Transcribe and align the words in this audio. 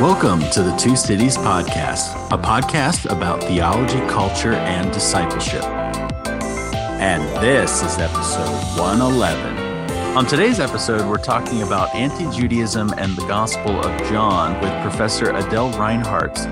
Welcome 0.00 0.40
to 0.52 0.62
the 0.62 0.74
Two 0.76 0.96
Cities 0.96 1.36
Podcast, 1.36 2.16
a 2.32 2.38
podcast 2.38 3.04
about 3.14 3.44
theology, 3.44 3.98
culture, 4.08 4.54
and 4.54 4.90
discipleship. 4.90 5.62
And 5.62 7.22
this 7.44 7.82
is 7.82 7.98
episode 7.98 8.48
111. 8.80 10.16
On 10.16 10.24
today's 10.24 10.58
episode, 10.58 11.06
we're 11.06 11.18
talking 11.18 11.64
about 11.64 11.94
anti 11.94 12.30
Judaism 12.34 12.94
and 12.96 13.14
the 13.14 13.26
Gospel 13.26 13.78
of 13.78 14.08
John 14.08 14.58
with 14.62 14.72
Professor 14.80 15.36
Adele 15.36 15.70
Reinhartz, 15.72 16.46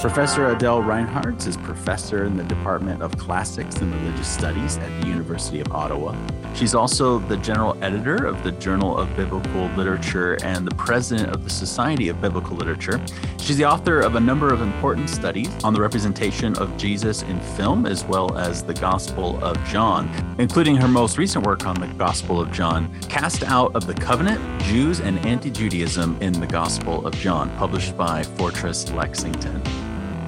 Professor 0.00 0.46
Adele 0.46 0.82
Reinhartz 0.82 1.48
is 1.48 1.56
professor 1.56 2.24
in 2.24 2.36
the 2.36 2.44
Department 2.44 3.02
of 3.02 3.18
Classics 3.18 3.78
and 3.78 3.92
Religious 3.92 4.28
Studies 4.28 4.78
at 4.78 5.00
the 5.00 5.08
University 5.08 5.58
of 5.58 5.72
Ottawa. 5.72 6.14
She's 6.54 6.72
also 6.72 7.18
the 7.18 7.36
general 7.38 7.76
editor 7.82 8.24
of 8.24 8.42
the 8.44 8.52
Journal 8.52 8.96
of 8.96 9.14
Biblical 9.16 9.66
Literature 9.76 10.38
and 10.44 10.64
the 10.64 10.74
president 10.76 11.30
of 11.30 11.42
the 11.42 11.50
Society 11.50 12.08
of 12.08 12.20
Biblical 12.20 12.56
Literature. 12.56 13.04
She's 13.38 13.56
the 13.56 13.64
author 13.64 13.98
of 13.98 14.14
a 14.14 14.20
number 14.20 14.54
of 14.54 14.62
important 14.62 15.10
studies 15.10 15.50
on 15.64 15.74
the 15.74 15.80
representation 15.80 16.56
of 16.58 16.76
Jesus 16.76 17.22
in 17.22 17.40
film 17.40 17.84
as 17.84 18.04
well 18.04 18.38
as 18.38 18.62
the 18.62 18.74
Gospel 18.74 19.42
of 19.42 19.62
John, 19.64 20.08
including 20.38 20.76
her 20.76 20.88
most 20.88 21.18
recent 21.18 21.44
work 21.44 21.66
on 21.66 21.74
the 21.74 21.88
Gospel 21.98 22.40
of 22.40 22.52
John, 22.52 22.88
Cast 23.08 23.42
Out 23.42 23.74
of 23.74 23.88
the 23.88 23.94
Covenant 23.94 24.62
Jews 24.62 25.00
and 25.00 25.18
Anti 25.26 25.50
Judaism 25.50 26.16
in 26.20 26.32
the 26.34 26.46
Gospel 26.46 27.04
of 27.04 27.14
John, 27.16 27.50
published 27.56 27.96
by 27.96 28.22
Fortress 28.22 28.88
Lexington. 28.92 29.60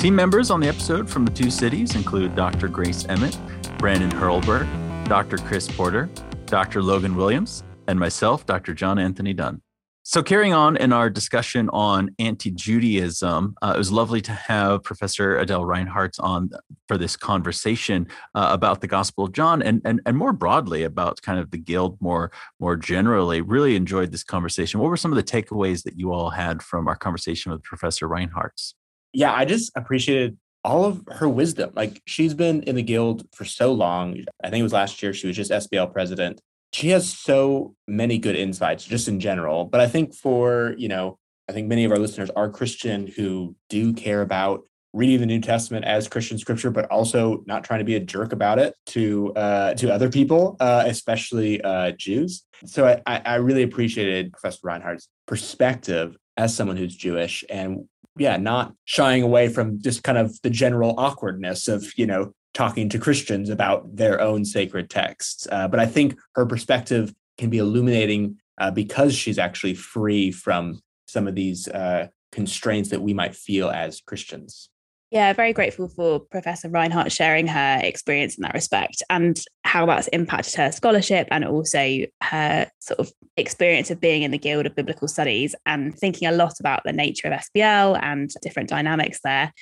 Team 0.01 0.17
members 0.17 0.51
on 0.51 0.61
the 0.61 0.67
episode 0.67 1.11
from 1.11 1.27
the 1.27 1.31
two 1.31 1.51
cities 1.51 1.95
include 1.95 2.35
Dr. 2.35 2.69
Grace 2.69 3.05
Emmett, 3.11 3.37
Brandon 3.77 4.11
Hurlbert, 4.11 4.67
Dr. 5.05 5.37
Chris 5.37 5.69
Porter, 5.69 6.09
Dr. 6.47 6.83
Logan 6.83 7.17
Williams, 7.17 7.65
and 7.87 8.01
myself, 8.01 8.47
Dr. 8.47 8.73
John 8.73 8.99
Anthony 8.99 9.35
Dunne. 9.35 9.61
So, 10.03 10.23
carrying 10.23 10.55
on 10.55 10.79
in 10.79 10.95
our 10.95 11.11
discussion 11.11 11.69
on 11.69 12.15
anti 12.19 12.51
Judaism, 12.51 13.55
uh, 13.61 13.75
it 13.75 13.79
was 13.79 13.93
lovely 13.93 14.23
to 14.23 14.33
have 14.33 14.83
Professor 14.85 15.37
Adele 15.37 15.67
Reinhartz 15.67 16.19
on 16.19 16.49
for 16.89 16.97
this 16.97 17.15
conversation 17.15 18.07
uh, 18.35 18.49
about 18.53 18.81
the 18.81 18.87
Gospel 18.87 19.25
of 19.25 19.33
John 19.33 19.61
and, 19.61 19.83
and, 19.85 20.01
and 20.07 20.17
more 20.17 20.33
broadly 20.33 20.83
about 20.83 21.21
kind 21.21 21.39
of 21.39 21.51
the 21.51 21.59
Guild 21.59 21.99
more, 22.01 22.33
more 22.59 22.75
generally. 22.75 23.43
Really 23.43 23.77
enjoyed 23.77 24.13
this 24.13 24.25
conversation. 24.25 24.81
What 24.81 24.89
were 24.89 24.97
some 24.97 25.13
of 25.13 25.17
the 25.17 25.23
takeaways 25.23 25.83
that 25.83 25.99
you 25.99 26.11
all 26.11 26.31
had 26.31 26.63
from 26.63 26.89
our 26.89 26.97
conversation 26.97 27.53
with 27.53 27.63
Professor 27.63 28.09
Reinhartz? 28.09 28.73
Yeah, 29.13 29.33
I 29.33 29.45
just 29.45 29.73
appreciated 29.77 30.37
all 30.65 30.85
of 30.85 31.03
her 31.09 31.29
wisdom. 31.29 31.71
Like 31.75 32.03
she's 32.07 32.35
been 32.35 32.63
in 32.65 32.77
the 32.77 32.83
guild 32.83 33.27
for 33.35 33.45
so 33.45 33.73
long. 33.73 34.25
I 34.43 34.51
think 34.51 34.61
it 34.61 34.65
was 34.65 34.73
last 34.73 35.03
year 35.03 35.13
she 35.13 35.27
was 35.27 35.37
just 35.37 35.51
SBL 35.51 35.93
president. 35.93 36.41
She 36.73 36.91
has 36.91 37.11
so 37.11 37.75
many 37.89 38.19
good 38.19 38.37
insights 38.37 38.85
just 38.85 39.09
in 39.09 39.21
general. 39.21 39.65
But 39.65 39.81
I 39.81 39.89
think 39.89 40.15
for, 40.15 40.75
you 40.77 40.89
know, 40.89 41.19
I 41.49 41.53
think 41.53 41.67
many 41.67 41.85
of 41.85 41.91
our 41.91 41.99
listeners 41.99 42.31
are 42.31 42.49
Christian 42.49 43.09
who 43.09 43.57
do 43.69 43.93
care 43.93 44.23
about 44.23 44.63
reading 44.93 45.21
the 45.21 45.27
New 45.27 45.41
Testament 45.41 45.85
as 45.85 46.09
Christian 46.09 46.39
scripture, 46.39 46.71
but 46.71 46.87
also 46.87 47.43
not 47.47 47.65
trying 47.65 47.79
to 47.79 47.85
be 47.85 47.97
a 47.97 48.01
jerk 48.01 48.33
about 48.33 48.59
it 48.59 48.75
to 48.87 49.33
uh, 49.35 49.75
to 49.75 49.93
other 49.93 50.11
people, 50.11 50.57
uh, 50.61 50.85
especially 50.87 51.61
uh, 51.63 51.93
Jews. 51.93 52.45
So 52.67 53.01
I, 53.07 53.23
I 53.25 53.37
really 53.37 53.63
appreciated 53.63 54.33
Professor 54.33 54.61
Reinhartz's 54.65 55.09
perspective 55.27 56.17
as 56.37 56.55
someone 56.55 56.77
who's 56.77 56.95
Jewish 56.95 57.45
and 57.49 57.89
yeah, 58.21 58.37
not 58.37 58.75
shying 58.85 59.23
away 59.23 59.49
from 59.49 59.81
just 59.81 60.05
kind 60.05 60.19
of 60.19 60.39
the 60.43 60.51
general 60.51 60.95
awkwardness 60.99 61.69
of, 61.69 61.91
you 61.97 62.07
know, 62.07 62.35
talking 62.53 62.87
to 62.91 62.99
Christians 62.99 63.49
about 63.49 63.97
their 63.97 64.21
own 64.21 64.45
sacred 64.45 64.91
texts. 64.91 65.49
Uh, 65.51 65.67
but 65.67 65.81
I 65.81 65.87
think 65.87 66.19
her 66.35 66.45
perspective 66.45 67.15
can 67.39 67.49
be 67.49 67.57
illuminating 67.57 68.37
uh, 68.59 68.71
because 68.73 69.15
she's 69.15 69.39
actually 69.39 69.73
free 69.73 70.31
from 70.31 70.83
some 71.07 71.27
of 71.27 71.35
these 71.35 71.67
uh, 71.69 72.09
constraints 72.31 72.91
that 72.91 73.01
we 73.01 73.15
might 73.15 73.35
feel 73.35 73.71
as 73.71 74.03
Christians. 74.03 74.69
Yeah, 75.11 75.33
very 75.33 75.53
grateful 75.53 75.89
for 75.89 76.21
Professor 76.21 76.69
Reinhartz 76.69 77.17
sharing 77.17 77.49
her 77.49 77.81
experience 77.83 78.37
in 78.39 78.43
that 78.43 78.55
respect 78.55 79.03
and 79.11 79.37
how 79.65 79.85
that's 79.85 80.07
impacted 80.09 80.55
her 80.55 80.71
scholarship 80.71 81.27
and 81.33 81.45
also 81.45 82.07
her 82.23 82.71
sort 82.79 83.01
of 83.01 83.13
experience 83.37 83.91
of 83.91 84.01
being 84.01 84.23
in 84.23 84.31
the 84.31 84.39
Guild 84.39 84.67
of 84.67 84.77
Biblical 84.77 85.09
Studies 85.09 85.57
and 85.67 85.99
thinking 85.99 86.29
a 86.29 86.33
lot 86.33 86.61
about 86.61 86.83
the 86.85 86.93
nature 86.93 87.27
of 87.27 87.41
SBL 87.41 87.99
and 88.01 88.31
different 88.41 88.69
dynamics 88.69 89.19
there. 89.25 89.53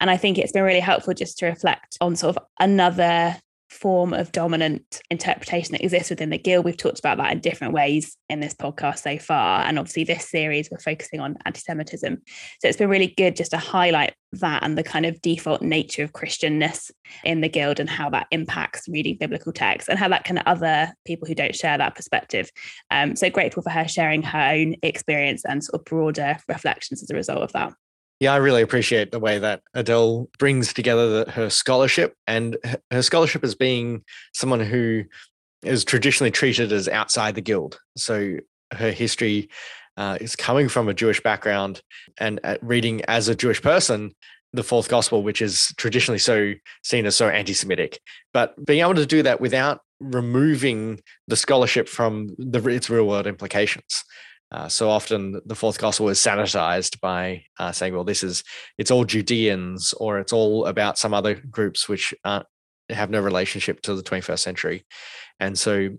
And 0.00 0.08
I 0.08 0.16
think 0.16 0.38
it's 0.38 0.52
been 0.52 0.62
really 0.62 0.80
helpful 0.80 1.12
just 1.12 1.36
to 1.38 1.46
reflect 1.46 1.98
on 2.00 2.16
sort 2.16 2.36
of 2.36 2.42
another 2.58 3.36
form 3.74 4.14
of 4.14 4.32
dominant 4.32 5.02
interpretation 5.10 5.72
that 5.72 5.82
exists 5.82 6.10
within 6.10 6.30
the 6.30 6.38
guild. 6.38 6.64
We've 6.64 6.76
talked 6.76 6.98
about 6.98 7.18
that 7.18 7.32
in 7.32 7.40
different 7.40 7.74
ways 7.74 8.16
in 8.28 8.40
this 8.40 8.54
podcast 8.54 9.00
so 9.00 9.18
far. 9.18 9.64
And 9.64 9.78
obviously, 9.78 10.04
this 10.04 10.28
series, 10.28 10.70
we're 10.70 10.78
focusing 10.78 11.20
on 11.20 11.36
anti 11.44 11.60
Semitism. 11.60 12.22
So 12.60 12.68
it's 12.68 12.78
been 12.78 12.88
really 12.88 13.14
good 13.16 13.36
just 13.36 13.50
to 13.50 13.58
highlight 13.58 14.14
that 14.32 14.62
and 14.62 14.76
the 14.76 14.82
kind 14.82 15.06
of 15.06 15.20
default 15.20 15.62
nature 15.62 16.04
of 16.04 16.12
Christianness 16.12 16.90
in 17.24 17.40
the 17.40 17.48
guild 17.48 17.80
and 17.80 17.90
how 17.90 18.10
that 18.10 18.26
impacts 18.30 18.88
reading 18.88 19.16
biblical 19.18 19.52
texts 19.52 19.88
and 19.88 19.98
how 19.98 20.08
that 20.08 20.24
can 20.24 20.42
other 20.46 20.92
people 21.04 21.26
who 21.26 21.34
don't 21.34 21.54
share 21.54 21.78
that 21.78 21.94
perspective. 21.94 22.50
Um, 22.90 23.16
so 23.16 23.30
grateful 23.30 23.62
for 23.62 23.70
her 23.70 23.88
sharing 23.88 24.22
her 24.22 24.52
own 24.52 24.76
experience 24.82 25.44
and 25.44 25.62
sort 25.62 25.80
of 25.80 25.84
broader 25.84 26.36
reflections 26.48 27.02
as 27.02 27.10
a 27.10 27.14
result 27.14 27.42
of 27.42 27.52
that. 27.52 27.74
Yeah, 28.24 28.32
I 28.32 28.36
really 28.36 28.62
appreciate 28.62 29.12
the 29.12 29.20
way 29.20 29.38
that 29.38 29.60
Adele 29.74 30.30
brings 30.38 30.72
together 30.72 31.24
the, 31.24 31.30
her 31.30 31.50
scholarship 31.50 32.16
and 32.26 32.56
her 32.90 33.02
scholarship 33.02 33.44
as 33.44 33.54
being 33.54 34.02
someone 34.32 34.60
who 34.60 35.04
is 35.62 35.84
traditionally 35.84 36.30
treated 36.30 36.72
as 36.72 36.88
outside 36.88 37.34
the 37.34 37.42
guild. 37.42 37.78
So 37.98 38.36
her 38.72 38.92
history 38.92 39.50
uh, 39.98 40.16
is 40.22 40.36
coming 40.36 40.70
from 40.70 40.88
a 40.88 40.94
Jewish 40.94 41.22
background 41.22 41.82
and 42.18 42.40
uh, 42.44 42.56
reading 42.62 43.04
as 43.08 43.28
a 43.28 43.34
Jewish 43.34 43.60
person 43.60 44.14
the 44.54 44.64
fourth 44.64 44.88
gospel, 44.88 45.22
which 45.22 45.42
is 45.42 45.74
traditionally 45.76 46.18
so 46.18 46.54
seen 46.82 47.04
as 47.04 47.16
so 47.16 47.28
anti-Semitic, 47.28 48.00
but 48.32 48.54
being 48.64 48.80
able 48.80 48.94
to 48.94 49.04
do 49.04 49.22
that 49.22 49.38
without 49.38 49.82
removing 50.00 50.98
the 51.28 51.36
scholarship 51.36 51.90
from 51.90 52.34
the, 52.38 52.66
its 52.68 52.88
real 52.88 53.06
world 53.06 53.26
implications. 53.26 54.02
Uh, 54.54 54.68
so 54.68 54.88
often 54.88 55.40
the 55.46 55.54
fourth 55.56 55.78
gospel 55.78 56.08
is 56.08 56.18
sanitized 56.20 57.00
by 57.00 57.42
uh, 57.58 57.72
saying, 57.72 57.92
well, 57.92 58.04
this 58.04 58.22
is, 58.22 58.44
it's 58.78 58.92
all 58.92 59.04
Judeans 59.04 59.92
or 59.94 60.20
it's 60.20 60.32
all 60.32 60.66
about 60.66 60.96
some 60.96 61.12
other 61.12 61.34
groups 61.34 61.88
which 61.88 62.14
have 62.24 63.10
no 63.10 63.20
relationship 63.20 63.82
to 63.82 63.96
the 63.96 64.02
21st 64.02 64.38
century. 64.38 64.86
And 65.40 65.58
so 65.58 65.90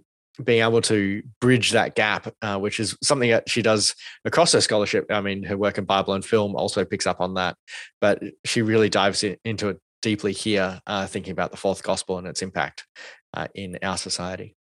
being 0.42 0.62
able 0.62 0.82
to 0.84 1.22
bridge 1.42 1.72
that 1.72 1.96
gap, 1.96 2.34
uh, 2.42 2.58
which 2.58 2.80
is 2.80 2.98
something 3.04 3.30
that 3.30 3.50
she 3.50 3.62
does 3.62 3.94
across 4.24 4.54
her 4.54 4.62
scholarship. 4.62 5.06
I 5.10 5.20
mean, 5.20 5.44
her 5.44 5.58
work 5.58 5.78
in 5.78 5.84
Bible 5.84 6.14
and 6.14 6.24
film 6.24 6.56
also 6.56 6.86
picks 6.86 7.08
up 7.08 7.20
on 7.20 7.34
that, 7.34 7.58
but 8.00 8.22
she 8.46 8.62
really 8.62 8.90
dives 8.90 9.24
in, 9.26 9.36
into 9.44 9.68
it 9.70 9.80
deeply 10.02 10.32
here, 10.32 10.80
uh, 10.88 11.08
thinking 11.08 11.32
about 11.32 11.52
the 11.52 11.58
fourth 11.58 11.84
gospel 11.84 12.18
and 12.20 12.28
its 12.28 12.42
impact 12.42 12.86
uh, 13.34 13.48
in 13.54 13.78
our 13.84 13.98
society. 13.98 14.56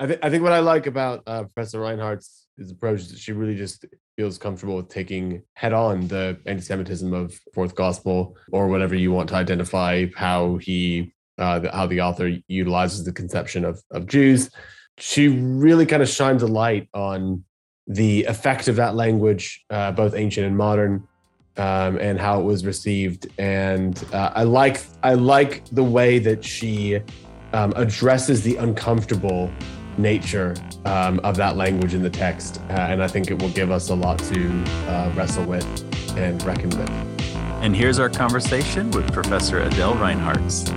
I, 0.00 0.06
th- 0.06 0.18
I 0.24 0.30
think 0.30 0.42
what 0.42 0.52
I 0.52 0.60
like 0.60 0.86
about 0.86 1.22
uh, 1.26 1.44
Professor 1.44 1.78
Reinhartz's 1.78 2.47
his 2.58 2.70
approach 2.70 3.06
that 3.06 3.18
she 3.18 3.32
really 3.32 3.56
just 3.56 3.84
feels 4.16 4.36
comfortable 4.36 4.76
with 4.76 4.88
taking 4.88 5.42
head 5.54 5.72
on 5.72 6.08
the 6.08 6.36
anti-Semitism 6.46 7.12
of 7.14 7.38
fourth 7.54 7.74
gospel 7.74 8.36
or 8.52 8.68
whatever 8.68 8.94
you 8.94 9.12
want 9.12 9.28
to 9.28 9.36
identify 9.36 10.06
how 10.16 10.56
he 10.56 11.14
uh, 11.38 11.60
the, 11.60 11.70
how 11.70 11.86
the 11.86 12.00
author 12.00 12.36
utilizes 12.48 13.04
the 13.04 13.12
conception 13.12 13.64
of 13.64 13.82
of 13.92 14.06
Jews. 14.06 14.50
She 14.98 15.28
really 15.28 15.86
kind 15.86 16.02
of 16.02 16.08
shines 16.08 16.42
a 16.42 16.48
light 16.48 16.88
on 16.92 17.44
the 17.86 18.24
effect 18.24 18.68
of 18.68 18.76
that 18.76 18.96
language, 18.96 19.64
uh, 19.70 19.92
both 19.92 20.14
ancient 20.14 20.46
and 20.46 20.56
modern, 20.56 21.06
um, 21.56 21.98
and 21.98 22.18
how 22.18 22.40
it 22.40 22.44
was 22.44 22.66
received. 22.66 23.28
And 23.38 24.04
uh, 24.12 24.32
I 24.34 24.42
like 24.42 24.80
I 25.02 25.14
like 25.14 25.64
the 25.66 25.84
way 25.84 26.18
that 26.18 26.44
she 26.44 27.00
um, 27.52 27.72
addresses 27.76 28.42
the 28.42 28.56
uncomfortable 28.56 29.50
nature 29.98 30.54
um, 30.84 31.20
of 31.20 31.36
that 31.36 31.56
language 31.56 31.94
in 31.94 32.02
the 32.02 32.10
text. 32.10 32.60
Uh, 32.70 32.74
and 32.74 33.02
I 33.02 33.08
think 33.08 33.30
it 33.30 33.40
will 33.40 33.50
give 33.50 33.70
us 33.70 33.90
a 33.90 33.94
lot 33.94 34.18
to 34.20 34.64
uh, 34.88 35.12
wrestle 35.14 35.44
with 35.44 35.66
and 36.16 36.42
reckon 36.44 36.70
with. 36.70 36.90
And 37.60 37.74
here's 37.74 37.98
our 37.98 38.08
conversation 38.08 38.90
with 38.92 39.12
Professor 39.12 39.58
Adele 39.60 39.94
Reinhartz. 39.94 40.68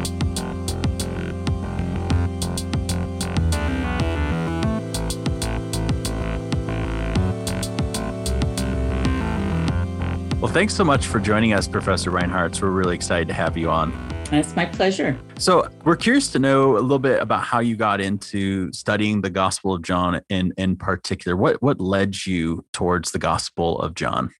Well, 10.41 10.51
thanks 10.51 10.73
so 10.73 10.83
much 10.83 11.06
for 11.06 11.19
joining 11.19 11.53
us, 11.53 11.68
Professor 11.68 12.09
Reinhartz. 12.09 12.63
We're 12.63 12.71
really 12.71 12.95
excited 12.95 13.27
to 13.27 13.33
have 13.35 13.56
you 13.56 13.69
on. 13.69 14.10
It's 14.31 14.56
my 14.56 14.66
pleasure. 14.66 15.19
So, 15.38 15.68
we're 15.83 15.98
curious 15.98 16.31
to 16.31 16.39
know 16.39 16.78
a 16.78 16.80
little 16.80 17.00
bit 17.00 17.22
about 17.22 17.44
how 17.44 17.60
you 17.60 17.75
got 17.75 18.00
into 18.00 18.72
studying 18.72 19.22
the 19.22 19.30
Gospel 19.30 19.74
of 19.74 19.81
John 19.81 20.22
in 20.30 20.54
in 20.57 20.78
particular. 20.78 21.36
What 21.36 21.62
what 21.62 21.81
led 21.81 22.25
you 22.25 22.66
towards 22.72 23.12
the 23.12 23.19
Gospel 23.19 23.80
of 23.80 23.94
John? 23.94 24.33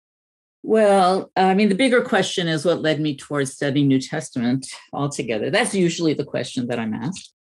Well, 0.64 1.30
I 1.36 1.56
mean, 1.56 1.70
the 1.70 1.76
bigger 1.76 2.02
question 2.02 2.48
is 2.48 2.64
what 2.64 2.82
led 2.82 3.02
me 3.02 3.18
towards 3.18 3.54
studying 3.54 3.88
New 3.90 4.00
Testament 4.00 4.68
altogether. 4.94 5.50
That's 5.50 5.76
usually 5.76 6.14
the 6.14 6.24
question 6.24 6.68
that 6.68 6.80
I'm 6.80 6.94
asked. 6.94 7.34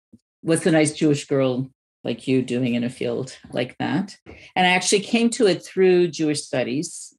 What's 0.42 0.66
a 0.66 0.72
nice 0.72 0.94
Jewish 0.94 1.25
girl 1.25 1.69
like 2.04 2.28
you 2.28 2.42
doing 2.42 2.75
in 2.75 2.84
a 2.84 2.90
field 2.90 3.38
like 3.51 3.78
that. 3.78 4.18
And 4.56 4.66
I 4.66 4.72
actually 4.72 5.01
came 5.01 5.30
to 5.31 5.48
it 5.48 5.63
through 5.63 6.07
Jewish 6.10 6.42
studies. 6.42 7.13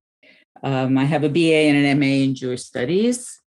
Um, 0.62 0.99
I 0.99 1.05
have 1.05 1.23
a 1.23 1.29
BA 1.29 1.69
and 1.69 1.87
an 1.87 2.00
MA 2.00 2.25
in 2.25 2.35
Jewish 2.35 2.62
studies. 2.62 3.39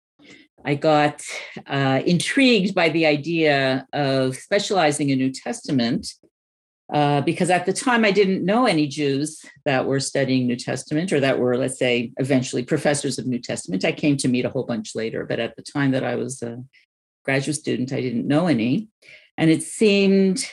I 0.65 0.75
got 0.75 1.23
uh, 1.67 2.03
intrigued 2.07 2.75
by 2.75 2.89
the 2.89 3.07
idea 3.07 3.87
of 3.93 4.37
specializing 4.37 5.11
in 5.11 5.19
New 5.19 5.33
Testament 5.33 6.15
uh, 6.93 7.23
because 7.23 7.51
at 7.51 7.67
the 7.67 7.73
time 7.73 8.05
I 8.05 8.11
didn't 8.11 8.45
know 8.45 8.67
any 8.67 8.87
Jews 8.87 9.45
that 9.65 9.87
were 9.87 10.01
studying 10.01 10.47
New 10.47 10.57
Testament 10.57 11.13
or 11.13 11.21
that 11.21 11.39
were, 11.39 11.57
let's 11.57 11.79
say, 11.79 12.13
eventually 12.19 12.65
professors 12.65 13.19
of 13.19 13.27
New 13.27 13.39
Testament. 13.39 13.85
I 13.85 13.93
came 13.93 14.17
to 14.19 14.29
meet 14.29 14.45
a 14.45 14.51
whole 14.51 14.65
bunch 14.65 14.95
later, 14.95 15.25
but 15.25 15.41
at 15.41 15.57
the 15.57 15.63
time 15.63 15.93
that 15.93 16.05
I 16.05 16.17
was 16.17 16.43
a 16.43 16.63
graduate 17.25 17.57
student, 17.57 17.93
I 17.93 18.01
didn't 18.01 18.29
know 18.29 18.47
any. 18.47 18.89
And 19.37 19.51
it 19.51 19.63
seemed 19.63 20.45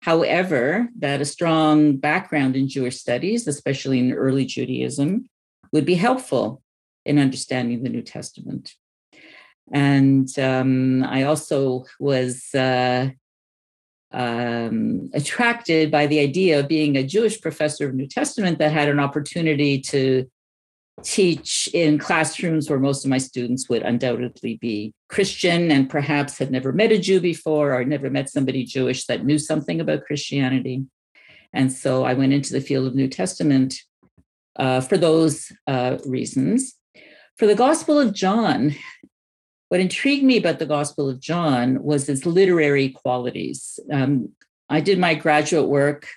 However, 0.00 0.88
that 0.98 1.20
a 1.20 1.24
strong 1.24 1.96
background 1.96 2.56
in 2.56 2.68
Jewish 2.68 2.96
studies, 2.96 3.46
especially 3.46 3.98
in 3.98 4.12
early 4.12 4.44
Judaism, 4.44 5.28
would 5.72 5.84
be 5.84 5.94
helpful 5.94 6.62
in 7.04 7.18
understanding 7.18 7.82
the 7.82 7.88
New 7.88 8.02
Testament. 8.02 8.74
And 9.72 10.28
um, 10.38 11.04
I 11.04 11.24
also 11.24 11.84
was 12.00 12.54
uh, 12.54 13.10
um, 14.12 15.10
attracted 15.12 15.90
by 15.90 16.06
the 16.06 16.20
idea 16.20 16.60
of 16.60 16.68
being 16.68 16.96
a 16.96 17.02
Jewish 17.02 17.40
professor 17.40 17.88
of 17.88 17.94
New 17.94 18.06
Testament 18.06 18.58
that 18.58 18.72
had 18.72 18.88
an 18.88 19.00
opportunity 19.00 19.80
to 19.82 20.28
teach 21.02 21.68
in 21.72 21.98
classrooms 21.98 22.68
where 22.68 22.78
most 22.78 23.04
of 23.04 23.10
my 23.10 23.18
students 23.18 23.68
would 23.68 23.82
undoubtedly 23.82 24.56
be 24.56 24.92
Christian 25.08 25.70
and 25.70 25.88
perhaps 25.88 26.38
had 26.38 26.50
never 26.50 26.72
met 26.72 26.92
a 26.92 26.98
Jew 26.98 27.20
before 27.20 27.74
or 27.74 27.84
never 27.84 28.10
met 28.10 28.28
somebody 28.28 28.64
Jewish 28.64 29.06
that 29.06 29.24
knew 29.24 29.38
something 29.38 29.80
about 29.80 30.04
Christianity. 30.04 30.84
And 31.52 31.72
so 31.72 32.04
I 32.04 32.14
went 32.14 32.32
into 32.32 32.52
the 32.52 32.60
field 32.60 32.86
of 32.86 32.94
New 32.94 33.08
Testament 33.08 33.74
uh, 34.58 34.80
for 34.80 34.96
those 34.96 35.52
uh, 35.66 35.98
reasons. 36.04 36.74
For 37.36 37.46
the 37.46 37.54
Gospel 37.54 38.00
of 38.00 38.12
John, 38.12 38.74
what 39.68 39.80
intrigued 39.80 40.24
me 40.24 40.36
about 40.36 40.58
the 40.58 40.66
Gospel 40.66 41.08
of 41.08 41.20
John 41.20 41.82
was 41.82 42.08
its 42.08 42.24
literary 42.24 42.90
qualities. 42.90 43.78
Um, 43.92 44.30
I 44.68 44.80
did 44.80 44.98
my 44.98 45.14
graduate 45.14 45.68
work 45.68 46.08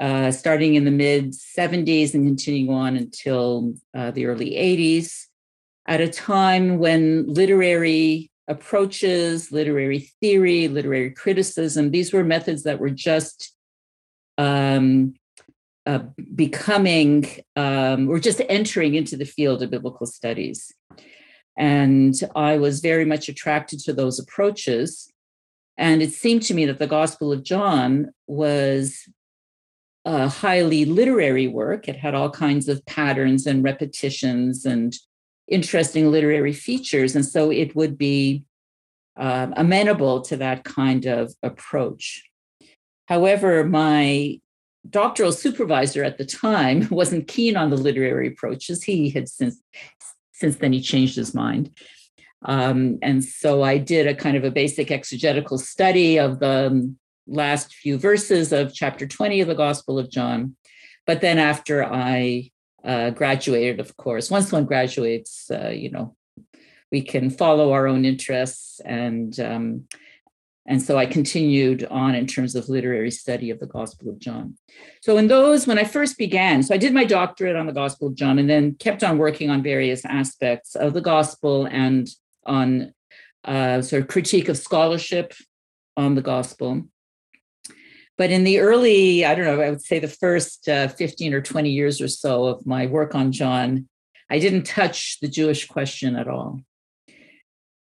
uh, 0.00 0.30
starting 0.30 0.74
in 0.74 0.84
the 0.84 0.90
mid 0.90 1.32
70s 1.32 2.14
and 2.14 2.26
continuing 2.26 2.74
on 2.74 2.96
until 2.96 3.74
uh, 3.94 4.10
the 4.10 4.26
early 4.26 4.50
80s, 4.50 5.26
at 5.86 6.00
a 6.00 6.08
time 6.08 6.78
when 6.78 7.26
literary 7.26 8.30
approaches, 8.48 9.52
literary 9.52 10.10
theory, 10.20 10.68
literary 10.68 11.10
criticism, 11.10 11.90
these 11.90 12.12
were 12.12 12.24
methods 12.24 12.64
that 12.64 12.78
were 12.78 12.90
just 12.90 13.54
um, 14.38 15.14
uh, 15.86 16.00
becoming, 16.34 17.26
um, 17.56 18.06
we're 18.06 18.18
just 18.18 18.40
entering 18.48 18.94
into 18.94 19.16
the 19.16 19.24
field 19.24 19.62
of 19.62 19.70
biblical 19.70 20.06
studies. 20.06 20.72
And 21.56 22.14
I 22.34 22.58
was 22.58 22.80
very 22.80 23.04
much 23.04 23.28
attracted 23.28 23.80
to 23.80 23.92
those 23.92 24.18
approaches. 24.18 25.10
And 25.76 26.02
it 26.02 26.12
seemed 26.12 26.42
to 26.44 26.54
me 26.54 26.66
that 26.66 26.78
the 26.78 26.86
Gospel 26.86 27.32
of 27.32 27.42
John 27.42 28.12
was 28.26 29.08
a 30.04 30.28
highly 30.28 30.84
literary 30.84 31.48
work. 31.48 31.88
It 31.88 31.96
had 31.96 32.14
all 32.14 32.30
kinds 32.30 32.68
of 32.68 32.84
patterns 32.86 33.46
and 33.46 33.64
repetitions 33.64 34.64
and 34.64 34.94
interesting 35.48 36.10
literary 36.10 36.52
features. 36.52 37.14
And 37.14 37.24
so 37.24 37.50
it 37.50 37.74
would 37.74 37.96
be 37.96 38.44
uh, 39.16 39.48
amenable 39.56 40.20
to 40.22 40.36
that 40.36 40.64
kind 40.64 41.06
of 41.06 41.32
approach. 41.42 42.22
However, 43.06 43.64
my 43.64 44.40
doctoral 44.88 45.32
supervisor 45.32 46.04
at 46.04 46.18
the 46.18 46.24
time 46.24 46.88
wasn't 46.90 47.28
keen 47.28 47.56
on 47.56 47.70
the 47.70 47.76
literary 47.76 48.28
approaches. 48.28 48.82
He 48.82 49.10
had 49.10 49.28
since 49.28 49.60
since 50.34 50.56
then 50.56 50.72
he 50.72 50.80
changed 50.80 51.16
his 51.16 51.34
mind. 51.34 51.70
Um, 52.44 52.98
and 53.00 53.24
so 53.24 53.62
I 53.62 53.78
did 53.78 54.06
a 54.06 54.14
kind 54.14 54.36
of 54.36 54.44
a 54.44 54.50
basic 54.50 54.90
exegetical 54.90 55.56
study 55.56 56.18
of 56.18 56.40
the 56.40 56.94
last 57.26 57.74
few 57.74 57.96
verses 57.96 58.52
of 58.52 58.74
chapter 58.74 59.06
20 59.06 59.40
of 59.40 59.48
the 59.48 59.54
Gospel 59.54 59.98
of 59.98 60.10
John. 60.10 60.56
But 61.06 61.22
then 61.22 61.38
after 61.38 61.82
I 61.82 62.50
uh, 62.84 63.10
graduated, 63.10 63.80
of 63.80 63.96
course, 63.96 64.30
once 64.30 64.52
one 64.52 64.66
graduates, 64.66 65.50
uh, 65.50 65.70
you 65.70 65.90
know, 65.90 66.16
we 66.92 67.00
can 67.00 67.30
follow 67.30 67.72
our 67.72 67.86
own 67.86 68.04
interests 68.04 68.80
and 68.84 69.38
um, 69.40 69.88
and 70.66 70.82
so 70.82 70.96
I 70.96 71.04
continued 71.04 71.84
on 71.90 72.14
in 72.14 72.26
terms 72.26 72.54
of 72.54 72.68
literary 72.68 73.10
study 73.10 73.50
of 73.50 73.60
the 73.60 73.66
Gospel 73.66 74.08
of 74.08 74.18
John. 74.18 74.56
So, 75.02 75.18
in 75.18 75.28
those, 75.28 75.66
when 75.66 75.78
I 75.78 75.84
first 75.84 76.16
began, 76.16 76.62
so 76.62 76.74
I 76.74 76.78
did 76.78 76.94
my 76.94 77.04
doctorate 77.04 77.56
on 77.56 77.66
the 77.66 77.72
Gospel 77.72 78.08
of 78.08 78.14
John 78.14 78.38
and 78.38 78.48
then 78.48 78.74
kept 78.76 79.04
on 79.04 79.18
working 79.18 79.50
on 79.50 79.62
various 79.62 80.04
aspects 80.06 80.74
of 80.74 80.94
the 80.94 81.02
Gospel 81.02 81.66
and 81.66 82.08
on 82.46 82.94
uh, 83.44 83.82
sort 83.82 84.02
of 84.02 84.08
critique 84.08 84.48
of 84.48 84.56
scholarship 84.56 85.34
on 85.96 86.14
the 86.14 86.22
Gospel. 86.22 86.84
But 88.16 88.30
in 88.30 88.44
the 88.44 88.60
early, 88.60 89.24
I 89.24 89.34
don't 89.34 89.44
know, 89.44 89.60
I 89.60 89.70
would 89.70 89.82
say 89.82 89.98
the 89.98 90.08
first 90.08 90.68
uh, 90.68 90.88
15 90.88 91.34
or 91.34 91.42
20 91.42 91.70
years 91.70 92.00
or 92.00 92.08
so 92.08 92.46
of 92.46 92.64
my 92.64 92.86
work 92.86 93.14
on 93.14 93.32
John, 93.32 93.88
I 94.30 94.38
didn't 94.38 94.64
touch 94.64 95.18
the 95.20 95.28
Jewish 95.28 95.66
question 95.66 96.16
at 96.16 96.28
all. 96.28 96.60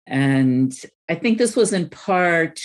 And 0.06 0.72
I 1.10 1.16
think 1.16 1.38
this 1.38 1.56
was 1.56 1.72
in 1.72 1.88
part 1.88 2.60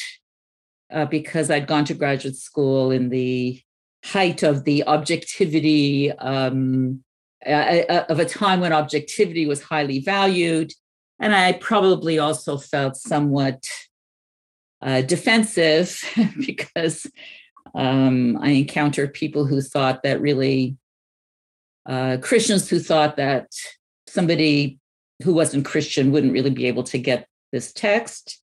uh, 0.94 1.06
because 1.06 1.50
I'd 1.50 1.65
gone 1.65 1.83
to 1.86 1.95
graduate 1.95 2.36
school 2.36 2.92
in 2.92 3.09
the 3.09 3.59
height 4.03 4.44
of 4.44 4.65
the 4.65 4.83
objectivity 4.86 6.12
um, 6.12 7.03
of 7.44 8.19
a 8.19 8.25
time 8.25 8.59
when 8.59 8.71
objectivity 8.71 9.47
was 9.47 9.63
highly 9.63 9.97
valued. 9.97 10.71
And 11.19 11.33
I 11.36 11.53
probably 11.53 12.19
also 12.19 12.59
felt 12.59 12.97
somewhat 12.97 13.63
uh, 14.80 15.01
defensive 15.01 16.00
because 16.45 17.07
um, 17.74 18.38
I 18.39 18.50
encountered 18.50 19.15
people 19.15 19.45
who 19.47 19.59
thought 19.59 20.03
that 20.03 20.21
really, 20.21 20.77
uh, 21.88 22.18
Christians 22.21 22.69
who 22.69 22.77
thought 22.77 23.18
that 23.18 23.47
somebody 24.06 24.77
who 25.24 25.33
wasn't 25.33 25.65
Christian 25.65 26.12
wouldn't 26.12 26.33
really 26.33 26.51
be 26.51 26.68
able 26.68 26.83
to 26.83 27.00
get 27.00 27.27
this 27.56 27.72
text, 27.72 28.42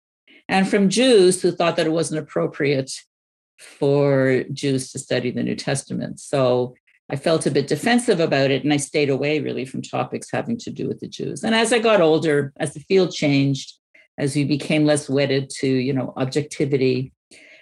and 0.48 0.66
from 0.66 0.88
Jews 0.88 1.42
who 1.42 1.52
thought 1.52 1.76
that 1.76 1.86
it 1.86 1.92
wasn't 1.92 2.20
appropriate 2.20 2.90
for 3.58 4.44
Jews 4.52 4.90
to 4.90 4.98
study 4.98 5.30
the 5.30 5.42
New 5.42 5.54
Testament. 5.54 6.18
So 6.18 6.74
I 7.10 7.16
felt 7.16 7.46
a 7.46 7.50
bit 7.50 7.66
defensive 7.66 8.20
about 8.20 8.50
it, 8.50 8.64
and 8.64 8.72
I 8.72 8.78
stayed 8.78 9.10
away 9.10 9.38
really 9.40 9.66
from 9.66 9.82
topics 9.82 10.30
having 10.32 10.56
to 10.60 10.70
do 10.70 10.88
with 10.88 11.00
the 11.00 11.08
Jews. 11.08 11.44
And 11.44 11.54
as 11.54 11.72
I 11.72 11.78
got 11.78 12.00
older, 12.00 12.52
as 12.56 12.72
the 12.72 12.80
field 12.80 13.12
changed, 13.12 13.74
as 14.16 14.34
we 14.34 14.44
became 14.44 14.86
less 14.86 15.10
wedded 15.10 15.50
to, 15.58 15.68
you 15.68 15.92
know, 15.92 16.14
objectivity, 16.16 17.12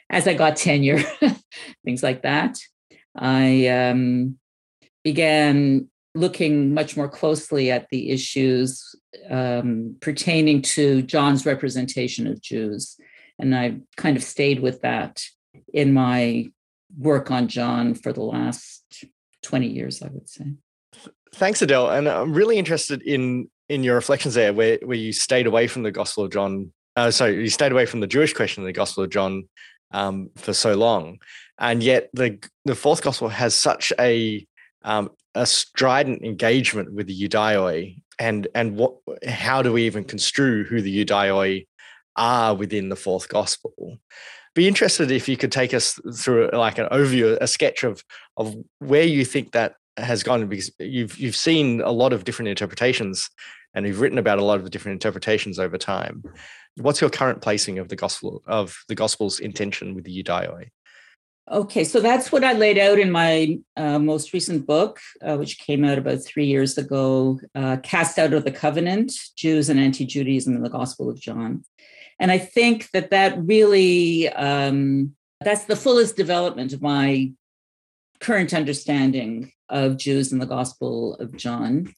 as 0.08 0.28
I 0.28 0.34
got 0.34 0.56
tenure, 0.56 1.02
things 1.84 2.02
like 2.02 2.22
that, 2.22 2.58
I 3.16 3.66
um, 3.66 4.38
began 5.02 5.89
looking 6.14 6.74
much 6.74 6.96
more 6.96 7.08
closely 7.08 7.70
at 7.70 7.88
the 7.90 8.10
issues 8.10 8.94
um, 9.28 9.96
pertaining 10.00 10.62
to 10.62 11.02
John's 11.02 11.46
representation 11.46 12.26
of 12.26 12.40
Jews. 12.40 12.96
And 13.38 13.54
I 13.54 13.78
kind 13.96 14.16
of 14.16 14.22
stayed 14.22 14.60
with 14.60 14.82
that 14.82 15.24
in 15.72 15.92
my 15.92 16.50
work 16.98 17.30
on 17.30 17.48
John 17.48 17.94
for 17.94 18.12
the 18.12 18.22
last 18.22 19.04
20 19.42 19.68
years, 19.68 20.02
I 20.02 20.08
would 20.08 20.28
say. 20.28 20.46
Thanks, 21.34 21.62
Adele. 21.62 21.90
And 21.90 22.08
I'm 22.08 22.32
really 22.32 22.58
interested 22.58 23.02
in 23.02 23.48
in 23.68 23.84
your 23.84 23.94
reflections 23.94 24.34
there, 24.34 24.52
where, 24.52 24.78
where 24.82 24.96
you 24.96 25.12
stayed 25.12 25.46
away 25.46 25.68
from 25.68 25.84
the 25.84 25.92
Gospel 25.92 26.24
of 26.24 26.32
John. 26.32 26.72
Uh, 26.96 27.12
sorry, 27.12 27.40
you 27.40 27.48
stayed 27.48 27.70
away 27.70 27.86
from 27.86 28.00
the 28.00 28.08
Jewish 28.08 28.34
question 28.34 28.64
of 28.64 28.66
the 28.66 28.72
Gospel 28.72 29.04
of 29.04 29.10
John 29.10 29.48
um, 29.92 30.30
for 30.34 30.52
so 30.52 30.74
long, 30.74 31.18
and 31.58 31.80
yet 31.80 32.10
the 32.12 32.38
the 32.64 32.74
fourth 32.74 33.00
gospel 33.02 33.28
has 33.28 33.54
such 33.54 33.92
a 34.00 34.44
um, 34.82 35.10
a 35.34 35.46
strident 35.46 36.22
engagement 36.22 36.92
with 36.92 37.06
the 37.06 37.28
Ioudaioi, 37.28 38.02
and 38.18 38.48
and 38.54 38.76
what 38.76 38.96
how 39.26 39.62
do 39.62 39.72
we 39.72 39.84
even 39.86 40.04
construe 40.04 40.64
who 40.64 40.80
the 40.80 41.04
Ioudaioi 41.04 41.66
are 42.16 42.54
within 42.54 42.88
the 42.88 42.96
fourth 42.96 43.28
gospel? 43.28 43.98
Be 44.54 44.66
interested 44.66 45.10
if 45.10 45.28
you 45.28 45.36
could 45.36 45.52
take 45.52 45.72
us 45.72 45.98
through 46.16 46.50
like 46.52 46.78
an 46.78 46.86
overview, 46.86 47.38
a 47.40 47.46
sketch 47.46 47.84
of 47.84 48.02
of 48.36 48.54
where 48.78 49.04
you 49.04 49.24
think 49.24 49.52
that 49.52 49.74
has 49.96 50.22
gone 50.22 50.46
because 50.46 50.70
you've 50.78 51.18
you've 51.18 51.36
seen 51.36 51.80
a 51.80 51.90
lot 51.90 52.12
of 52.12 52.24
different 52.24 52.48
interpretations 52.48 53.30
and 53.74 53.86
you've 53.86 54.00
written 54.00 54.18
about 54.18 54.38
a 54.38 54.44
lot 54.44 54.58
of 54.58 54.64
the 54.64 54.70
different 54.70 54.94
interpretations 54.94 55.58
over 55.58 55.78
time. 55.78 56.22
What's 56.76 57.00
your 57.00 57.10
current 57.10 57.42
placing 57.42 57.78
of 57.78 57.88
the 57.88 57.96
gospel 57.96 58.42
of 58.46 58.76
the 58.88 58.94
gospel's 58.94 59.40
intention 59.40 59.94
with 59.94 60.04
the 60.04 60.22
Ioudaioi? 60.22 60.70
Okay, 61.50 61.82
so 61.82 61.98
that's 61.98 62.30
what 62.30 62.44
I 62.44 62.52
laid 62.52 62.78
out 62.78 63.00
in 63.00 63.10
my 63.10 63.58
uh, 63.76 63.98
most 63.98 64.32
recent 64.32 64.68
book, 64.68 65.00
uh, 65.20 65.36
which 65.36 65.58
came 65.58 65.84
out 65.84 65.98
about 65.98 66.22
three 66.22 66.46
years 66.46 66.78
ago 66.78 67.40
uh, 67.56 67.78
Cast 67.82 68.20
Out 68.20 68.32
of 68.32 68.44
the 68.44 68.52
Covenant 68.52 69.12
Jews 69.34 69.68
and 69.68 69.80
Anti 69.80 70.06
Judaism 70.06 70.54
in 70.54 70.62
the 70.62 70.70
Gospel 70.70 71.10
of 71.10 71.20
John. 71.20 71.64
And 72.20 72.30
I 72.30 72.38
think 72.38 72.88
that 72.92 73.10
that 73.10 73.36
really 73.36 74.28
um, 74.28 75.16
that's 75.40 75.64
the 75.64 75.74
fullest 75.74 76.16
development 76.16 76.72
of 76.72 76.82
my 76.82 77.32
current 78.20 78.54
understanding 78.54 79.50
of 79.68 79.96
Jews 79.96 80.30
in 80.30 80.38
the 80.38 80.46
Gospel 80.46 81.14
of 81.14 81.36
John, 81.36 81.92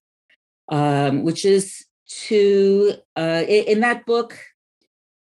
um, 0.71 1.25
which 1.25 1.45
is 1.45 1.85
to, 2.07 2.95
uh, 3.17 3.43
in 3.47 3.81
that 3.81 4.07
book, 4.07 4.39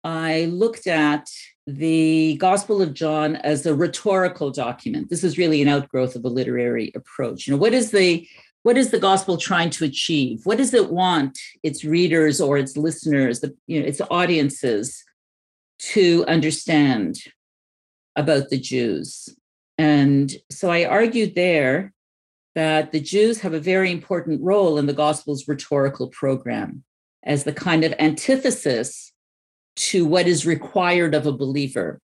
I 0.02 0.46
looked 0.46 0.86
at 0.86 1.28
the 1.66 2.36
Gospel 2.36 2.82
of 2.82 2.92
John 2.92 3.36
as 3.36 3.64
a 3.64 3.74
rhetorical 3.74 4.50
document. 4.50 5.08
This 5.08 5.24
is 5.24 5.38
really 5.38 5.62
an 5.62 5.68
outgrowth 5.68 6.14
of 6.14 6.24
a 6.24 6.28
literary 6.28 6.92
approach. 6.94 7.46
You 7.46 7.52
know, 7.52 7.58
what 7.58 7.72
is 7.72 7.90
the 7.90 8.26
what 8.64 8.78
is 8.78 8.90
the 8.90 8.98
gospel 8.98 9.36
trying 9.36 9.68
to 9.70 9.84
achieve? 9.84 10.40
What 10.44 10.56
does 10.56 10.72
it 10.72 10.90
want 10.90 11.38
its 11.62 11.84
readers 11.84 12.40
or 12.40 12.56
its 12.56 12.78
listeners, 12.78 13.40
the, 13.40 13.54
you 13.66 13.78
know, 13.78 13.86
its 13.86 14.00
audiences 14.10 15.04
to 15.80 16.24
understand 16.26 17.18
about 18.16 18.48
the 18.48 18.58
Jews? 18.58 19.28
And 19.76 20.34
so 20.50 20.70
I 20.70 20.86
argued 20.86 21.34
there 21.34 21.92
that 22.54 22.90
the 22.92 23.00
Jews 23.00 23.40
have 23.40 23.52
a 23.52 23.60
very 23.60 23.92
important 23.92 24.40
role 24.42 24.78
in 24.78 24.86
the 24.86 24.94
gospel's 24.94 25.46
rhetorical 25.46 26.08
program 26.08 26.84
as 27.22 27.44
the 27.44 27.52
kind 27.52 27.84
of 27.84 27.92
antithesis 27.98 29.12
to 29.76 30.04
what 30.04 30.26
is 30.26 30.46
required 30.46 31.14
of 31.14 31.26
a 31.26 31.32
believer. 31.32 32.00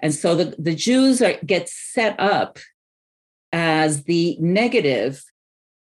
And 0.00 0.14
so 0.14 0.34
the, 0.34 0.54
the 0.58 0.74
Jews 0.74 1.22
are, 1.22 1.34
get 1.44 1.68
set 1.68 2.18
up 2.18 2.58
as 3.52 4.04
the 4.04 4.36
negative 4.40 5.22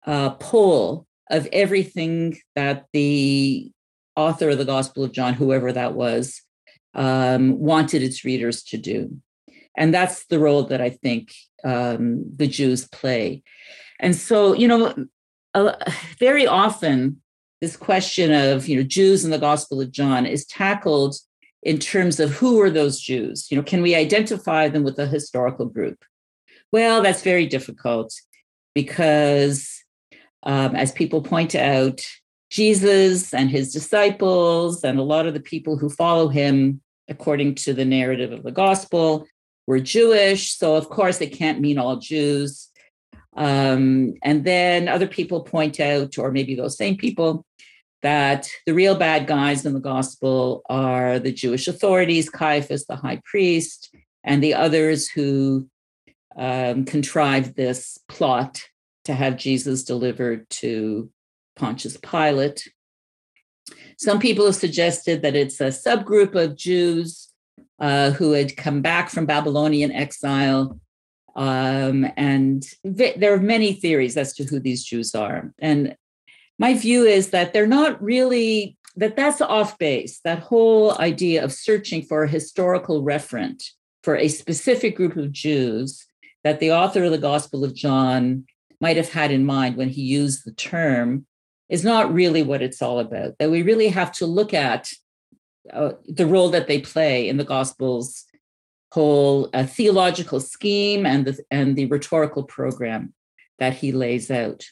uh, 0.06 0.30
pole 0.30 1.06
of 1.30 1.48
everything 1.52 2.36
that 2.56 2.86
the 2.92 3.70
author 4.16 4.50
of 4.50 4.58
the 4.58 4.64
Gospel 4.64 5.04
of 5.04 5.12
John, 5.12 5.34
whoever 5.34 5.72
that 5.72 5.94
was, 5.94 6.42
um, 6.94 7.58
wanted 7.58 8.02
its 8.02 8.24
readers 8.24 8.62
to 8.64 8.76
do. 8.76 9.20
And 9.76 9.94
that's 9.94 10.26
the 10.26 10.38
role 10.38 10.64
that 10.64 10.82
I 10.82 10.90
think 10.90 11.32
um, 11.64 12.24
the 12.36 12.46
Jews 12.46 12.86
play. 12.88 13.42
And 14.00 14.14
so, 14.14 14.52
you 14.52 14.68
know, 14.68 14.94
uh, 15.54 15.72
very 16.18 16.46
often 16.46 17.22
this 17.62 17.76
question 17.76 18.32
of, 18.32 18.66
you 18.66 18.76
know, 18.76 18.82
Jews 18.82 19.24
in 19.24 19.30
the 19.30 19.38
Gospel 19.38 19.80
of 19.80 19.92
John 19.92 20.26
is 20.26 20.44
tackled 20.44 21.14
in 21.62 21.78
terms 21.78 22.18
of 22.18 22.32
who 22.32 22.60
are 22.60 22.70
those 22.70 23.00
Jews? 23.00 23.46
You 23.52 23.56
know, 23.56 23.62
can 23.62 23.82
we 23.82 23.94
identify 23.94 24.68
them 24.68 24.82
with 24.82 24.98
a 24.98 25.06
historical 25.06 25.66
group? 25.66 26.04
Well, 26.72 27.02
that's 27.02 27.22
very 27.22 27.46
difficult 27.46 28.12
because 28.74 29.80
um, 30.42 30.74
as 30.74 30.90
people 30.90 31.22
point 31.22 31.54
out, 31.54 32.00
Jesus 32.50 33.32
and 33.32 33.48
his 33.48 33.72
disciples 33.72 34.82
and 34.82 34.98
a 34.98 35.04
lot 35.04 35.26
of 35.26 35.34
the 35.34 35.40
people 35.40 35.78
who 35.78 35.88
follow 35.88 36.26
him, 36.26 36.82
according 37.08 37.54
to 37.54 37.72
the 37.72 37.84
narrative 37.84 38.32
of 38.32 38.42
the 38.42 38.50
gospel, 38.50 39.24
were 39.68 39.78
Jewish. 39.78 40.58
So, 40.58 40.74
of 40.74 40.88
course, 40.88 41.20
it 41.20 41.32
can't 41.32 41.60
mean 41.60 41.78
all 41.78 41.96
Jews. 41.96 42.70
Um, 43.36 44.14
and 44.22 44.44
then 44.44 44.88
other 44.88 45.06
people 45.06 45.42
point 45.42 45.80
out, 45.80 46.18
or 46.18 46.32
maybe 46.32 46.54
those 46.54 46.76
same 46.76 46.96
people, 46.96 47.46
that 48.02 48.48
the 48.66 48.74
real 48.74 48.96
bad 48.96 49.26
guys 49.26 49.64
in 49.64 49.74
the 49.74 49.80
gospel 49.80 50.62
are 50.68 51.18
the 51.18 51.32
Jewish 51.32 51.68
authorities, 51.68 52.28
Caiaphas, 52.28 52.86
the 52.86 52.96
high 52.96 53.20
priest, 53.24 53.94
and 54.24 54.42
the 54.42 54.54
others 54.54 55.08
who 55.08 55.68
um, 56.36 56.84
contrived 56.84 57.56
this 57.56 57.98
plot 58.08 58.62
to 59.04 59.14
have 59.14 59.36
Jesus 59.36 59.84
delivered 59.84 60.48
to 60.50 61.10
Pontius 61.56 61.96
Pilate. 61.96 62.68
Some 63.98 64.18
people 64.18 64.46
have 64.46 64.56
suggested 64.56 65.22
that 65.22 65.36
it's 65.36 65.60
a 65.60 65.68
subgroup 65.68 66.34
of 66.34 66.56
Jews 66.56 67.28
uh, 67.78 68.10
who 68.10 68.32
had 68.32 68.56
come 68.56 68.80
back 68.80 69.10
from 69.10 69.26
Babylonian 69.26 69.92
exile. 69.92 70.80
Um, 71.34 72.06
and 72.16 72.64
there 72.84 73.32
are 73.32 73.40
many 73.40 73.72
theories 73.72 74.16
as 74.16 74.34
to 74.34 74.44
who 74.44 74.60
these 74.60 74.84
Jews 74.84 75.14
are. 75.14 75.52
And 75.60 75.96
my 76.62 76.74
view 76.74 77.04
is 77.04 77.30
that 77.30 77.52
they're 77.52 77.66
not 77.66 78.00
really, 78.00 78.76
that 78.94 79.16
that's 79.16 79.40
off 79.40 79.76
base, 79.78 80.20
that 80.20 80.38
whole 80.38 80.96
idea 80.98 81.42
of 81.42 81.52
searching 81.52 82.02
for 82.02 82.22
a 82.22 82.28
historical 82.28 83.02
referent 83.02 83.64
for 84.04 84.16
a 84.16 84.28
specific 84.28 84.94
group 84.94 85.16
of 85.16 85.32
Jews 85.32 86.06
that 86.44 86.60
the 86.60 86.70
author 86.70 87.02
of 87.02 87.10
the 87.10 87.18
Gospel 87.18 87.64
of 87.64 87.74
John 87.74 88.46
might 88.80 88.96
have 88.96 89.10
had 89.10 89.32
in 89.32 89.44
mind 89.44 89.76
when 89.76 89.88
he 89.88 90.02
used 90.02 90.44
the 90.44 90.52
term 90.52 91.26
is 91.68 91.82
not 91.82 92.14
really 92.14 92.44
what 92.44 92.62
it's 92.62 92.80
all 92.80 93.00
about. 93.00 93.38
That 93.38 93.50
we 93.50 93.62
really 93.62 93.88
have 93.88 94.12
to 94.12 94.26
look 94.26 94.54
at 94.54 94.88
uh, 95.72 95.94
the 96.06 96.26
role 96.26 96.50
that 96.50 96.68
they 96.68 96.80
play 96.80 97.28
in 97.28 97.38
the 97.38 97.44
Gospel's 97.56 98.24
whole 98.92 99.50
uh, 99.52 99.66
theological 99.66 100.38
scheme 100.38 101.06
and 101.06 101.24
the 101.24 101.42
and 101.50 101.74
the 101.74 101.86
rhetorical 101.86 102.44
program 102.44 103.14
that 103.58 103.74
he 103.74 103.90
lays 103.90 104.30
out. 104.30 104.64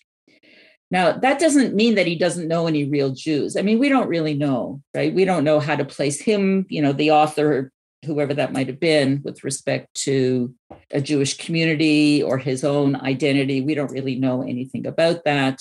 Now, 0.91 1.13
that 1.13 1.39
doesn't 1.39 1.75
mean 1.75 1.95
that 1.95 2.07
he 2.07 2.17
doesn't 2.17 2.49
know 2.49 2.67
any 2.67 2.85
real 2.85 3.11
Jews. 3.11 3.57
I 3.57 3.63
mean, 3.63 3.79
we 3.79 3.89
don't 3.89 4.09
really 4.09 4.35
know, 4.35 4.83
right? 4.95 5.15
We 5.15 5.25
don't 5.25 5.45
know 5.45 5.61
how 5.61 5.77
to 5.77 5.85
place 5.85 6.21
him, 6.21 6.67
you 6.69 6.83
know, 6.83 6.93
the 6.93 7.13
author 7.13 7.71
whoever 8.05 8.35
that 8.35 8.53
might 8.53 8.67
have 8.67 8.81
been 8.81 9.21
with 9.25 9.45
respect 9.45 9.93
to 9.95 10.55
a 10.91 11.01
Jewish 11.01 11.37
community 11.37 12.23
or 12.23 12.39
his 12.39 12.65
own 12.65 12.97
identity. 12.97 13.61
We 13.61 13.75
don't 13.75 13.93
really 13.93 14.17
know 14.17 14.43
anything 14.43 14.87
about 14.87 15.25
that. 15.25 15.61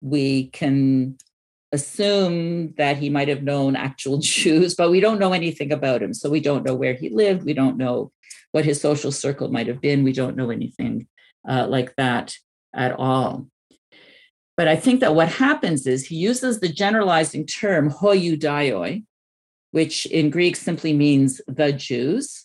We 0.00 0.48
can 0.48 1.18
assume 1.72 2.74
that 2.74 2.98
he 2.98 3.10
might 3.10 3.28
have 3.28 3.42
known 3.42 3.74
actual 3.74 4.18
Jews, 4.22 4.74
but 4.74 4.90
we 4.90 5.00
don't 5.00 5.18
know 5.18 5.32
anything 5.32 5.72
about 5.72 6.02
him. 6.02 6.14
So 6.14 6.30
we 6.30 6.40
don't 6.40 6.64
know 6.64 6.74
where 6.74 6.94
he 6.94 7.10
lived. 7.10 7.44
We 7.44 7.54
don't 7.54 7.76
know 7.76 8.12
what 8.52 8.64
his 8.64 8.80
social 8.80 9.10
circle 9.10 9.48
might 9.48 9.66
have 9.66 9.80
been. 9.80 10.04
We 10.04 10.12
don't 10.12 10.36
know 10.36 10.50
anything 10.50 11.08
uh, 11.48 11.66
like 11.68 11.94
that 11.96 12.36
at 12.72 12.92
all. 12.92 13.48
But 14.56 14.68
I 14.68 14.76
think 14.76 15.00
that 15.00 15.14
what 15.14 15.28
happens 15.28 15.86
is 15.86 16.06
he 16.06 16.16
uses 16.16 16.60
the 16.60 16.68
generalizing 16.68 17.46
term 17.46 17.90
hoi 17.90 18.18
Ioudaioi, 18.18 19.04
which 19.72 20.06
in 20.06 20.30
Greek 20.30 20.54
simply 20.56 20.92
means 20.92 21.40
the 21.48 21.72
Jews. 21.72 22.44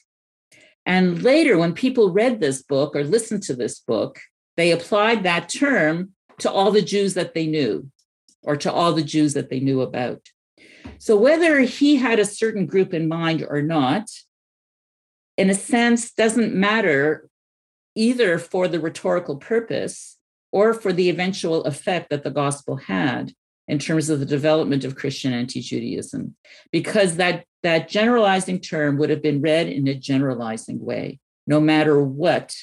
And 0.86 1.22
later, 1.22 1.58
when 1.58 1.74
people 1.74 2.12
read 2.12 2.40
this 2.40 2.64
book 2.64 2.96
or 2.96 3.04
listened 3.04 3.44
to 3.44 3.56
this 3.56 3.80
book, 3.80 4.20
they 4.58 4.72
applied 4.72 5.24
that 5.24 5.50
term 5.50 6.12
to 6.40 6.52
all 6.52 6.72
the 6.72 6.82
Jews 6.82 7.14
that 7.14 7.36
they 7.36 7.46
knew 7.46 7.92
or 8.42 8.58
to 8.58 8.72
all 8.72 8.94
the 8.94 9.04
Jews 9.04 9.34
that 9.34 9.50
they 9.50 9.60
knew 9.60 9.82
about. 9.82 10.22
So, 10.98 11.16
whether 11.16 11.60
he 11.62 11.98
had 11.98 12.20
a 12.20 12.26
certain 12.26 12.66
group 12.66 12.94
in 12.94 13.08
mind 13.08 13.46
or 13.48 13.62
not, 13.62 14.10
in 15.38 15.50
a 15.50 15.54
sense, 15.54 16.12
doesn't 16.12 16.54
matter 16.56 17.30
either 17.96 18.40
for 18.40 18.68
the 18.68 18.80
rhetorical 18.80 19.38
purpose 19.38 20.18
or 20.52 20.74
for 20.74 20.92
the 20.94 21.10
eventual 21.10 21.64
effect 21.64 22.10
that 22.10 22.24
the 22.24 22.32
gospel 22.32 22.78
had 22.78 23.34
in 23.68 23.78
terms 23.78 24.10
of 24.10 24.20
the 24.20 24.26
development 24.26 24.84
of 24.84 24.96
Christian 24.96 25.32
anti-Judaism, 25.32 26.36
because 26.72 27.18
that, 27.18 27.46
that 27.62 27.88
generalizing 27.88 28.60
term 28.60 28.98
would 28.98 29.12
have 29.12 29.22
been 29.22 29.42
read 29.42 29.68
in 29.68 29.88
a 29.88 29.94
generalizing 29.94 30.84
way, 30.84 31.20
no 31.46 31.60
matter 31.60 32.02
what 32.02 32.56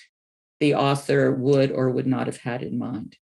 the 0.59 0.75
author 0.75 1.33
would 1.33 1.71
or 1.71 1.91
would 1.91 2.07
not 2.07 2.27
have 2.27 2.39
had 2.39 2.63
in 2.63 2.79
mind. 2.79 3.17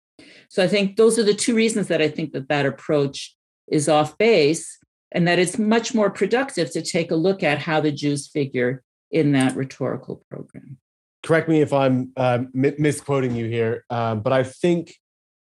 So 0.49 0.62
I 0.62 0.69
think 0.69 0.97
those 0.97 1.19
are 1.19 1.25
the 1.25 1.35
two 1.35 1.54
reasons 1.54 1.88
that 1.88 2.02
I 2.02 2.09
think 2.09 2.33
that 2.33 2.49
that 2.49 2.66
approach 2.66 3.35
is 3.69 3.88
off 3.88 4.19
base 4.19 4.78
and 5.11 5.26
that 5.26 5.38
it's 5.38 5.59
much 5.59 5.95
more 5.95 6.11
productive 6.11 6.71
to 6.73 6.83
take 6.83 7.11
a 7.11 7.16
look 7.16 7.42
at 7.42 7.59
how 7.59 7.81
the 7.81 7.90
Jews 7.90 8.28
figure 8.28 8.83
in 9.11 9.33
that 9.33 9.57
rhetorical 9.57 10.23
program. 10.31 10.78
Correct 11.23 11.49
me 11.49 11.61
if 11.61 11.73
I'm 11.73 12.12
uh, 12.17 12.41
misquoting 12.52 13.37
you 13.37 13.47
here, 13.47 13.85
um, 13.91 14.21
but 14.21 14.33
I 14.33 14.43
think 14.43 14.95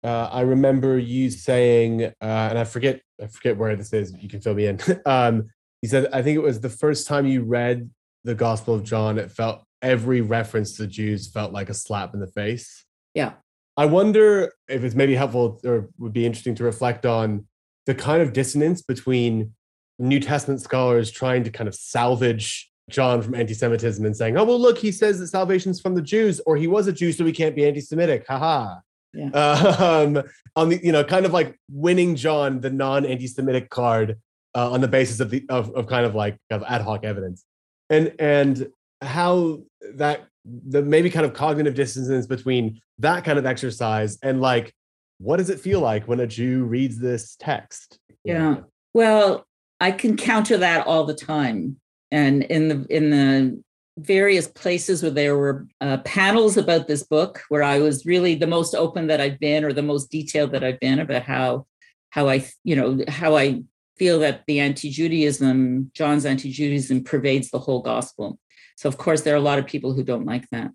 uh, 0.02 0.28
I 0.32 0.42
remember 0.42 0.98
you 0.98 1.30
saying, 1.30 2.04
uh, 2.04 2.12
and 2.20 2.58
I 2.58 2.64
forget, 2.64 3.02
I 3.22 3.26
forget 3.26 3.56
where 3.56 3.76
this 3.76 3.92
is. 3.92 4.12
You 4.18 4.28
can 4.28 4.40
fill 4.40 4.54
me 4.54 4.66
in. 4.66 4.80
um, 5.06 5.48
you 5.82 5.88
said, 5.88 6.08
I 6.12 6.22
think 6.22 6.36
it 6.36 6.42
was 6.42 6.60
the 6.60 6.70
first 6.70 7.06
time 7.06 7.26
you 7.26 7.42
read 7.42 7.90
the 8.24 8.34
Gospel 8.34 8.74
of 8.74 8.84
John. 8.84 9.18
It 9.18 9.30
felt 9.30 9.62
every 9.82 10.20
reference 10.20 10.76
to 10.76 10.82
the 10.82 10.88
Jews 10.88 11.28
felt 11.28 11.52
like 11.52 11.68
a 11.68 11.74
slap 11.74 12.14
in 12.14 12.20
the 12.20 12.26
face. 12.26 12.84
Yeah. 13.14 13.34
I 13.76 13.86
wonder 13.86 14.52
if 14.68 14.82
it's 14.82 14.94
maybe 14.94 15.14
helpful 15.14 15.60
or 15.64 15.88
would 15.98 16.12
be 16.12 16.26
interesting 16.26 16.56
to 16.56 16.64
reflect 16.64 17.06
on 17.06 17.46
the 17.86 17.94
kind 17.94 18.20
of 18.22 18.32
dissonance 18.32 18.82
between 18.82 19.52
New 19.98 20.20
Testament 20.20 20.60
scholars 20.60 21.10
trying 21.10 21.44
to 21.44 21.50
kind 21.50 21.68
of 21.68 21.74
salvage 21.74 22.67
John 22.88 23.22
from 23.22 23.34
anti-Semitism 23.34 24.04
and 24.04 24.16
saying, 24.16 24.36
"Oh 24.36 24.44
well, 24.44 24.58
look, 24.58 24.78
he 24.78 24.92
says 24.92 25.18
that 25.18 25.28
salvation's 25.28 25.80
from 25.80 25.94
the 25.94 26.02
Jews, 26.02 26.40
or 26.46 26.56
he 26.56 26.66
was 26.66 26.86
a 26.86 26.92
Jew, 26.92 27.12
so 27.12 27.24
he 27.24 27.32
can't 27.32 27.54
be 27.54 27.66
anti-Semitic." 27.66 28.26
Haha. 28.26 28.76
Yeah. 29.14 29.28
Um, 29.30 30.22
on 30.56 30.68
the 30.68 30.80
you 30.82 30.92
know 30.92 31.04
kind 31.04 31.26
of 31.26 31.32
like 31.32 31.58
winning 31.70 32.16
John 32.16 32.60
the 32.60 32.70
non 32.70 33.06
anti-Semitic 33.06 33.70
card 33.70 34.18
uh, 34.54 34.70
on 34.70 34.80
the 34.80 34.88
basis 34.88 35.20
of 35.20 35.30
the 35.30 35.44
of, 35.48 35.74
of 35.74 35.86
kind 35.86 36.06
of 36.06 36.14
like 36.14 36.36
of 36.50 36.62
ad 36.64 36.82
hoc 36.82 37.04
evidence, 37.04 37.44
and 37.90 38.14
and 38.18 38.68
how 39.00 39.62
that 39.94 40.26
the 40.44 40.82
maybe 40.82 41.10
kind 41.10 41.26
of 41.26 41.34
cognitive 41.34 41.74
dissonance 41.74 42.26
between 42.26 42.80
that 42.98 43.24
kind 43.24 43.38
of 43.38 43.46
exercise 43.46 44.18
and 44.22 44.40
like 44.40 44.74
what 45.18 45.38
does 45.38 45.50
it 45.50 45.60
feel 45.60 45.80
like 45.80 46.06
when 46.06 46.20
a 46.20 46.26
Jew 46.26 46.64
reads 46.64 46.98
this 46.98 47.36
text? 47.36 47.98
Yeah. 48.24 48.58
Well, 48.94 49.46
I 49.80 49.90
can 49.90 50.16
counter 50.16 50.56
that 50.58 50.86
all 50.86 51.04
the 51.04 51.14
time. 51.14 51.80
And 52.10 52.44
in 52.44 52.68
the 52.68 52.86
in 52.88 53.10
the 53.10 53.62
various 53.98 54.46
places 54.46 55.02
where 55.02 55.10
there 55.10 55.36
were 55.36 55.66
uh, 55.80 55.98
panels 55.98 56.56
about 56.56 56.86
this 56.86 57.02
book 57.02 57.42
where 57.48 57.62
I 57.62 57.80
was 57.80 58.06
really 58.06 58.34
the 58.34 58.46
most 58.46 58.74
open 58.74 59.08
that 59.08 59.20
I've 59.20 59.40
been 59.40 59.64
or 59.64 59.72
the 59.72 59.82
most 59.82 60.10
detailed 60.10 60.52
that 60.52 60.62
I've 60.62 60.80
been 60.80 61.00
about 61.00 61.22
how 61.22 61.66
how 62.10 62.28
I 62.28 62.46
you 62.64 62.76
know 62.76 63.04
how 63.08 63.36
I 63.36 63.62
feel 63.98 64.20
that 64.20 64.44
the 64.46 64.60
anti-Judaism 64.60 65.90
John's 65.94 66.24
anti-Judaism 66.24 67.04
pervades 67.04 67.50
the 67.50 67.58
whole 67.58 67.82
gospel. 67.82 68.38
So 68.76 68.88
of 68.88 68.96
course 68.96 69.22
there 69.22 69.34
are 69.34 69.38
a 69.38 69.40
lot 69.40 69.58
of 69.58 69.66
people 69.66 69.92
who 69.92 70.04
don't 70.04 70.26
like 70.26 70.48
that. 70.50 70.70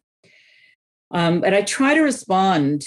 Um, 1.11 1.43
and 1.45 1.55
I 1.55 1.61
try 1.61 1.93
to 1.93 2.01
respond 2.01 2.83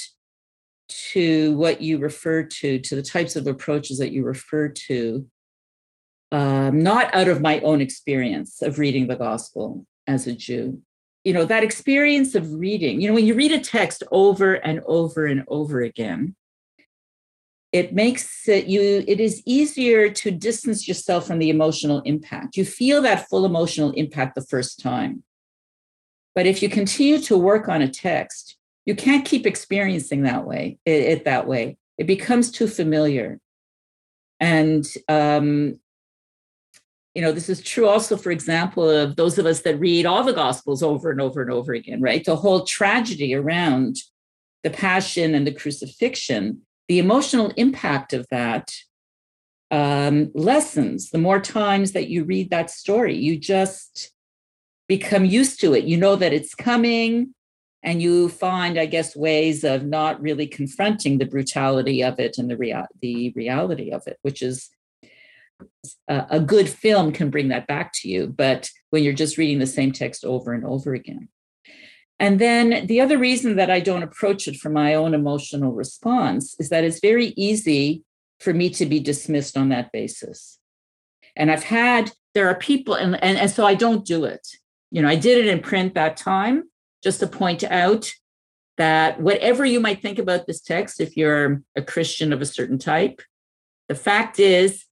to 0.89 1.57
what 1.57 1.81
you 1.81 1.99
refer 1.99 2.43
to, 2.43 2.79
to 2.79 2.97
the 2.97 3.03
types 3.03 3.37
of 3.37 3.47
approaches 3.47 3.99
that 3.99 4.13
you 4.13 4.25
refer 4.25 4.69
to, 4.69 5.27
um, 6.33 6.83
not 6.83 7.15
out 7.15 7.29
of 7.29 7.41
my 7.41 7.61
own 7.61 7.81
experience 7.81 8.63
of 8.63 8.79
reading 8.79 9.07
the 9.07 9.17
gospel 9.17 9.87
as 10.07 10.27
a 10.27 10.33
Jew. 10.33 10.83
You 11.25 11.33
know, 11.33 11.45
that 11.45 11.65
experience 11.65 12.35
of 12.35 12.53
reading, 12.55 13.01
you 13.01 13.09
know, 13.09 13.15
when 13.15 13.27
you 13.27 13.35
read 13.35 13.53
a 13.53 13.59
text 13.59 14.03
over 14.13 14.55
and 14.55 14.81
over 14.87 15.27
and 15.27 15.45
over 15.49 15.81
again, 15.81 16.37
it 17.73 17.93
makes 17.93 18.49
it 18.49 18.67
you 18.67 19.05
it 19.09 19.19
is 19.21 19.43
easier 19.45 20.09
to 20.09 20.31
distance 20.31 20.87
yourself 20.87 21.27
from 21.27 21.41
the 21.41 21.51
emotional 21.51 22.01
impact. 22.03 22.57
You 22.57 22.65
feel 22.65 23.03
that 23.03 23.29
full 23.29 23.45
emotional 23.45 23.91
impact 23.93 24.37
the 24.37 24.47
first 24.47 24.81
time. 24.81 25.25
But 26.35 26.47
if 26.47 26.63
you 26.63 26.69
continue 26.69 27.19
to 27.23 27.37
work 27.37 27.69
on 27.69 27.83
a 27.83 27.89
text 27.89 28.57
you 28.87 28.95
can't 28.95 29.25
keep 29.25 29.47
experiencing 29.47 30.23
that 30.23 30.47
way 30.47 30.79
it, 30.87 31.03
it 31.03 31.25
that 31.25 31.47
way. 31.47 31.77
It 31.99 32.07
becomes 32.07 32.51
too 32.51 32.69
familiar. 32.69 33.41
And 34.39 34.87
um, 35.09 35.81
you 37.17 37.23
know 37.23 37.33
this 37.33 37.49
is 37.49 37.63
true 37.63 37.89
also 37.89 38.17
for 38.17 38.31
example 38.31 38.89
of 38.89 39.17
those 39.17 39.39
of 39.39 39.47
us 39.47 39.63
that 39.63 39.81
read 39.81 40.07
all 40.07 40.23
the 40.23 40.33
gospels 40.33 40.83
over 40.83 41.11
and 41.11 41.21
over 41.21 41.43
and 41.43 41.51
over 41.51 41.73
again 41.73 42.01
right 42.01 42.25
the 42.25 42.37
whole 42.37 42.65
tragedy 42.65 43.35
around 43.35 43.97
the 44.63 44.71
passion 44.71 45.35
and 45.35 45.47
the 45.47 45.53
crucifixion 45.53 46.61
the 46.89 46.99
emotional 46.99 47.53
impact 47.57 48.13
of 48.13 48.27
that 48.31 48.73
um, 49.71 50.31
lessens 50.35 51.11
the 51.11 51.19
more 51.19 51.41
times 51.41 51.93
that 51.93 52.09
you 52.09 52.25
read 52.25 52.51
that 52.51 52.71
story. 52.71 53.17
You 53.17 53.39
just 53.39 54.13
become 54.89 55.25
used 55.25 55.61
to 55.61 55.75
it. 55.75 55.85
You 55.85 55.97
know 55.97 56.17
that 56.17 56.33
it's 56.33 56.55
coming, 56.55 57.35
and 57.83 58.01
you 58.01 58.29
find, 58.29 58.79
I 58.79 58.87
guess, 58.87 59.17
ways 59.17 59.65
of 59.65 59.85
not 59.85 60.21
really 60.21 60.47
confronting 60.47 61.19
the 61.19 61.27
brutality 61.27 62.03
of 62.03 62.19
it 62.21 62.39
and 62.39 62.51
the 62.51 62.57
rea- 62.57 62.87
the 63.01 63.33
reality 63.35 63.91
of 63.91 64.07
it, 64.07 64.19
which 64.23 64.43
is 64.43 64.71
a, 66.09 66.41
good 66.41 66.69
film 66.69 67.13
can 67.13 67.31
bring 67.31 67.49
that 67.49 67.67
back 67.67 67.93
to 67.95 68.09
you. 68.09 68.27
But 68.27 68.71
when 68.91 69.03
you're 69.03 69.13
just 69.13 69.39
reading 69.39 69.59
the 69.59 69.67
same 69.67 69.93
text 69.93 70.25
over 70.25 70.53
and 70.53 70.65
over 70.65 70.95
again. 70.95 71.29
And 72.19 72.39
then 72.39 72.87
the 72.87 73.01
other 73.01 73.19
reason 73.19 73.57
that 73.57 73.71
I 73.71 73.81
don't 73.81 74.03
approach 74.03 74.49
it 74.49 74.57
from 74.57 74.73
my 74.73 74.95
own 74.95 75.15
emotional 75.15 75.73
response 75.73 76.57
is 76.59 76.71
that 76.71 76.85
it's 76.85 77.01
very 77.01 77.29
easy 77.37 78.05
for 78.41 78.55
me 78.55 78.71
to 78.71 78.87
be 78.87 79.01
dismissed 79.01 79.57
on 79.57 79.69
that 79.69 79.93
basis. 79.93 80.59
And 81.37 81.51
I've 81.51 81.65
had, 81.65 82.13
there 82.35 82.49
are 82.49 82.55
people, 82.55 82.95
and, 82.95 83.23
and, 83.23 83.37
and 83.37 83.51
so 83.51 83.67
I 83.67 83.75
don't 83.75 84.05
do 84.05 84.25
it. 84.25 84.47
You 84.91 85.03
know, 85.03 85.09
I 85.09 85.17
did 85.17 85.45
it 85.45 85.49
in 85.49 85.61
print 85.61 85.95
that 85.95 86.17
time 86.17 86.71
just 87.03 87.21
to 87.21 87.27
point 87.27 87.63
out 87.65 88.11
that 88.79 89.21
whatever 89.21 89.65
you 89.65 89.81
might 89.81 90.01
think 90.01 90.19
about 90.19 90.47
this 90.47 90.61
text, 90.61 91.01
if 91.01 91.17
you're 91.17 91.63
a 91.77 91.83
Christian 91.83 92.33
of 92.33 92.41
a 92.41 92.47
certain 92.47 92.79
type, 92.79 93.21
the 93.89 93.95
fact 93.95 94.39
is 94.39 94.86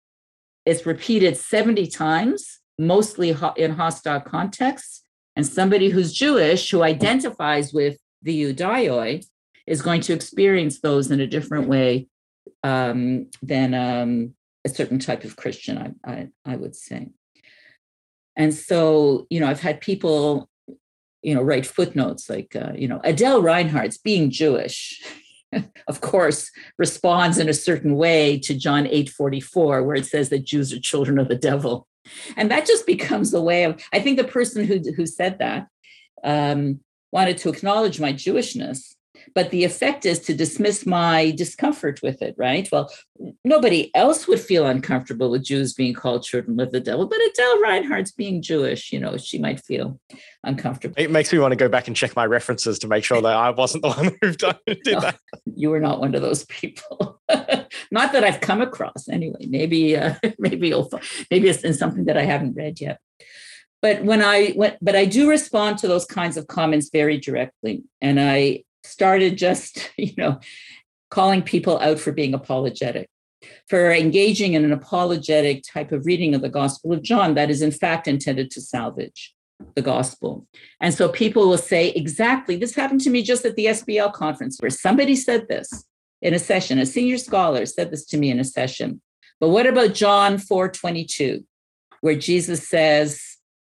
it's 0.67 0.87
repeated 0.87 1.37
70 1.37 1.87
times, 1.89 2.61
mostly 2.79 3.37
in 3.57 3.73
hostile 3.73 4.21
contexts 4.21 5.05
and 5.37 5.47
somebody 5.47 5.91
who's 5.91 6.13
Jewish 6.13 6.71
who 6.71 6.83
identifies 6.83 7.73
with 7.73 7.99
the 8.23 8.45
Ioudaioi 8.45 9.27
is 9.67 9.83
going 9.83 10.01
to 10.03 10.13
experience 10.13 10.81
those 10.81 11.11
in 11.11 11.21
a 11.21 11.27
different 11.27 11.69
way 11.69 12.09
um, 12.63 13.31
than 13.43 13.75
um, 13.75 14.35
a 14.65 14.69
certain 14.69 14.99
type 14.99 15.25
of 15.25 15.37
Christian, 15.37 15.97
I, 16.05 16.11
I, 16.11 16.29
I 16.45 16.57
would 16.57 16.77
say. 16.77 17.11
And 18.37 18.53
so, 18.53 19.27
you 19.31 19.41
know, 19.41 19.47
I've 19.47 19.61
had 19.61 19.81
people, 19.81 20.49
you 21.23 21.35
know, 21.35 21.43
write 21.43 21.67
footnotes 21.67 22.29
like, 22.29 22.55
uh, 22.57 22.73
you 22.75 22.89
know, 22.89 23.01
Adele 23.05 23.43
Reinhartz's 23.43 23.99
being 23.99 24.31
Jewish, 24.31 25.03
of 25.89 26.01
course, 26.01 26.51
responds 26.79 27.39
in 27.39 27.49
a 27.49 27.55
certain 27.55 27.97
way 27.97 28.39
to 28.41 28.55
John 28.55 28.85
8:44, 28.87 29.85
where 29.85 29.97
it 29.97 30.07
says 30.07 30.29
that 30.31 30.45
Jews 30.45 30.73
are 30.73 30.81
children 30.81 31.19
of 31.19 31.29
the 31.29 31.37
devil. 31.37 31.87
And 32.37 32.51
that 32.51 32.67
just 32.67 32.87
becomes 32.87 33.31
the 33.31 33.41
way 33.41 33.65
of 33.65 33.83
i 33.93 33.99
think 33.99 34.19
the 34.19 34.25
person 34.25 34.65
who 34.65 34.79
who 34.95 35.07
said 35.07 35.39
that 35.39 35.69
um, 36.23 36.81
wanted 37.13 37.39
to 37.39 37.49
acknowledge 37.49 38.01
my 38.01 38.13
jewishness 38.13 38.94
but 39.35 39.51
the 39.51 39.65
effect 39.65 40.07
is 40.07 40.19
to 40.21 40.35
dismiss 40.35 40.87
my 40.87 41.31
discomfort 41.33 42.03
with 42.03 42.23
it, 42.23 42.35
right? 42.37 42.69
Well, 42.71 42.91
nobody 43.45 43.95
else 43.95 44.27
would 44.27 44.41
feel 44.41 44.67
uncomfortable 44.67 45.31
with 45.31 45.45
Jews 45.45 45.75
being 45.75 45.95
called 45.95 46.23
children 46.23 46.61
of 46.61 46.73
the 46.73 46.81
devil, 46.81 47.07
but 47.07 47.19
Adele 47.21 47.63
Reinhartz's 47.63 48.13
being 48.13 48.43
Jewish, 48.43 48.93
you 48.93 49.01
know, 49.01 49.17
she 49.17 49.39
might 49.39 49.61
feel 49.61 49.99
uncomfortable. 50.43 50.95
It 50.99 51.11
makes 51.11 51.33
me 51.33 51.39
want 51.39 51.53
to 51.53 51.57
go 51.57 51.69
back 51.69 51.87
and 51.87 51.97
check 51.97 52.15
my 52.17 52.27
references 52.27 52.79
to 52.81 52.89
make 52.89 53.05
sure 53.05 53.21
that 53.21 53.33
I 53.33 53.51
wasn't 53.51 53.83
the 53.83 53.91
one 53.91 54.17
who 54.21 54.33
did 54.33 54.79
no, 54.87 55.01
that. 55.01 55.19
You 55.55 55.71
were 55.71 55.81
not 55.81 56.01
one 56.01 56.15
of 56.15 56.23
those 56.23 56.45
people. 56.47 57.21
not 57.91 58.13
that 58.13 58.25
I've 58.25 58.41
come 58.41 58.61
across 58.61 59.09
anyway. 59.09 59.47
Maybe, 59.49 59.97
uh, 59.97 60.15
maybe 60.39 60.69
you'll, 60.69 60.91
maybe 61.31 61.49
it's 61.49 61.63
in 61.63 61.75
something 61.75 62.07
that 62.07 62.17
I 62.17 62.25
haven't 62.25 62.55
read 62.55 62.81
yet 62.81 62.99
but 63.85 64.03
when 64.03 64.23
i 64.23 64.53
went 64.57 64.79
but 64.81 64.97
i 64.97 65.05
do 65.05 65.29
respond 65.29 65.77
to 65.77 65.87
those 65.87 66.07
kinds 66.07 66.37
of 66.37 66.47
comments 66.47 66.89
very 66.91 67.19
directly 67.19 67.85
and 68.01 68.19
i 68.19 68.65
started 68.85 69.37
just, 69.37 69.91
you 69.99 70.15
know, 70.17 70.41
calling 71.11 71.43
people 71.43 71.79
out 71.81 71.99
for 71.99 72.13
being 72.13 72.35
apologetic, 72.35 73.09
for 73.69 73.91
engaging 73.93 74.55
in 74.55 74.65
an 74.65 74.73
apologetic 74.73 75.63
type 75.63 75.93
of 75.93 76.07
reading 76.07 76.35
of 76.35 76.43
the 76.43 76.49
Gospel 76.49 76.93
of 76.93 77.03
John 77.03 77.35
that 77.35 77.51
is, 77.51 77.63
in 77.63 77.71
fact, 77.71 78.09
intended 78.09 78.51
to 78.53 78.61
salvage 78.61 79.35
the 79.77 79.83
gospel. 79.83 80.47
And 80.81 80.93
so 80.93 81.09
people 81.09 81.49
will 81.49 81.59
say, 81.59 81.91
exactly, 81.91 82.57
this 82.57 82.75
happened 82.75 83.01
to 83.03 83.11
me 83.11 83.23
just 83.23 83.45
at 83.45 83.57
the 83.57 83.67
SBL 83.67 84.13
conference 84.13 84.59
where 84.59 84.71
somebody 84.71 85.17
said 85.17 85.49
this 85.49 85.85
in 86.23 86.35
a 86.35 86.39
session, 86.39 86.79
a 86.79 86.87
senior 86.87 87.19
scholar 87.19 87.67
said 87.67 87.91
this 87.91 88.05
to 88.07 88.17
me 88.17 88.31
in 88.31 88.41
a 88.41 88.45
session. 88.45 89.01
But 89.41 89.51
what 89.51 89.67
about 89.67 89.95
John 89.95 90.39
4 90.39 90.69
22, 90.71 91.45
where 92.01 92.17
Jesus 92.17 92.69
says, 92.69 93.21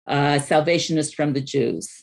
uh, 0.08 0.39
salvation 0.39 0.97
is 0.97 1.13
from 1.13 1.34
the 1.34 1.41
Jews? 1.41 2.00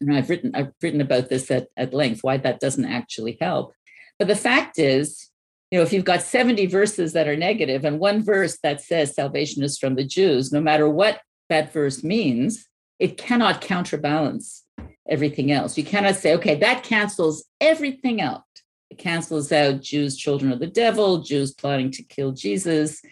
And 0.00 0.14
I've 0.14 0.30
written 0.30 0.54
I've 0.54 0.72
written 0.82 1.00
about 1.00 1.28
this 1.28 1.50
at, 1.50 1.68
at 1.76 1.94
length, 1.94 2.20
why 2.22 2.36
that 2.38 2.60
doesn't 2.60 2.84
actually 2.84 3.38
help. 3.40 3.72
But 4.18 4.28
the 4.28 4.36
fact 4.36 4.78
is, 4.78 5.30
you 5.70 5.78
know, 5.78 5.82
if 5.82 5.92
you've 5.92 6.04
got 6.04 6.22
70 6.22 6.66
verses 6.66 7.12
that 7.12 7.28
are 7.28 7.36
negative 7.36 7.84
and 7.84 7.98
one 7.98 8.22
verse 8.22 8.58
that 8.62 8.80
says 8.80 9.14
salvation 9.14 9.62
is 9.62 9.78
from 9.78 9.94
the 9.94 10.04
Jews, 10.04 10.52
no 10.52 10.60
matter 10.60 10.88
what 10.88 11.20
that 11.48 11.72
verse 11.72 12.02
means, 12.02 12.66
it 12.98 13.16
cannot 13.16 13.60
counterbalance 13.60 14.64
everything 15.08 15.52
else. 15.52 15.76
You 15.76 15.84
cannot 15.84 16.16
say, 16.16 16.34
okay, 16.34 16.54
that 16.56 16.82
cancels 16.82 17.44
everything 17.60 18.20
out. 18.20 18.44
It 18.90 18.98
cancels 18.98 19.52
out 19.52 19.82
Jews, 19.82 20.16
children 20.16 20.52
of 20.52 20.60
the 20.60 20.66
devil, 20.66 21.18
Jews 21.18 21.52
plotting 21.52 21.90
to 21.92 22.02
kill 22.02 22.32
Jesus, 22.32 23.02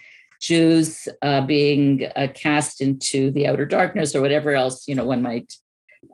Jews 0.40 1.08
uh, 1.22 1.40
being 1.40 2.06
uh, 2.16 2.28
cast 2.34 2.80
into 2.80 3.30
the 3.30 3.46
outer 3.46 3.64
darkness, 3.64 4.14
or 4.14 4.20
whatever 4.20 4.52
else 4.52 4.86
you 4.86 4.94
know 4.94 5.04
one 5.04 5.22
might 5.22 5.54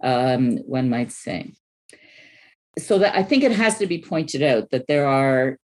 um, 0.02 0.58
one 0.58 0.88
might 0.88 1.12
say. 1.12 1.52
So 2.78 2.98
that 2.98 3.16
I 3.16 3.22
think 3.22 3.42
it 3.42 3.52
has 3.52 3.78
to 3.78 3.86
be 3.86 4.00
pointed 4.00 4.42
out 4.42 4.70
that 4.70 4.86
there 4.86 5.06
are 5.06 5.58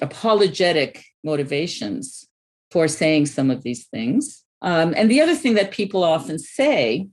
apologetic 0.00 1.04
motivations 1.24 2.26
for 2.70 2.88
saying 2.88 3.26
some 3.26 3.50
of 3.50 3.62
these 3.62 3.86
things. 3.86 4.44
Um, 4.62 4.94
and 4.96 5.10
the 5.10 5.20
other 5.20 5.34
thing 5.34 5.54
that 5.54 5.72
people 5.72 6.04
often 6.04 6.38
say, 6.38 7.08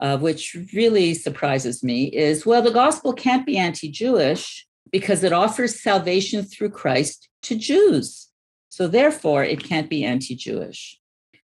uh, 0.00 0.18
which 0.18 0.56
really 0.74 1.14
surprises 1.14 1.82
me, 1.82 2.04
is 2.04 2.46
well, 2.46 2.62
the 2.62 2.70
gospel 2.70 3.12
can't 3.12 3.46
be 3.46 3.56
anti 3.56 3.90
Jewish 3.90 4.66
because 4.92 5.24
it 5.24 5.32
offers 5.32 5.82
salvation 5.82 6.44
through 6.44 6.70
Christ 6.70 7.28
to 7.42 7.56
Jews. 7.56 8.28
So 8.68 8.86
therefore, 8.86 9.44
it 9.44 9.64
can't 9.64 9.90
be 9.90 10.04
anti 10.04 10.36
Jewish. 10.36 10.98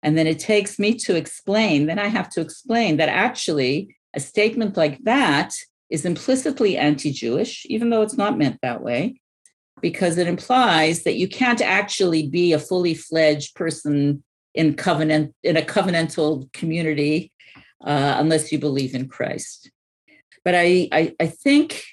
And 0.02 0.18
then 0.18 0.26
it 0.26 0.38
takes 0.38 0.78
me 0.78 0.94
to 0.94 1.14
explain, 1.14 1.87
then 1.87 1.98
I 1.98 2.09
have 2.09 2.28
to 2.31 2.40
explain 2.40 2.96
that 2.96 3.09
actually 3.09 3.96
a 4.14 4.20
statement 4.20 4.77
like 4.77 5.03
that 5.05 5.55
is 5.90 6.05
implicitly 6.05 6.77
anti 6.77 7.12
Jewish, 7.12 7.66
even 7.68 7.90
though 7.90 8.03
it's 8.03 8.16
not 8.16 8.38
meant 8.38 8.59
that 8.62 8.83
way, 8.83 9.20
because 9.81 10.18
it 10.18 10.27
implies 10.27 11.03
that 11.03 11.16
you 11.16 11.29
can't 11.29 11.61
actually 11.61 12.29
be 12.29 12.53
a 12.53 12.59
fully 12.59 12.94
fledged 12.94 13.55
person 13.55 14.22
in 14.55 14.75
covenant 14.75 15.35
in 15.42 15.57
a 15.57 15.62
covenantal 15.62 16.53
community 16.53 17.33
uh, 17.85 18.16
unless 18.18 18.53
you 18.53 18.59
believe 18.59 18.94
in 18.94 19.09
Christ. 19.09 19.70
But 20.44 20.55
I, 20.55 20.88
I, 20.92 21.14
I 21.20 21.27
think 21.27 21.85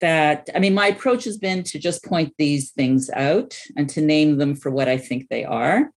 that 0.00 0.48
I 0.54 0.58
mean 0.58 0.74
my 0.74 0.88
approach 0.88 1.24
has 1.24 1.38
been 1.38 1.62
to 1.64 1.78
just 1.78 2.04
point 2.04 2.32
these 2.38 2.70
things 2.70 3.10
out 3.10 3.58
and 3.76 3.88
to 3.90 4.00
name 4.00 4.38
them 4.38 4.54
for 4.54 4.70
what 4.70 4.88
I 4.88 4.96
think 4.96 5.28
they 5.28 5.44
are. 5.44 5.90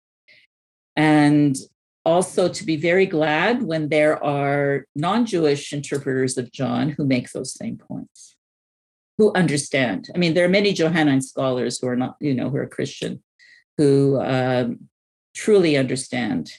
And 0.96 1.56
also 2.04 2.48
to 2.48 2.64
be 2.64 2.76
very 2.76 3.06
glad 3.06 3.62
when 3.62 3.88
there 3.88 4.22
are 4.22 4.86
non 4.94 5.26
Jewish 5.26 5.72
interpreters 5.72 6.38
of 6.38 6.52
John 6.52 6.90
who 6.90 7.04
make 7.04 7.30
those 7.30 7.54
same 7.54 7.76
points, 7.76 8.36
who 9.18 9.32
understand. 9.34 10.08
I 10.14 10.18
mean, 10.18 10.34
there 10.34 10.44
are 10.44 10.48
many 10.48 10.72
Johannine 10.72 11.22
scholars 11.22 11.78
who 11.78 11.88
are 11.88 11.96
not, 11.96 12.16
you 12.20 12.34
know, 12.34 12.50
who 12.50 12.56
are 12.56 12.66
Christian, 12.66 13.22
who 13.76 14.20
um, 14.20 14.88
truly 15.34 15.76
understand 15.76 16.52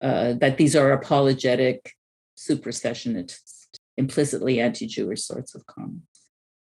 uh, 0.00 0.34
that 0.34 0.56
these 0.56 0.76
are 0.76 0.92
apologetic, 0.92 1.92
supersessionist, 2.36 3.78
implicitly 3.96 4.60
anti 4.60 4.86
Jewish 4.86 5.22
sorts 5.24 5.54
of 5.54 5.64
comments. 5.66 6.06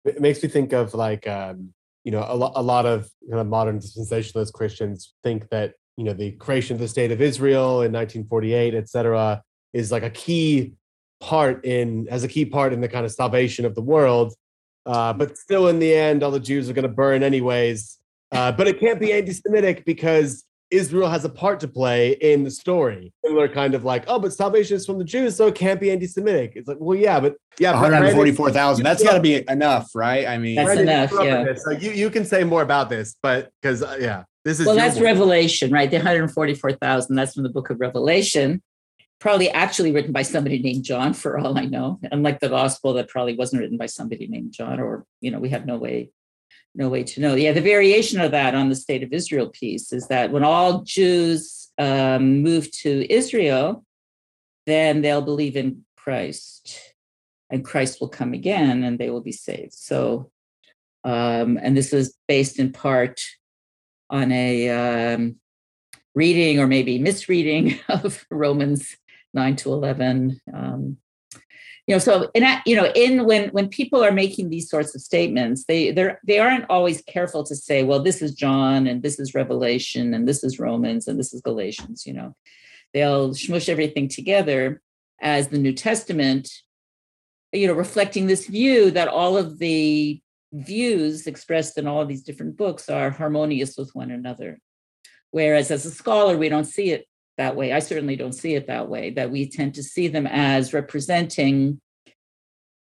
It 0.05 0.21
makes 0.21 0.43
me 0.43 0.49
think 0.49 0.73
of 0.73 0.95
like, 0.95 1.27
um, 1.29 1.75
you 2.05 2.13
know, 2.13 2.25
a, 2.27 2.35
lo- 2.35 2.53
a 2.55 2.63
lot 2.63 2.87
of 2.87 3.11
kind 3.29 3.41
of 3.41 3.47
modern 3.47 3.79
dispensationalist 3.79 4.53
Christians 4.53 5.15
think 5.23 5.49
that 5.51 5.75
you 5.99 6.05
know 6.05 6.13
the 6.13 6.31
creation 6.31 6.75
of 6.75 6.81
the 6.81 6.87
state 6.87 7.11
of 7.11 7.21
Israel 7.21 7.83
in 7.83 7.93
1948, 7.93 8.73
et 8.73 8.89
cetera, 8.89 9.43
is 9.73 9.91
like 9.91 10.05
a 10.05 10.11
key 10.11 10.75
part 11.21 11.65
in 11.65 12.07
as 12.09 12.23
a 12.23 12.29
key 12.29 12.45
part 12.45 12.73
in 12.73 12.81
the 12.81 12.89
kind 12.89 13.05
of 13.05 13.11
salvation 13.11 13.65
of 13.65 13.75
the 13.75 13.83
world. 13.83 14.33
Uh, 14.87 15.13
but 15.13 15.37
still, 15.37 15.67
in 15.67 15.81
the 15.81 15.93
end, 15.93 16.23
all 16.23 16.31
the 16.31 16.39
Jews 16.39 16.71
are 16.71 16.73
going 16.73 16.85
to 16.85 16.89
burn 16.89 17.25
anyways. 17.25 17.99
Uh, 18.31 18.53
but 18.53 18.69
it 18.69 18.79
can't 18.79 19.01
be 19.01 19.13
anti-Semitic 19.13 19.85
because 19.85 20.45
Israel 20.71 21.09
has 21.09 21.25
a 21.25 21.29
part 21.29 21.61
to 21.61 21.69
play 21.69 22.13
in 22.13 22.45
the 22.45 22.51
story. 22.51 23.13
Similar 23.25 23.49
kind 23.49 23.75
of 23.75 23.85
like, 23.85 24.05
oh, 24.07 24.19
but 24.19 24.33
salvation 24.33 24.77
is 24.77 24.85
from 24.87 24.99
the 24.99 25.05
Jews, 25.05 25.37
so 25.37 25.47
it 25.47 25.55
can't 25.55 25.81
be 25.81 25.91
anti-Semitic. 25.91 26.53
It's 26.57 26.69
like, 26.69 26.79
well, 26.81 26.99
yeah, 26.99 27.21
but 27.21 27.37
yeah, 27.59 27.81
One 27.81 27.93
hundred 27.93 28.13
forty-four 28.15 28.51
thousand. 28.53 28.85
That's 28.85 29.03
got 29.03 29.15
to 29.15 29.21
be 29.21 29.45
enough, 29.49 29.91
right? 29.95 30.27
I 30.27 30.39
mean, 30.39 30.57
That's 30.57 30.67
Brandon, 30.67 30.89
enough, 30.89 31.13
you're 31.13 31.25
yeah. 31.25 31.41
in 31.41 31.47
this, 31.47 31.65
So 31.65 31.71
you 31.71 31.93
you 31.93 32.11
can 32.11 32.25
say 32.25 32.45
more 32.45 32.63
about 32.63 32.89
this, 32.91 33.17
but 33.23 33.51
because 33.61 33.83
uh, 33.83 33.97
yeah, 34.01 34.25
this 34.49 34.61
is 34.61 34.67
well 34.67 34.77
that's 34.77 34.97
work. 34.97 35.05
revelation 35.05 35.71
right 35.71 35.91
the 35.91 35.99
144000 35.99 37.15
that's 37.15 37.35
from 37.35 37.43
the 37.43 37.49
book 37.49 37.71
of 37.71 37.79
revelation 37.81 38.63
probably 39.21 39.51
actually 39.51 39.93
written 39.93 40.13
by 40.13 40.23
somebody 40.23 40.59
named 40.61 40.85
john 40.85 41.13
for 41.13 41.39
all 41.39 41.59
i 41.59 41.65
know 41.65 41.99
unlike 42.13 42.41
the 42.41 42.49
gospel 42.49 42.95
that 42.95 43.09
probably 43.09 43.37
wasn't 43.37 43.61
written 43.61 43.77
by 43.77 43.87
somebody 43.87 44.27
named 44.27 44.53
john 44.53 44.81
or 44.81 45.05
you 45.21 45.31
know 45.31 45.39
we 45.39 45.51
have 45.51 45.67
no 45.67 45.77
way 45.77 46.11
no 46.75 46.89
way 46.89 47.03
to 47.03 47.21
know 47.21 47.35
yeah 47.35 47.53
the 47.53 47.61
variation 47.61 48.21
of 48.21 48.31
that 48.31 48.55
on 48.55 48.69
the 48.69 48.77
state 48.77 49.03
of 49.03 49.13
israel 49.13 49.49
piece 49.49 49.93
is 49.93 50.09
that 50.09 50.31
when 50.31 50.45
all 50.45 50.83
jews 50.83 51.69
um, 51.79 52.43
move 52.43 52.71
to 52.73 53.11
israel 53.13 53.85
then 54.67 55.01
they'll 55.01 55.23
believe 55.23 55.57
in 55.57 55.85
christ 55.97 56.95
and 57.51 57.65
christ 57.65 58.01
will 58.01 58.09
come 58.09 58.33
again 58.33 58.83
and 58.83 58.99
they 58.99 59.11
will 59.11 59.23
be 59.23 59.33
saved 59.33 59.73
so 59.73 60.31
um, 61.05 61.59
and 61.63 61.77
this 61.77 61.93
is 61.93 62.15
based 62.27 62.59
in 62.59 62.73
part 62.73 63.23
on 64.11 64.33
a 64.33 64.69
um, 64.69 65.37
reading 66.15 66.59
or 66.59 66.67
maybe 66.67 66.99
misreading 66.99 67.79
of 67.89 68.27
Romans 68.31 68.97
9 69.35 69.57
to 69.57 69.73
11. 69.73 70.41
Um, 70.53 70.97
you 71.89 71.95
know, 71.95 71.99
so 71.99 72.31
in 72.35 72.43
that, 72.43 72.63
you 72.67 72.77
know, 72.77 72.93
in 72.95 73.25
when 73.25 73.49
when 73.49 73.71
people 73.71 74.05
are 74.05 74.13
making 74.13 74.51
these 74.51 74.69
sorts 74.69 74.95
of 74.95 75.01
statements, 75.01 75.65
they 75.65 75.91
they're 75.91 76.21
they 76.23 76.39
aren't 76.39 76.67
always 76.69 77.01
careful 77.01 77.43
to 77.45 77.57
say, 77.57 77.83
well, 77.83 78.03
this 78.03 78.21
is 78.21 78.35
John 78.35 78.87
and 78.87 79.03
this 79.03 79.19
is 79.19 79.35
Revelation 79.35 80.13
and 80.13 80.29
this 80.29 80.45
is 80.45 80.59
Romans 80.59 81.09
and 81.09 81.19
this 81.19 81.33
is 81.33 81.41
Galatians, 81.41 82.07
you 82.07 82.13
know. 82.13 82.37
They'll 82.93 83.33
smush 83.33 83.71
everything 83.71 84.09
together 84.09 84.83
as 85.23 85.49
the 85.49 85.57
New 85.57 85.73
Testament, 85.73 86.51
you 87.55 87.67
know, 87.67 87.73
reflecting 87.73 88.27
this 88.27 88.47
view 88.47 88.91
that 88.91 89.09
all 89.09 89.39
of 89.39 89.59
the 89.59 90.21
views 90.53 91.27
expressed 91.27 91.79
in 91.79 91.87
all 91.87 92.03
of 92.03 92.09
these 92.09 92.23
different 92.23 92.59
books 92.59 92.91
are 92.91 93.09
harmonious 93.09 93.79
with 93.79 93.95
one 93.95 94.11
another. 94.11 94.59
Whereas 95.31 95.71
as 95.71 95.87
a 95.87 95.91
scholar, 95.91 96.37
we 96.37 96.51
don't 96.51 96.65
see 96.65 96.91
it 96.91 97.07
that 97.39 97.57
way. 97.57 97.73
I 97.73 97.79
certainly 97.79 98.17
don't 98.17 98.35
see 98.35 98.55
it 98.55 98.67
that 98.67 98.89
way, 98.89 99.11
that 99.11 99.31
we 99.31 99.49
tend 99.49 99.75
to 99.77 99.83
see 99.83 100.09
them 100.09 100.27
as 100.27 100.75
representing 100.75 101.81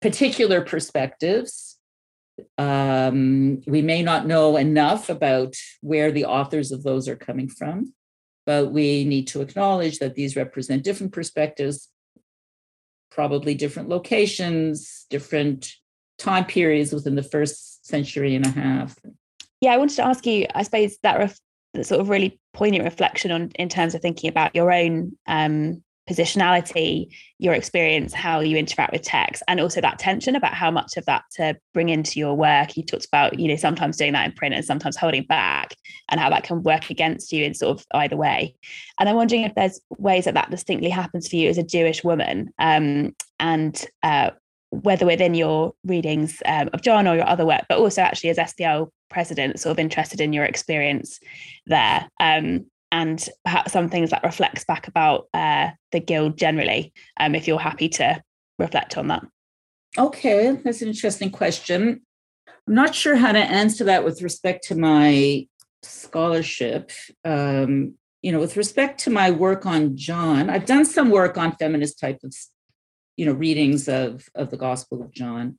particular 0.02 0.62
perspectives. 0.62 1.78
Um, 2.58 3.62
we 3.68 3.82
may 3.82 4.02
not 4.02 4.28
know 4.28 4.58
enough 4.58 5.10
about 5.10 5.56
where 5.82 6.12
the 6.12 6.26
authors 6.26 6.72
of 6.72 6.84
those 6.84 7.08
are 7.08 7.16
coming 7.16 7.50
from, 7.50 7.94
but 8.46 8.72
we 8.72 9.06
need 9.06 9.28
to 9.28 9.42
acknowledge 9.42 10.00
that 10.00 10.16
these 10.16 10.36
represent 10.36 10.84
different 10.84 11.14
perspectives, 11.14 11.90
probably 13.12 13.56
different 13.56 13.90
locations, 13.90 15.06
different 15.10 15.74
time 16.18 16.46
periods 16.46 16.94
within 16.94 17.16
the 17.16 17.24
first 17.24 17.86
century 17.86 18.36
and 18.36 18.46
a 18.46 18.50
half. 18.50 18.96
Yeah, 19.62 19.74
I 19.74 19.78
wanted 19.78 19.98
to 19.98 20.06
ask 20.06 20.26
you, 20.26 20.48
I 20.56 20.64
suppose 20.64 20.98
that 21.04 21.18
ref- 21.18 21.40
that 21.74 21.86
sort 21.86 22.02
of 22.02 22.10
really 22.10 22.39
poignant 22.54 22.84
reflection 22.84 23.32
on 23.32 23.50
in 23.56 23.70
terms 23.70 23.96
of 23.96 24.02
thinking 24.02 24.30
about 24.30 24.56
your 24.56 24.72
own 24.72 25.18
um, 25.28 25.84
positionality, 26.10 27.08
your 27.38 27.54
experience, 27.54 28.14
how 28.14 28.40
you 28.40 28.58
interact 28.58 28.92
with 28.92 29.04
text, 29.04 29.44
and 29.48 29.60
also 29.60 29.80
that 29.80 30.00
tension 30.00 30.36
about 30.36 30.54
how 30.54 30.72
much 30.72 30.98
of 30.98 31.06
that 31.06 31.24
to 31.32 31.56
bring 31.74 31.90
into 31.90 32.20
your 32.20 32.36
work. 32.36 32.76
You 32.76 32.84
talked 32.84 33.06
about, 33.06 33.40
you 33.40 33.48
know, 33.48 33.56
sometimes 33.56 33.98
doing 33.98 34.14
that 34.14 34.26
in 34.26 34.32
print 34.32 34.56
and 34.56 34.66
sometimes 34.66 34.98
holding 34.98 35.24
back, 35.24 35.76
and 36.10 36.20
how 36.20 36.30
that 36.32 36.44
can 36.44 36.64
work 36.64 36.90
against 36.90 37.32
you 37.32 37.46
in 37.46 37.54
sort 37.54 37.80
of 37.80 37.86
either 37.94 38.18
way. 38.18 38.56
And 39.00 39.08
I'm 39.08 39.16
wondering 39.16 39.44
if 39.44 39.54
there's 39.56 39.80
ways 39.98 40.26
that 40.26 40.34
that 40.34 40.50
distinctly 40.50 40.90
happens 40.90 41.28
for 41.28 41.36
you 41.36 41.50
as 41.50 41.60
a 41.60 41.64
Jewish 41.64 42.04
woman, 42.04 42.52
um, 42.58 43.16
and 43.40 43.86
uh, 44.02 44.32
whether 44.72 45.06
within 45.06 45.36
your 45.36 45.74
readings 45.84 46.42
um, 46.46 46.70
of 46.74 46.82
John 46.82 47.08
or 47.08 47.16
your 47.16 47.28
other 47.28 47.46
work, 47.46 47.66
but 47.70 47.78
also 47.78 48.02
actually 48.02 48.32
as 48.32 48.38
SBL 48.38 48.90
president, 49.10 49.60
sort 49.60 49.72
of 49.72 49.80
interested 49.80 50.22
in 50.22 50.34
your 50.34 50.46
experience 50.46 51.20
there. 51.66 52.08
Um, 52.20 52.66
and 52.92 53.28
perhaps 53.46 53.72
some 53.72 53.90
things 53.90 54.10
that 54.10 54.24
reflects 54.24 54.64
back 54.66 54.88
about 54.88 55.28
uh, 55.34 55.70
the 55.92 56.00
guild 56.00 56.38
generally, 56.38 56.92
um, 57.20 57.36
if 57.36 57.48
you're 57.48 57.60
happy 57.60 57.90
to 57.90 58.22
reflect 58.58 58.98
on 58.98 59.08
that. 59.08 59.24
Okay, 59.98 60.56
that's 60.64 60.82
an 60.82 60.88
interesting 60.88 61.32
question. 61.32 62.02
I'm 62.68 62.76
not 62.76 62.94
sure 62.94 63.16
how 63.16 63.32
to 63.32 63.40
answer 63.40 63.84
that 63.86 64.04
with 64.04 64.22
respect 64.22 64.66
to 64.68 64.76
my 64.76 65.48
scholarship. 65.84 66.92
Um, 67.26 67.96
you 68.22 68.32
know, 68.32 68.40
with 68.40 68.58
respect 68.58 69.00
to 69.02 69.10
my 69.10 69.32
work 69.32 69.66
on 69.66 69.96
John, 69.96 70.50
I've 70.50 70.66
done 70.66 70.86
some 70.86 71.10
work 71.10 71.38
on 71.38 71.56
feminist 71.56 72.00
type 72.00 72.20
of, 72.24 72.36
you 73.18 73.26
know, 73.26 73.32
readings 73.32 73.88
of 73.88 74.28
of 74.36 74.52
the 74.52 74.58
Gospel 74.58 75.02
of 75.02 75.12
John. 75.12 75.58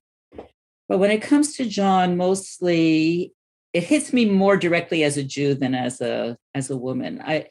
But 0.88 0.98
when 0.98 1.10
it 1.10 1.22
comes 1.22 1.56
to 1.56 1.64
John, 1.64 2.16
mostly 2.16 3.32
it 3.72 3.84
hits 3.84 4.12
me 4.12 4.24
more 4.24 4.56
directly 4.56 5.04
as 5.04 5.16
a 5.16 5.22
Jew 5.22 5.54
than 5.54 5.74
as 5.74 6.00
a 6.00 6.36
as 6.54 6.70
a 6.70 6.76
woman. 6.76 7.22
I, 7.24 7.48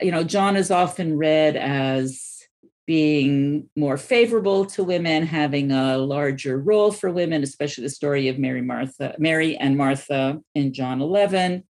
you 0.00 0.10
know, 0.10 0.24
John 0.24 0.56
is 0.56 0.70
often 0.70 1.16
read 1.16 1.56
as 1.56 2.40
being 2.86 3.68
more 3.76 3.96
favorable 3.96 4.64
to 4.66 4.82
women, 4.82 5.24
having 5.24 5.70
a 5.70 5.96
larger 5.98 6.58
role 6.58 6.90
for 6.90 7.10
women, 7.10 7.42
especially 7.42 7.84
the 7.84 7.90
story 7.90 8.28
of 8.28 8.38
Mary 8.38 8.62
Martha, 8.62 9.14
Mary 9.18 9.56
and 9.56 9.76
Martha 9.76 10.40
in 10.54 10.72
John 10.72 11.00
11, 11.00 11.62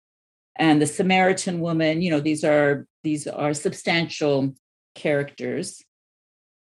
and 0.57 0.81
the 0.81 0.87
Samaritan 0.87 1.59
woman. 1.59 2.01
You 2.01 2.11
know, 2.11 2.19
these 2.19 2.43
are 2.43 2.87
these 3.03 3.27
are 3.27 3.53
substantial 3.53 4.55
characters, 4.95 5.83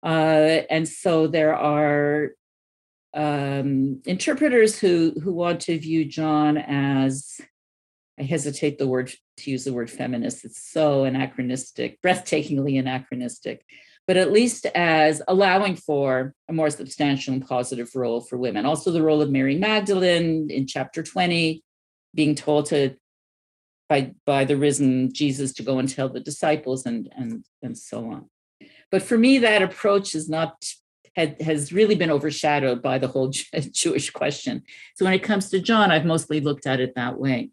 uh, 0.05 0.63
and 0.71 0.87
so 0.87 1.27
there 1.27 1.57
are 1.57 2.33
um, 3.15 4.03
interpreters 4.05 4.79
who 4.79 5.15
who 5.23 5.33
want 5.33 5.61
to 5.63 5.79
view 5.79 6.05
John 6.05 6.59
as 6.59 7.41
I 8.19 8.23
hesitate 8.23 8.79
the 8.79 8.87
word 8.87 9.13
to 9.39 9.51
use 9.51 9.65
the 9.65 9.73
word 9.73 9.91
feminist. 9.91 10.45
It's 10.45 10.71
so 10.71 11.05
anachronistic, 11.05 12.01
breathtakingly 12.03 12.79
anachronistic, 12.79 13.65
but 14.07 14.17
at 14.17 14.33
least 14.33 14.67
as 14.75 15.23
allowing 15.29 15.77
for 15.77 16.35
a 16.49 16.53
more 16.53 16.71
substantial 16.71 17.35
and 17.35 17.47
positive 17.47 17.91
role 17.95 18.21
for 18.21 18.39
women. 18.39 18.65
Also, 18.65 18.91
the 18.91 19.03
role 19.03 19.21
of 19.21 19.31
Mary 19.31 19.57
Magdalene 19.57 20.51
in 20.51 20.67
chapter 20.67 21.03
20, 21.03 21.63
being 22.15 22.35
told 22.35 22.67
to 22.67 22.97
by 23.89 24.13
by 24.25 24.45
the 24.45 24.57
risen 24.57 25.13
Jesus 25.13 25.53
to 25.55 25.63
go 25.63 25.79
and 25.79 25.89
tell 25.89 26.09
the 26.09 26.21
disciples 26.21 26.87
and 26.87 27.13
and 27.17 27.45
and 27.63 27.77
so 27.77 28.11
on. 28.11 28.31
But 28.91 29.03
for 29.03 29.19
me, 29.19 29.39
that 29.39 29.63
approach 29.63 30.15
is 30.15 30.29
not 30.29 30.65
had, 31.17 31.41
has 31.41 31.73
really 31.73 31.95
been 31.95 32.11
overshadowed 32.11 32.83
by 32.83 32.99
the 32.99 33.09
whole 33.09 33.33
Jewish 33.73 34.11
question. 34.11 34.63
So 34.95 35.05
when 35.05 35.15
it 35.15 35.23
comes 35.23 35.49
to 35.51 35.59
John, 35.59 35.91
I've 35.91 36.05
mostly 36.05 36.41
looked 36.41 36.67
at 36.67 36.79
it 36.79 36.95
that 36.95 37.19
way. 37.19 37.51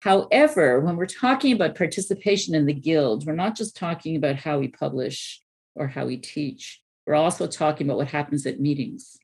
However, 0.00 0.80
when 0.80 0.96
we're 0.96 1.04
talking 1.04 1.52
about 1.52 1.76
participation 1.76 2.54
in 2.54 2.64
the 2.64 2.72
guild, 2.72 3.26
we're 3.26 3.34
not 3.34 3.54
just 3.54 3.76
talking 3.76 4.16
about 4.16 4.36
how 4.36 4.58
we 4.58 4.68
publish 4.68 5.42
or 5.74 5.88
how 5.88 6.06
we 6.06 6.16
teach, 6.16 6.80
we're 7.06 7.14
also 7.14 7.46
talking 7.46 7.86
about 7.86 7.98
what 7.98 8.08
happens 8.08 8.46
at 8.46 8.60
meetings. 8.60 9.18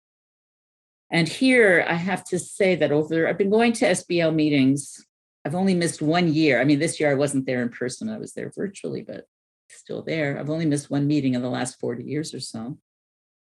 And 1.11 1.29
here 1.29 1.85
I 1.89 1.95
have 1.95 2.25
to 2.25 2.39
say 2.39 2.75
that 2.77 2.93
over, 2.93 3.27
I've 3.27 3.39
been 3.39 3.51
going 3.51 3.73
to 3.75 3.87
SBL 3.87 4.35
meetings. 4.35 5.05
I've 5.45 5.55
only 5.55 5.75
missed 5.75 6.03
one 6.03 6.33
year. 6.33 6.61
I 6.61 6.65
mean, 6.65 6.79
this 6.79 6.99
year 7.01 7.11
I 7.11 7.15
wasn't 7.15 7.47
there 7.47 7.63
in 7.63 7.69
person, 7.71 8.11
I 8.11 8.19
was 8.19 8.33
there 8.35 8.53
virtually, 8.55 9.03
but 9.03 9.27
still 9.69 10.03
there. 10.03 10.39
I've 10.39 10.51
only 10.51 10.67
missed 10.67 10.91
one 10.91 11.07
meeting 11.07 11.35
in 11.35 11.43
the 11.43 11.49
last 11.49 11.79
40 11.81 12.05
years 12.05 12.35
or 12.35 12.41
so. 12.41 12.77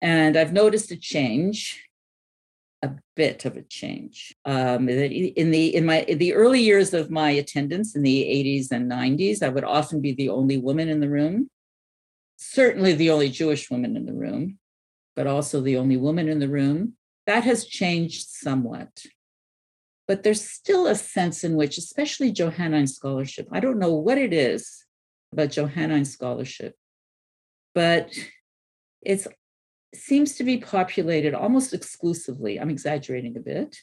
And 0.01 0.37
I've 0.37 0.53
noticed 0.53 0.91
a 0.91 0.97
change, 0.97 1.83
a 2.81 2.91
bit 3.15 3.45
of 3.45 3.57
a 3.57 3.63
change. 3.63 4.35
Um, 4.45 4.87
in 4.89 5.51
the 5.51 5.75
in 5.75 5.85
my 5.85 6.01
in 6.01 6.17
the 6.17 6.33
early 6.33 6.61
years 6.61 6.93
of 6.93 7.09
my 7.09 7.31
attendance 7.31 7.95
in 7.95 8.03
the 8.03 8.23
80s 8.23 8.71
and 8.71 8.91
90s, 8.91 9.41
I 9.41 9.49
would 9.49 9.63
often 9.63 10.01
be 10.01 10.13
the 10.13 10.29
only 10.29 10.57
woman 10.57 10.89
in 10.89 10.99
the 10.99 11.09
room. 11.09 11.49
certainly 12.37 12.93
the 12.93 13.09
only 13.09 13.29
Jewish 13.29 13.69
woman 13.71 13.95
in 13.95 14.05
the 14.05 14.13
room, 14.13 14.59
but 15.15 15.27
also 15.27 15.61
the 15.61 15.77
only 15.77 15.97
woman 15.97 16.27
in 16.27 16.39
the 16.39 16.49
room. 16.49 16.93
That 17.27 17.43
has 17.43 17.65
changed 17.65 18.27
somewhat. 18.29 19.05
But 20.07 20.21
there's 20.23 20.47
still 20.47 20.85
a 20.87 20.95
sense 20.95 21.43
in 21.43 21.55
which, 21.55 21.77
especially 21.77 22.31
Johannine 22.31 22.87
scholarship, 22.87 23.47
I 23.51 23.59
don't 23.59 23.79
know 23.79 23.93
what 23.93 24.19
it 24.19 24.33
is 24.33 24.85
about 25.33 25.49
Johannine 25.51 26.05
scholarship, 26.05 26.75
but 27.73 28.13
it 29.01 29.25
seems 29.95 30.35
to 30.35 30.43
be 30.43 30.57
populated 30.57 31.33
almost 31.33 31.73
exclusively, 31.73 32.59
I'm 32.59 32.69
exaggerating 32.69 33.37
a 33.37 33.41
bit, 33.41 33.77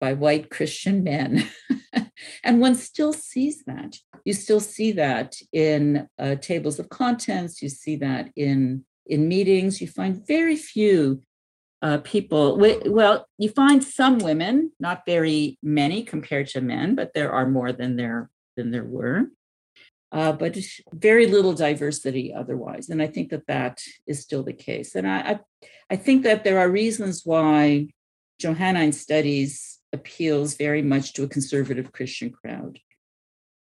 by 0.00 0.12
white 0.12 0.50
Christian 0.50 1.02
men. 1.02 1.48
and 2.44 2.60
one 2.60 2.74
still 2.74 3.12
sees 3.12 3.64
that. 3.66 3.96
You 4.24 4.32
still 4.32 4.60
see 4.60 4.92
that 4.92 5.36
in 5.52 6.08
uh, 6.18 6.36
tables 6.36 6.78
of 6.78 6.88
contents. 6.88 7.62
You 7.62 7.68
see 7.68 7.96
that 7.96 8.30
in 8.36 8.84
in 9.06 9.28
meetings. 9.28 9.80
You 9.80 9.88
find 9.88 10.26
very 10.26 10.56
few 10.56 11.22
uh, 11.82 11.98
people. 11.98 12.58
Well, 12.58 13.26
you 13.38 13.50
find 13.50 13.84
some 13.84 14.18
women, 14.18 14.72
not 14.80 15.02
very 15.06 15.58
many 15.62 16.02
compared 16.02 16.48
to 16.48 16.60
men, 16.60 16.94
but 16.94 17.12
there 17.14 17.32
are 17.32 17.46
more 17.46 17.72
than 17.72 17.96
there 17.96 18.30
than 18.56 18.70
there 18.70 18.84
were. 18.84 19.26
Uh, 20.12 20.32
but 20.32 20.56
very 20.92 21.26
little 21.26 21.54
diversity 21.54 22.32
otherwise, 22.32 22.88
and 22.88 23.02
I 23.02 23.08
think 23.08 23.30
that 23.30 23.46
that 23.48 23.80
is 24.06 24.22
still 24.22 24.44
the 24.44 24.52
case. 24.52 24.94
And 24.94 25.08
I, 25.08 25.18
I, 25.18 25.40
I 25.90 25.96
think 25.96 26.22
that 26.22 26.44
there 26.44 26.60
are 26.60 26.70
reasons 26.70 27.22
why 27.24 27.88
Johannine 28.38 28.92
studies 28.92 29.80
appeals 29.92 30.54
very 30.56 30.82
much 30.82 31.14
to 31.14 31.24
a 31.24 31.28
conservative 31.28 31.92
Christian 31.92 32.30
crowd 32.30 32.78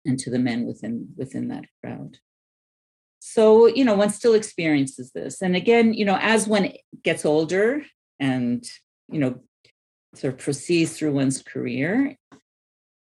and 0.05 0.19
to 0.19 0.29
the 0.29 0.39
men 0.39 0.65
within 0.65 1.09
within 1.15 1.47
that 1.49 1.65
crowd. 1.81 2.17
So, 3.19 3.67
you 3.67 3.85
know, 3.85 3.95
one 3.95 4.09
still 4.09 4.33
experiences 4.33 5.11
this. 5.13 5.41
And 5.41 5.55
again, 5.55 5.93
you 5.93 6.03
know, 6.03 6.17
as 6.19 6.45
one 6.45 6.73
gets 7.03 7.23
older 7.23 7.85
and, 8.19 8.65
you 9.09 9.19
know, 9.19 9.39
sort 10.13 10.33
of 10.33 10.39
proceeds 10.39 10.97
through 10.97 11.13
one's 11.13 11.41
career, 11.41 12.17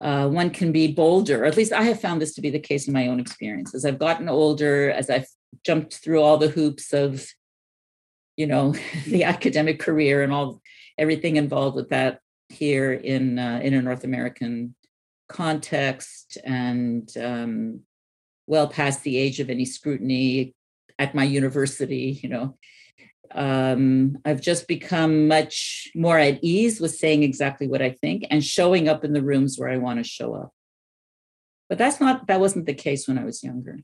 uh, 0.01 0.29
one 0.29 0.51
can 0.51 0.73
be 0.73 0.93
bolder, 0.93 1.43
or 1.43 1.47
at 1.47 1.57
least 1.57 1.73
I 1.73 1.83
have 1.83 2.01
found 2.01 2.21
this 2.23 2.35
to 2.35 2.41
be 2.41 2.51
the 2.51 2.59
case 2.59 2.87
in 2.87 2.95
my 2.95 3.09
own 3.09 3.21
experience. 3.21 3.75
As 3.75 3.85
I've 3.85 3.99
gotten 3.99 4.29
older, 4.29 4.91
as 4.91 5.11
I've 5.11 5.29
jumped 5.65 5.95
through 5.95 6.23
all 6.23 6.39
the 6.39 6.49
hoops 6.49 6.93
of, 6.93 7.27
you 8.37 8.47
know, 8.47 8.75
the 9.07 9.25
academic 9.25 9.79
career 9.79 10.23
and 10.23 10.33
all 10.33 10.63
everything 10.99 11.37
involved 11.37 11.77
with 11.77 11.91
that, 11.91 12.21
here 12.51 12.93
in 12.93 13.39
uh, 13.39 13.61
in 13.63 13.75
a 13.75 13.83
North 13.83 14.05
American 14.05 14.75
context 15.29 16.37
and 16.45 17.09
um, 17.17 17.81
well 18.47 18.67
past 18.69 19.03
the 19.03 19.17
age 19.17 19.41
of 19.41 19.49
any 19.49 19.65
scrutiny 19.65 20.55
at 20.99 21.15
my 21.15 21.25
university, 21.25 22.21
you 22.23 22.29
know. 22.29 22.57
Um, 23.33 24.19
I've 24.25 24.40
just 24.40 24.66
become 24.66 25.29
much 25.29 25.88
more 25.95 26.19
at 26.19 26.43
ease 26.43 26.81
with 26.81 26.95
saying 26.95 27.23
exactly 27.23 27.69
what 27.69 27.83
I 27.83 27.90
think 27.90 28.27
and 28.31 28.45
showing 28.45 28.88
up 28.88 29.05
in 29.05 29.12
the 29.12 29.23
rooms 29.23 29.57
where 29.57 29.69
I 29.69 29.77
want 29.77 29.99
to 29.99 30.05
show 30.05 30.35
up. 30.35 30.53
But 31.69 31.79
that's 31.79 32.01
not 32.01 32.27
that 32.27 32.40
wasn't 32.40 32.66
the 32.66 32.75
case 32.75 33.07
when 33.07 33.19
I 33.19 33.25
was 33.25 33.45
younger. 33.45 33.79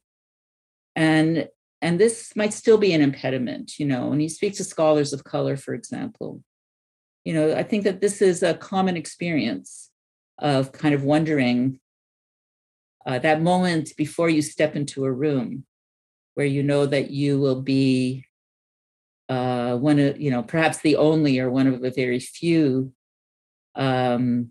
And 0.97 1.49
and 1.83 2.01
this 2.01 2.35
might 2.35 2.53
still 2.53 2.79
be 2.79 2.93
an 2.93 3.03
impediment, 3.03 3.79
you 3.79 3.87
know, 3.87 4.09
when 4.09 4.21
you 4.21 4.29
speak 4.29 4.55
to 4.55 4.65
scholars 4.65 5.13
of 5.13 5.25
color, 5.25 5.57
for 5.57 5.75
example, 5.75 6.43
you 7.25 7.35
know, 7.35 7.55
I 7.55 7.63
think 7.63 7.85
that 7.85 8.01
this 8.01 8.23
is 8.23 8.43
a 8.43 8.55
common 8.55 8.97
experience 8.97 9.91
of 10.39 10.73
kind 10.73 10.95
of 10.95 11.05
wondering 11.05 11.79
uh, 13.07 13.19
that 13.21 13.43
moment 13.43 13.91
before 13.97 14.29
you 14.29 14.43
step 14.43 14.75
into 14.75 15.05
a 15.05 15.13
room 15.13 15.65
where 16.35 16.47
you 16.47 16.63
know 16.63 16.87
that 16.87 17.11
you 17.11 17.39
will 17.39 17.63
be 17.63 18.25
uh, 19.29 19.77
one 19.77 19.99
of, 19.99 20.21
you 20.21 20.31
know, 20.31 20.43
perhaps 20.43 20.79
the 20.79 20.97
only 20.97 21.39
or 21.39 21.51
one 21.51 21.67
of 21.67 21.81
the 21.81 21.91
very 21.91 22.21
few 22.21 22.93
um, 23.75 24.51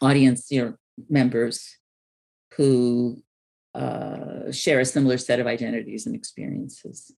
audience 0.00 0.50
you 0.50 0.62
know, 0.62 0.74
members 1.08 1.76
who 2.56 3.22
uh, 3.74 4.50
share 4.50 4.80
a 4.80 4.84
similar 4.84 5.18
set 5.18 5.40
of 5.40 5.46
identities 5.46 6.06
and 6.06 6.14
experiences 6.14 7.12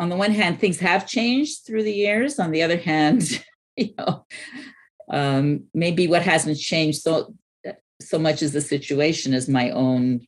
on 0.00 0.08
the 0.08 0.16
one 0.16 0.32
hand, 0.32 0.60
things 0.60 0.78
have 0.80 1.06
changed 1.06 1.66
through 1.66 1.82
the 1.82 1.92
years. 1.92 2.38
On 2.38 2.50
the 2.50 2.62
other 2.62 2.76
hand, 2.76 3.44
you 3.76 3.94
know, 3.98 4.26
um, 5.10 5.64
maybe 5.74 6.06
what 6.06 6.22
hasn't 6.22 6.58
changed 6.58 7.02
so 7.02 7.34
so 8.00 8.16
much 8.16 8.42
as 8.42 8.52
the 8.52 8.60
situation 8.60 9.34
is 9.34 9.48
my 9.48 9.70
own 9.70 10.20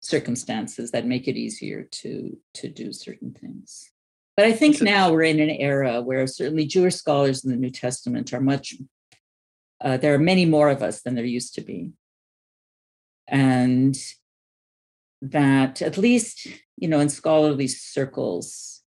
circumstances 0.00 0.90
that 0.90 1.06
make 1.06 1.28
it 1.28 1.36
easier 1.36 1.84
to 1.84 2.36
to 2.54 2.68
do 2.68 2.92
certain 2.92 3.32
things. 3.32 3.90
But 4.36 4.46
I 4.46 4.52
think 4.52 4.80
now 4.80 5.12
we're 5.12 5.22
in 5.22 5.40
an 5.40 5.50
era 5.50 6.00
where 6.00 6.26
certainly 6.26 6.66
Jewish 6.66 6.94
scholars 6.94 7.44
in 7.44 7.50
the 7.50 7.56
New 7.56 7.70
Testament 7.70 8.32
are 8.32 8.40
much. 8.40 8.74
Uh, 9.80 9.96
there 9.96 10.14
are 10.14 10.18
many 10.18 10.46
more 10.46 10.70
of 10.70 10.82
us 10.82 11.02
than 11.02 11.14
there 11.14 11.24
used 11.24 11.54
to 11.54 11.60
be, 11.60 11.90
and 13.28 13.96
that 15.22 15.82
at 15.82 15.98
least 15.98 16.46
you 16.76 16.88
know 16.88 17.00
in 17.00 17.08
scholarly 17.08 17.68
circles 17.68 18.82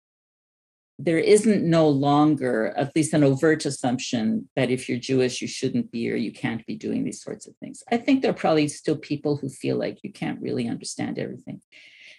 there 0.98 1.18
isn't 1.18 1.62
no 1.62 1.88
longer 1.88 2.74
at 2.77 2.94
least 2.96 3.14
an 3.14 3.22
overt 3.22 3.64
assumption 3.64 4.48
that 4.57 4.70
if 4.70 4.88
you're 4.88 4.98
jewish 4.98 5.40
you 5.40 5.48
shouldn't 5.48 5.90
be 5.90 6.11
or 6.11 6.16
you 6.16 6.33
can't 6.33 6.66
be 6.66 6.74
doing 6.74 7.05
these 7.05 7.22
sorts 7.22 7.46
of 7.46 7.55
things. 7.57 7.83
I 7.90 7.96
think 7.96 8.20
there 8.20 8.31
are 8.31 8.35
probably 8.35 8.68
still 8.68 8.96
people 8.96 9.37
who 9.37 9.48
feel 9.48 9.79
like 9.79 9.98
you 10.03 10.12
can't 10.12 10.42
really 10.42 10.68
understand 10.68 11.18
everything 11.18 11.61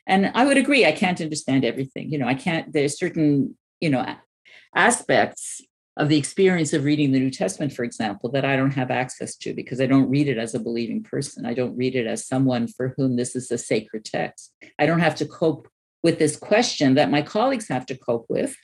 and 0.10 0.32
i 0.36 0.45
would 0.45 0.58
agree 0.58 0.86
i 0.86 0.91
can't 0.91 1.22
understand 1.22 1.63
everything 1.63 2.12
you 2.12 2.17
know 2.17 2.28
i 2.28 2.34
can't 2.34 2.74
there's 2.74 2.98
certain 2.98 3.58
you 3.80 3.89
know 3.89 4.06
aspects 4.76 5.62
of 5.98 6.08
the 6.08 6.17
experience 6.17 6.72
of 6.74 6.84
reading 6.84 7.12
the 7.12 7.19
new 7.19 7.32
testament 7.32 7.72
for 7.72 7.84
example 7.84 8.30
that 8.30 8.43
i 8.43 8.56
don't 8.56 8.72
have 8.72 8.91
access 8.91 9.36
to 9.36 9.54
because 9.54 9.80
i 9.80 9.86
don't 9.86 10.10
read 10.10 10.28
it 10.28 10.38
as 10.38 10.54
a 10.54 10.60
believing 10.60 11.04
person. 11.04 11.45
I 11.45 11.54
don't 11.54 11.78
read 11.78 11.95
it 11.95 12.08
as 12.08 12.28
someone 12.28 12.67
for 12.67 12.93
whom 12.95 13.15
this 13.15 13.36
is 13.36 13.52
a 13.52 13.58
sacred 13.58 14.06
text. 14.06 14.54
I 14.78 14.86
don't 14.86 15.00
have 15.00 15.15
to 15.15 15.26
cope 15.26 15.67
with 16.04 16.19
this 16.19 16.36
question 16.36 16.95
that 16.95 17.12
my 17.12 17.22
colleagues 17.22 17.67
have 17.67 17.86
to 17.88 17.98
cope 17.98 18.26
with 18.30 18.56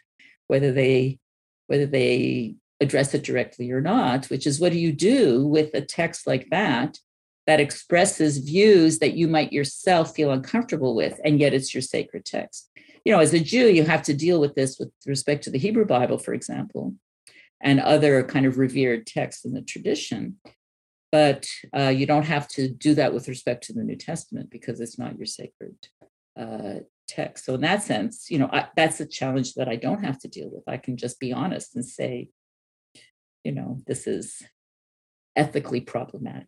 whether 0.47 0.71
they 0.71 1.19
whether 1.67 1.85
they 1.85 2.55
address 2.79 3.13
it 3.13 3.23
directly 3.23 3.71
or 3.71 3.81
not, 3.81 4.25
which 4.25 4.45
is 4.45 4.59
what 4.59 4.71
do 4.71 4.77
you 4.77 4.91
do 4.91 5.45
with 5.47 5.73
a 5.73 5.81
text 5.81 6.27
like 6.27 6.47
that 6.51 6.99
that 7.47 7.59
expresses 7.59 8.39
views 8.39 8.99
that 8.99 9.13
you 9.13 9.27
might 9.27 9.53
yourself 9.53 10.15
feel 10.15 10.31
uncomfortable 10.31 10.95
with, 10.95 11.19
and 11.23 11.39
yet 11.39 11.53
it's 11.53 11.73
your 11.73 11.81
sacred 11.81 12.25
text. 12.25 12.69
You 13.03 13.11
know, 13.11 13.19
as 13.19 13.33
a 13.33 13.39
Jew, 13.39 13.67
you 13.67 13.83
have 13.83 14.01
to 14.03 14.13
deal 14.13 14.39
with 14.39 14.55
this 14.55 14.79
with 14.79 14.91
respect 15.05 15.43
to 15.43 15.51
the 15.51 15.59
Hebrew 15.59 15.85
Bible, 15.85 16.17
for 16.17 16.33
example, 16.33 16.95
and 17.61 17.79
other 17.79 18.23
kind 18.23 18.45
of 18.45 18.57
revered 18.57 19.05
texts 19.05 19.45
in 19.45 19.53
the 19.53 19.61
tradition. 19.61 20.37
But 21.11 21.47
uh, 21.75 21.89
you 21.89 22.07
don't 22.07 22.25
have 22.25 22.47
to 22.49 22.67
do 22.67 22.95
that 22.95 23.13
with 23.13 23.27
respect 23.27 23.63
to 23.65 23.73
the 23.73 23.83
New 23.83 23.95
Testament 23.95 24.49
because 24.49 24.79
it's 24.81 24.97
not 24.97 25.17
your 25.17 25.27
sacred 25.27 25.75
uh, 26.37 26.79
text. 27.07 27.45
So 27.45 27.53
in 27.53 27.61
that 27.61 27.83
sense, 27.83 28.29
you 28.29 28.39
know, 28.39 28.49
I, 28.51 28.67
that's 28.75 28.99
a 28.99 29.05
challenge 29.05 29.53
that 29.53 29.69
I 29.69 29.75
don't 29.75 30.03
have 30.03 30.19
to 30.19 30.27
deal 30.27 30.49
with. 30.51 30.63
I 30.67 30.77
can 30.77 30.97
just 30.97 31.19
be 31.19 31.31
honest 31.31 31.75
and 31.75 31.85
say, 31.85 32.29
you 33.43 33.51
know, 33.51 33.77
this 33.85 34.07
is 34.07 34.41
ethically 35.35 35.81
problematic. 35.81 36.47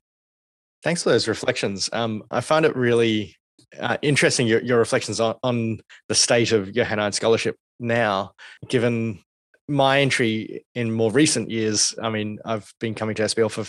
Thanks 0.84 1.04
for 1.04 1.10
those 1.10 1.28
reflections. 1.28 1.90
Um, 1.92 2.24
I 2.32 2.42
find 2.42 2.66
it 2.66 2.76
really 2.76 3.36
uh, 3.80 3.98
interesting 4.02 4.48
your, 4.48 4.62
your 4.62 4.80
reflections 4.80 5.20
on, 5.20 5.36
on 5.44 5.80
the 6.08 6.16
state 6.16 6.52
of 6.52 6.74
Johannine 6.74 7.12
scholarship 7.12 7.56
now, 7.80 8.32
given 8.68 9.20
my 9.68 10.00
entry 10.00 10.66
in 10.76 10.92
more 10.92 11.12
recent 11.12 11.50
years. 11.50 11.94
I 12.02 12.10
mean, 12.10 12.40
I've 12.46 12.72
been 12.80 12.96
coming 12.96 13.16
to 13.16 13.24
SBL 13.24 13.52
for 13.52 13.66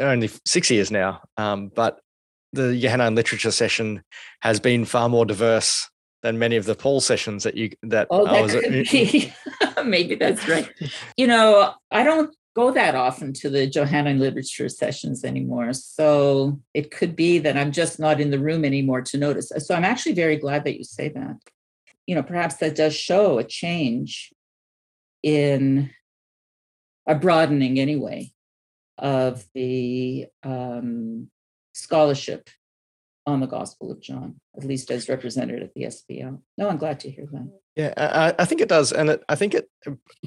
only 0.00 0.30
six 0.46 0.70
years 0.70 0.90
now, 0.90 1.22
um, 1.36 1.70
but 1.74 2.00
the 2.52 2.78
Johannine 2.78 3.14
literature 3.14 3.50
session 3.50 4.02
has 4.40 4.60
been 4.60 4.84
far 4.84 5.08
more 5.08 5.24
diverse 5.24 5.88
than 6.22 6.38
many 6.38 6.56
of 6.56 6.64
the 6.64 6.74
Paul 6.74 7.00
sessions 7.00 7.44
that 7.44 7.56
you 7.56 7.70
that 7.82 8.08
oh, 8.10 8.24
that 8.24 8.34
I 8.34 8.42
was 8.42 8.52
could 8.52 8.72
be. 8.72 9.32
maybe 9.84 10.14
that's 10.16 10.48
right. 10.48 10.68
You 11.16 11.26
know, 11.26 11.74
I 11.90 12.02
don't 12.02 12.34
go 12.58 12.72
that 12.72 12.96
often 12.96 13.32
to 13.32 13.48
the 13.48 13.68
Johannine 13.68 14.18
literature 14.18 14.68
sessions 14.68 15.24
anymore. 15.24 15.72
So 15.72 16.60
it 16.74 16.90
could 16.90 17.14
be 17.14 17.38
that 17.38 17.56
I'm 17.56 17.70
just 17.70 18.00
not 18.00 18.20
in 18.20 18.32
the 18.32 18.40
room 18.40 18.64
anymore 18.64 19.00
to 19.02 19.16
notice. 19.16 19.52
So 19.58 19.76
I'm 19.76 19.84
actually 19.84 20.14
very 20.14 20.36
glad 20.36 20.64
that 20.64 20.76
you 20.76 20.82
say 20.82 21.08
that. 21.10 21.36
You 22.08 22.16
know, 22.16 22.24
perhaps 22.24 22.56
that 22.56 22.74
does 22.74 22.96
show 22.96 23.38
a 23.38 23.44
change 23.44 24.32
in 25.22 25.90
a 27.06 27.14
broadening 27.14 27.78
anyway 27.78 28.32
of 28.98 29.44
the 29.54 30.26
um, 30.42 31.30
scholarship 31.74 32.50
on 33.24 33.38
the 33.38 33.46
Gospel 33.46 33.92
of 33.92 34.00
John, 34.00 34.40
at 34.56 34.64
least 34.64 34.90
as 34.90 35.08
represented 35.08 35.62
at 35.62 35.74
the 35.74 35.82
SBL. 35.82 36.40
No, 36.56 36.68
I'm 36.68 36.78
glad 36.78 36.98
to 37.00 37.10
hear 37.10 37.26
that. 37.30 37.48
Yeah, 37.76 37.94
I, 37.96 38.34
I 38.42 38.44
think 38.46 38.60
it 38.60 38.68
does, 38.68 38.90
and 38.90 39.10
it, 39.10 39.22
I 39.28 39.36
think 39.36 39.54
it, 39.54 39.70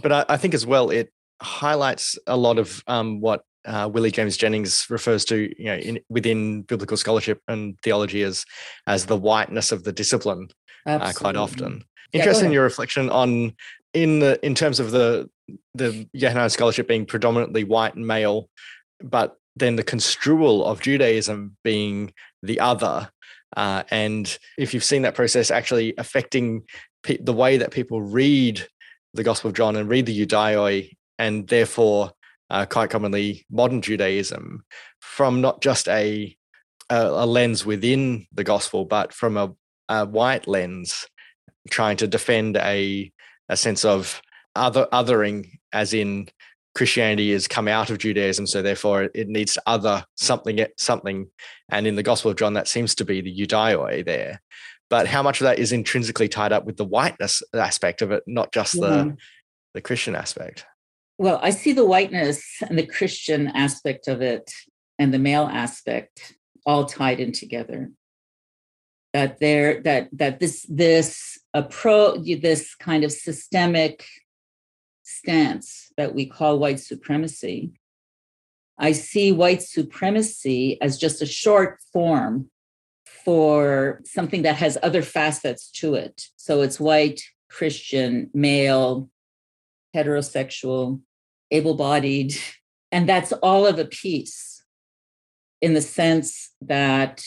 but 0.02 0.12
I, 0.14 0.26
I, 0.30 0.38
think 0.38 0.54
as 0.54 0.66
well 0.66 0.90
it 0.90 1.12
highlights 1.42 2.18
a 2.28 2.38
lot 2.38 2.58
of 2.60 2.84
um, 2.88 3.22
what 3.22 3.44
uh, 3.66 3.90
Willie 3.92 4.12
James 4.12 4.38
Jennings 4.38 4.86
refers 4.90 5.26
to, 5.26 5.54
you 5.58 5.66
know, 5.66 5.76
in, 5.76 6.00
within 6.10 6.64
biblical 6.64 6.98
scholarship 6.98 7.42
and 7.48 7.78
theology 7.82 8.24
as 8.24 8.46
as 8.88 9.06
the 9.06 9.18
whiteness 9.18 9.72
of 9.72 9.84
the 9.84 9.92
discipline, 9.92 10.50
uh, 10.86 11.12
quite 11.16 11.36
often. 11.36 11.84
Yeah, 12.12 12.22
Interesting 12.22 12.46
ahead. 12.48 12.54
your 12.54 12.64
reflection 12.64 13.10
on 13.10 13.56
in 13.94 14.20
the 14.20 14.44
in 14.46 14.56
terms 14.56 14.80
of 14.80 14.92
the 14.92 15.30
the 15.76 16.08
Johannine 16.16 16.50
scholarship 16.50 16.88
being 16.88 17.06
predominantly 17.06 17.64
white 17.64 17.96
and 17.96 18.08
male, 18.08 18.50
but 19.02 19.36
then 19.56 19.76
the 19.76 19.84
construal 19.84 20.66
of 20.66 20.82
Judaism 20.82 21.58
being 21.64 22.14
the 22.42 22.60
other. 22.60 23.10
Uh, 23.56 23.84
and 23.92 24.38
if 24.58 24.74
you've 24.74 24.84
seen 24.84 25.02
that 25.02 25.14
process 25.14 25.52
actually 25.52 25.94
affecting 25.98 26.64
pe- 27.04 27.18
the 27.18 27.34
way 27.34 27.58
that 27.58 27.72
people 27.72 28.02
read 28.02 28.66
the 29.14 29.24
Gospel 29.24 29.50
of 29.50 29.56
John 29.56 29.76
and 29.76 29.90
read 29.90 30.06
the 30.06 30.26
Ioudaioi, 30.26 30.94
and 31.18 31.48
therefore 31.48 32.12
uh, 32.50 32.66
quite 32.66 32.90
commonly 32.90 33.46
modern 33.50 33.82
Judaism, 33.82 34.64
from 35.00 35.42
not 35.42 35.62
just 35.62 35.88
a 35.88 36.36
a, 36.90 37.08
a 37.08 37.26
lens 37.26 37.66
within 37.66 38.28
the 38.34 38.44
gospel, 38.44 38.84
but 38.86 39.14
from 39.14 39.38
a, 39.38 39.54
a 39.88 40.06
white 40.06 40.48
lens, 40.48 41.06
trying 41.70 41.98
to 41.98 42.08
defend 42.08 42.58
a 42.58 43.12
a 43.50 43.58
sense 43.58 43.86
of 43.86 44.22
other 44.56 44.88
othering, 44.92 45.48
as 45.72 45.94
in 45.94 46.28
Christianity 46.76 47.32
has 47.34 47.48
come 47.48 47.68
out 47.68 47.90
of 47.90 47.98
Judaism, 47.98 48.48
so 48.48 48.62
therefore 48.62 49.10
it 49.14 49.28
needs 49.28 49.54
to 49.56 49.62
other 49.66 50.06
something 50.16 50.66
something. 50.78 51.28
And 51.70 51.86
in 51.88 51.96
the 51.96 52.04
Gospel 52.04 52.32
of 52.32 52.38
John, 52.38 52.54
that 52.54 52.68
seems 52.68 52.96
to 52.96 53.06
be 53.06 53.22
the 53.22 53.36
Ioudaioi 53.36 54.06
there. 54.06 54.42
But 54.90 55.08
how 55.08 55.24
much 55.24 55.40
of 55.40 55.46
that 55.46 55.60
is 55.60 55.72
intrinsically 55.72 56.28
tied 56.28 56.52
up 56.52 56.66
with 56.66 56.76
the 56.76 56.86
whiteness 56.86 57.42
aspect 57.54 58.02
of 58.02 58.12
it, 58.12 58.24
not 58.28 58.52
just 58.54 58.76
Yeah. 58.76 58.82
the 58.82 59.18
the 59.74 59.82
Christian 59.82 60.16
aspect? 60.16 60.66
Well, 61.22 61.40
I 61.44 61.52
see 61.52 61.72
the 61.72 61.86
whiteness 61.86 62.44
and 62.68 62.80
the 62.80 62.88
Christian 62.88 63.50
aspect 63.50 64.08
of 64.08 64.24
it 64.24 64.52
and 64.98 65.14
the 65.14 65.20
male 65.20 65.48
aspect 65.54 66.34
all 66.66 66.86
tied 66.86 67.20
in 67.20 67.32
together. 67.32 67.92
That 69.14 69.40
there 69.40 69.84
that 69.84 70.10
that 70.14 70.40
this 70.40 70.66
this 70.68 71.38
approach 71.54 72.22
this 72.42 72.74
kind 72.74 73.04
of 73.04 73.12
systemic 73.12 74.04
stance 75.04 75.92
that 75.96 76.16
we 76.16 76.26
call 76.26 76.58
white 76.58 76.80
supremacy. 76.80 77.74
I 78.80 78.92
see 78.92 79.32
white 79.32 79.62
supremacy 79.62 80.82
as 80.82 80.98
just 80.98 81.22
a 81.22 81.28
short 81.28 81.78
form 81.94 82.50
for 83.06 84.02
something 84.06 84.42
that 84.42 84.56
has 84.56 84.76
other 84.82 85.04
facets 85.04 85.70
to 85.82 85.94
it. 85.94 86.30
So 86.38 86.64
it's 86.64 86.80
white, 86.80 87.22
Christian, 87.48 88.32
male, 88.34 89.08
heterosexual, 89.96 91.02
able 91.52 91.76
bodied. 91.76 92.36
And 92.92 93.08
that's 93.08 93.32
all 93.34 93.68
of 93.68 93.80
a 93.80 93.86
piece 93.86 94.64
in 95.62 95.74
the 95.74 95.82
sense 95.82 96.52
that 96.62 97.24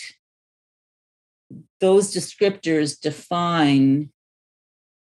those 1.80 2.14
descriptors 2.14 3.00
define 3.00 4.10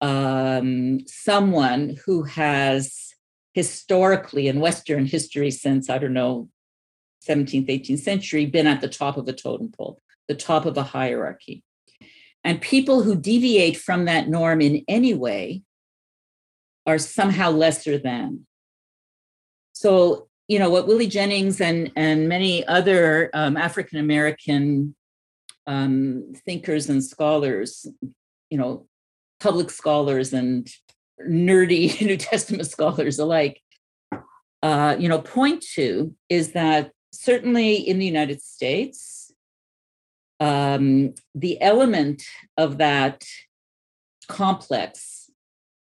um, 0.02 1.00
someone 1.08 1.98
who 2.06 2.24
has 2.24 3.14
historically 3.54 4.48
in 4.48 4.60
Western 4.60 5.06
history 5.06 5.50
since, 5.50 5.90
I 5.90 5.98
don't 5.98 6.14
know, 6.14 6.50
17th, 7.28 7.68
18th 7.68 8.00
century, 8.00 8.46
been 8.46 8.68
at 8.68 8.82
the 8.82 8.90
top 8.90 9.18
of 9.18 9.28
a 9.28 9.34
totem 9.34 9.72
pole, 9.72 10.02
the 10.28 10.36
top 10.36 10.66
of 10.66 10.78
a 10.78 10.84
hierarchy. 10.84 11.64
And 12.44 12.62
people 12.62 13.02
who 13.02 13.16
deviate 13.16 13.78
from 13.78 14.06
that 14.06 14.28
norm 14.28 14.62
in 14.62 14.84
any 14.88 15.14
way 15.14 15.64
are 16.86 17.00
somehow 17.00 17.50
lesser 17.50 17.98
than. 17.98 18.46
So, 19.76 20.30
you 20.48 20.58
know, 20.58 20.70
what 20.70 20.88
Willie 20.88 21.08
Jennings 21.08 21.60
and, 21.60 21.92
and 21.98 22.30
many 22.30 22.66
other 22.66 23.30
um, 23.34 23.58
African 23.58 24.00
American 24.00 24.96
um, 25.68 26.34
thinkers 26.46 26.90
and 26.90 27.04
scholars, 27.04 27.86
you 28.50 28.58
know, 28.58 28.88
public 29.42 29.70
scholars 29.70 30.32
and 30.32 30.68
nerdy 31.22 32.02
New 32.06 32.16
Testament 32.16 32.68
scholars 32.68 33.20
alike, 33.20 33.62
uh, 34.64 34.96
you 34.98 35.10
know, 35.10 35.20
point 35.20 35.64
to 35.74 36.16
is 36.30 36.54
that 36.54 36.92
certainly 37.12 37.76
in 37.76 38.00
the 38.00 38.06
United 38.06 38.42
States, 38.42 39.34
um, 40.40 41.14
the 41.34 41.62
element 41.62 42.24
of 42.58 42.78
that 42.78 43.26
complex 44.30 45.15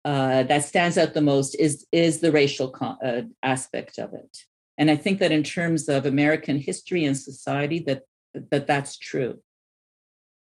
uh, 0.06 0.44
that 0.44 0.64
stands 0.64 0.98
out 0.98 1.14
the 1.14 1.22
most 1.22 1.56
is 1.56 1.86
is 1.92 2.20
the 2.20 2.32
racial 2.32 2.72
co- 2.72 2.98
uh, 3.04 3.22
aspect 3.44 3.98
of 3.98 4.14
it, 4.14 4.46
and 4.78 4.90
I 4.90 4.96
think 4.96 5.20
that 5.20 5.32
in 5.32 5.44
terms 5.44 5.90
of 5.90 6.06
American 6.06 6.58
history 6.58 7.04
and 7.06 7.18
society, 7.18 7.80
that 7.80 8.04
that 8.52 8.68
that's 8.68 8.98
true. 8.98 9.40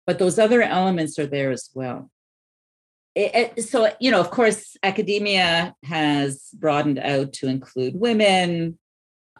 But 0.07 0.19
those 0.19 0.39
other 0.39 0.63
elements 0.63 1.19
are 1.19 1.27
there 1.27 1.51
as 1.51 1.71
well. 1.75 2.11
It- 3.15 3.55
it- 3.57 3.63
so 3.65 3.91
you 3.99 4.11
know, 4.11 4.21
of 4.21 4.31
course, 4.31 4.77
academia 4.83 5.75
has 5.85 6.49
broadened 6.53 6.99
out 6.99 7.33
to 7.35 7.49
include 7.49 7.97
women. 7.97 8.79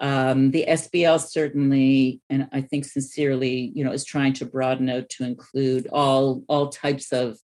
Um, 0.01 0.51
the 0.51 0.67
SBL 0.69 1.19
certainly, 1.21 2.21
and 2.29 2.49
I 2.53 2.61
think 2.63 2.85
sincerely, 2.85 3.73
you 3.75 3.83
know, 3.85 3.93
is 3.93 4.05
trying 4.05 4.35
to 4.35 4.47
broaden 4.47 4.89
out 4.91 5.09
to 5.11 5.25
include 5.25 5.89
all 5.93 6.43
all 6.49 6.69
types 6.69 7.13
of 7.13 7.39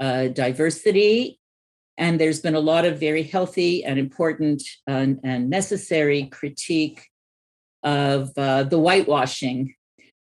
uh, 0.00 0.28
diversity. 0.28 1.37
And 1.98 2.18
there's 2.18 2.40
been 2.40 2.54
a 2.54 2.60
lot 2.60 2.84
of 2.86 3.00
very 3.00 3.24
healthy 3.24 3.84
and 3.84 3.98
important 3.98 4.62
and, 4.86 5.18
and 5.24 5.50
necessary 5.50 6.26
critique 6.26 7.04
of 7.82 8.30
uh, 8.38 8.62
the 8.62 8.78
whitewashing 8.78 9.74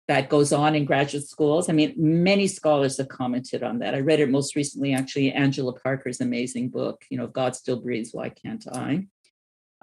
that 0.08 0.30
goes 0.30 0.52
on 0.52 0.74
in 0.74 0.86
graduate 0.86 1.28
schools. 1.28 1.70
I 1.70 1.74
mean, 1.74 1.94
many 1.98 2.48
scholars 2.48 2.98
have 2.98 3.10
commented 3.10 3.62
on 3.62 3.80
that. 3.80 3.94
I 3.94 4.00
read 4.00 4.20
it 4.20 4.30
most 4.30 4.56
recently, 4.56 4.94
actually, 4.94 5.32
Angela 5.32 5.74
Parker's 5.74 6.22
amazing 6.22 6.70
book, 6.70 7.04
you 7.10 7.18
know, 7.18 7.26
"If 7.26 7.34
God 7.34 7.56
Still 7.56 7.80
Breathes, 7.80 8.14
Why 8.14 8.30
Can't 8.30 8.66
I? 8.72 9.08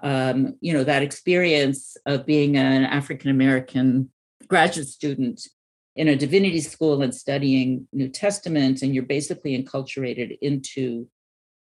Um, 0.01 0.55
you 0.61 0.73
know, 0.73 0.83
that 0.83 1.03
experience 1.03 1.95
of 2.05 2.25
being 2.25 2.57
an 2.57 2.83
African 2.83 3.29
American 3.29 4.11
graduate 4.47 4.87
student 4.87 5.47
in 5.95 6.09
a 6.09 6.15
divinity 6.15 6.59
school 6.59 7.01
and 7.01 7.15
studying 7.15 7.87
New 7.93 8.09
Testament, 8.09 8.81
and 8.81 8.93
you're 8.93 9.03
basically 9.03 9.57
enculturated 9.61 10.37
into 10.41 11.07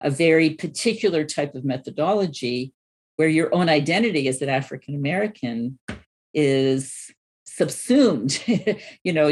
a 0.04 0.10
very 0.10 0.50
particular 0.50 1.24
type 1.24 1.54
of 1.54 1.64
methodology 1.64 2.72
where 3.16 3.28
your 3.28 3.52
own 3.54 3.68
identity 3.68 4.28
as 4.28 4.42
an 4.42 4.50
African 4.50 4.94
American 4.94 5.78
is 6.34 7.10
subsumed, 7.46 8.42
you 9.04 9.12
know, 9.12 9.28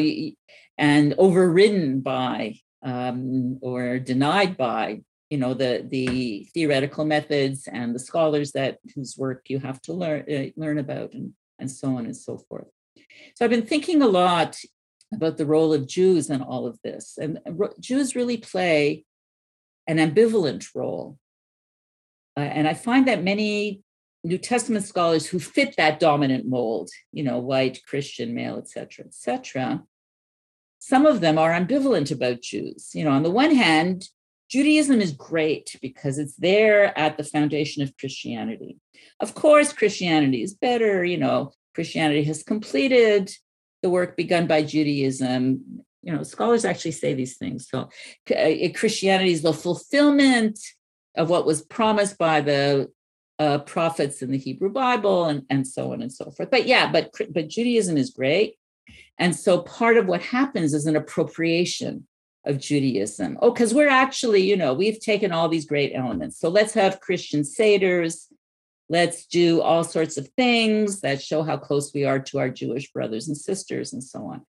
and 0.78 1.14
overridden 1.18 2.00
by 2.00 2.56
um, 2.82 3.58
or 3.60 3.98
denied 3.98 4.56
by, 4.56 5.02
you 5.30 5.38
know, 5.38 5.54
the 5.54 5.86
the 5.88 6.48
theoretical 6.54 7.04
methods 7.04 7.68
and 7.70 7.94
the 7.94 7.98
scholars 7.98 8.52
that 8.52 8.78
whose 8.94 9.16
work 9.18 9.50
you 9.50 9.58
have 9.58 9.80
to 9.82 9.92
learn 9.92 10.24
uh, 10.32 10.46
learn 10.56 10.78
about, 10.78 11.12
and 11.12 11.34
and 11.58 11.70
so 11.70 11.96
on 11.96 12.06
and 12.06 12.16
so 12.16 12.38
forth. 12.48 12.68
So 13.34 13.44
I've 13.44 13.50
been 13.50 13.66
thinking 13.66 14.00
a 14.00 14.08
lot 14.08 14.56
about 15.12 15.36
the 15.36 15.46
role 15.46 15.74
of 15.74 15.86
Jews 15.86 16.30
in 16.30 16.40
all 16.40 16.66
of 16.66 16.78
this, 16.82 17.18
and 17.20 17.38
ro- 17.46 17.74
Jews 17.78 18.16
really 18.16 18.38
play 18.38 19.04
an 19.86 19.98
ambivalent 19.98 20.66
role. 20.74 21.18
Uh, 22.36 22.40
and 22.40 22.66
I 22.66 22.74
find 22.74 23.08
that 23.08 23.24
many 23.24 23.82
New 24.24 24.38
Testament 24.38 24.84
scholars 24.84 25.26
who 25.26 25.38
fit 25.38 25.74
that 25.76 25.98
dominant 25.98 26.46
mold, 26.46 26.90
you 27.12 27.24
know, 27.24 27.38
white, 27.38 27.80
Christian, 27.86 28.34
male, 28.34 28.56
et 28.56 28.68
cetera, 28.68 29.04
et 29.04 29.14
cetera, 29.14 29.82
some 30.78 31.06
of 31.06 31.20
them 31.20 31.38
are 31.38 31.52
ambivalent 31.52 32.10
about 32.10 32.40
Jews. 32.40 32.90
You 32.94 33.04
know, 33.04 33.10
on 33.10 33.22
the 33.22 33.30
one 33.30 33.54
hand, 33.54 34.08
Judaism 34.48 35.00
is 35.00 35.12
great 35.12 35.76
because 35.80 36.18
it's 36.18 36.36
there 36.36 36.96
at 36.98 37.16
the 37.16 37.24
foundation 37.24 37.82
of 37.82 37.96
Christianity. 37.96 38.78
Of 39.18 39.34
course, 39.34 39.72
Christianity 39.72 40.42
is 40.42 40.54
better. 40.54 41.04
You 41.04 41.18
know, 41.18 41.52
Christianity 41.74 42.24
has 42.24 42.42
completed 42.42 43.32
the 43.82 43.90
work 43.90 44.16
begun 44.16 44.46
by 44.46 44.62
Judaism. 44.62 45.84
You 46.02 46.12
know, 46.12 46.22
scholars 46.22 46.64
actually 46.64 46.92
say 46.92 47.14
these 47.14 47.36
things. 47.36 47.68
So, 47.68 47.88
uh, 48.36 48.68
Christianity 48.74 49.32
is 49.32 49.42
the 49.42 49.52
fulfillment 49.52 50.58
of 51.16 51.30
what 51.30 51.46
was 51.46 51.62
promised 51.62 52.18
by 52.18 52.40
the 52.40 52.90
uh, 53.38 53.58
prophets 53.58 54.22
in 54.22 54.30
the 54.30 54.38
Hebrew 54.38 54.70
Bible, 54.70 55.24
and, 55.26 55.42
and 55.50 55.66
so 55.66 55.92
on 55.92 56.02
and 56.02 56.12
so 56.12 56.30
forth. 56.30 56.50
But 56.50 56.66
yeah, 56.66 56.90
but 56.90 57.10
but 57.30 57.48
Judaism 57.48 57.96
is 57.96 58.10
great, 58.10 58.56
and 59.18 59.34
so 59.34 59.62
part 59.62 59.96
of 59.96 60.06
what 60.06 60.22
happens 60.22 60.74
is 60.74 60.86
an 60.86 60.96
appropriation 60.96 62.06
of 62.44 62.58
Judaism. 62.58 63.38
Oh, 63.40 63.52
because 63.52 63.72
we're 63.72 63.88
actually, 63.88 64.42
you 64.42 64.56
know, 64.56 64.74
we've 64.74 65.00
taken 65.00 65.32
all 65.32 65.48
these 65.48 65.66
great 65.66 65.92
elements. 65.94 66.38
So 66.38 66.48
let's 66.48 66.74
have 66.74 67.00
Christian 67.00 67.42
seders. 67.42 68.26
Let's 68.88 69.26
do 69.26 69.62
all 69.62 69.84
sorts 69.84 70.16
of 70.18 70.28
things 70.36 71.00
that 71.00 71.22
show 71.22 71.42
how 71.42 71.56
close 71.56 71.94
we 71.94 72.04
are 72.04 72.18
to 72.18 72.38
our 72.38 72.50
Jewish 72.50 72.92
brothers 72.92 73.28
and 73.28 73.36
sisters, 73.36 73.92
and 73.92 74.02
so 74.02 74.26
on. 74.26 74.42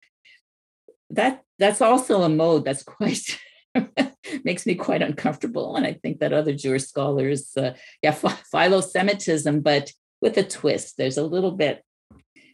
That 1.10 1.44
that's 1.60 1.82
also 1.82 2.24
a 2.24 2.30
mode 2.30 2.66
that's 2.66 2.84
quite 2.84 3.40
makes 4.44 4.66
me 4.66 4.76
quite 4.76 5.02
uncomfortable. 5.02 5.76
And 5.76 5.86
I 5.86 5.94
think 5.94 6.20
that 6.20 6.34
other 6.34 6.54
Jewish 6.54 6.84
scholars, 6.84 7.56
uh, 7.58 7.74
yeah, 8.02 8.12
philo-Semitism, 8.12 9.62
but 9.62 9.92
with 10.24 10.38
a 10.38 10.44
twist. 10.44 10.96
There's 10.98 11.18
a 11.18 11.26
little 11.26 11.52
bit, 11.52 11.84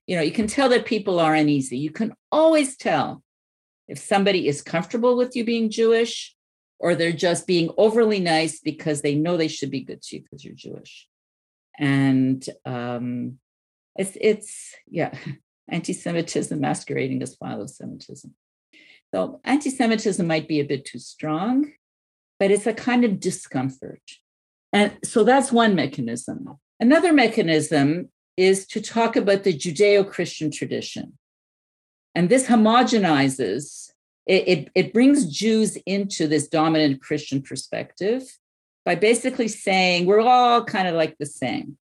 you 0.08 0.16
know, 0.16 0.24
you 0.24 0.32
can 0.32 0.48
tell 0.48 0.70
that 0.70 0.86
people 0.86 1.20
are 1.20 1.36
uneasy. 1.36 1.78
You 1.78 1.92
can 1.92 2.14
always 2.32 2.76
tell 2.76 3.24
if 3.88 4.00
somebody 4.00 4.48
is 4.48 4.64
comfortable 4.64 5.16
with 5.16 5.36
you 5.36 5.46
being 5.46 5.70
Jewish 5.70 6.36
or 6.80 6.96
they're 6.96 7.12
just 7.12 7.46
being 7.46 7.70
overly 7.78 8.20
nice 8.20 8.60
because 8.60 9.02
they 9.02 9.14
know 9.14 9.38
they 9.38 9.48
should 9.48 9.70
be 9.70 9.82
good 9.82 10.02
to 10.02 10.16
you 10.16 10.24
because 10.24 10.44
you're 10.44 10.56
Jewish. 10.56 11.08
And 11.78 12.44
um, 12.66 13.38
it's 13.96 14.18
it's 14.20 14.76
yeah, 14.88 15.14
anti-Semitism 15.72 16.60
masquerading 16.60 17.22
as 17.22 17.36
philo-Semitism. 17.36 18.34
So 19.14 19.40
anti-Semitism 19.44 20.26
might 20.26 20.48
be 20.48 20.60
a 20.60 20.66
bit 20.66 20.86
too 20.86 21.00
strong, 21.00 21.72
but 22.40 22.52
it's 22.52 22.68
a 22.68 22.74
kind 22.74 23.04
of 23.04 23.20
discomfort. 23.20 24.02
And 24.72 24.98
so 25.04 25.24
that's 25.24 25.52
one 25.52 25.76
mechanism. 25.76 26.58
Another 26.80 27.12
mechanism 27.12 28.10
is 28.38 28.68
to 28.68 28.82
talk 28.82 29.16
about 29.16 29.44
the 29.44 29.54
Judeo-Christian 29.54 30.52
tradition. 30.52 31.18
And 32.16 32.30
this 32.30 32.48
homogenizes, 32.48 33.92
it, 34.26 34.48
it, 34.48 34.72
it 34.76 34.94
brings 34.94 35.26
Jews 35.26 35.78
into 35.86 36.28
this 36.28 36.48
dominant 36.48 37.02
Christian 37.02 37.42
perspective 37.42 38.24
by 38.86 38.96
basically 38.96 39.48
saying 39.48 40.06
we're 40.06 40.22
all 40.22 40.64
kind 40.64 40.88
of 40.88 40.96
like 40.96 41.18
the 41.18 41.26
same. 41.26 41.78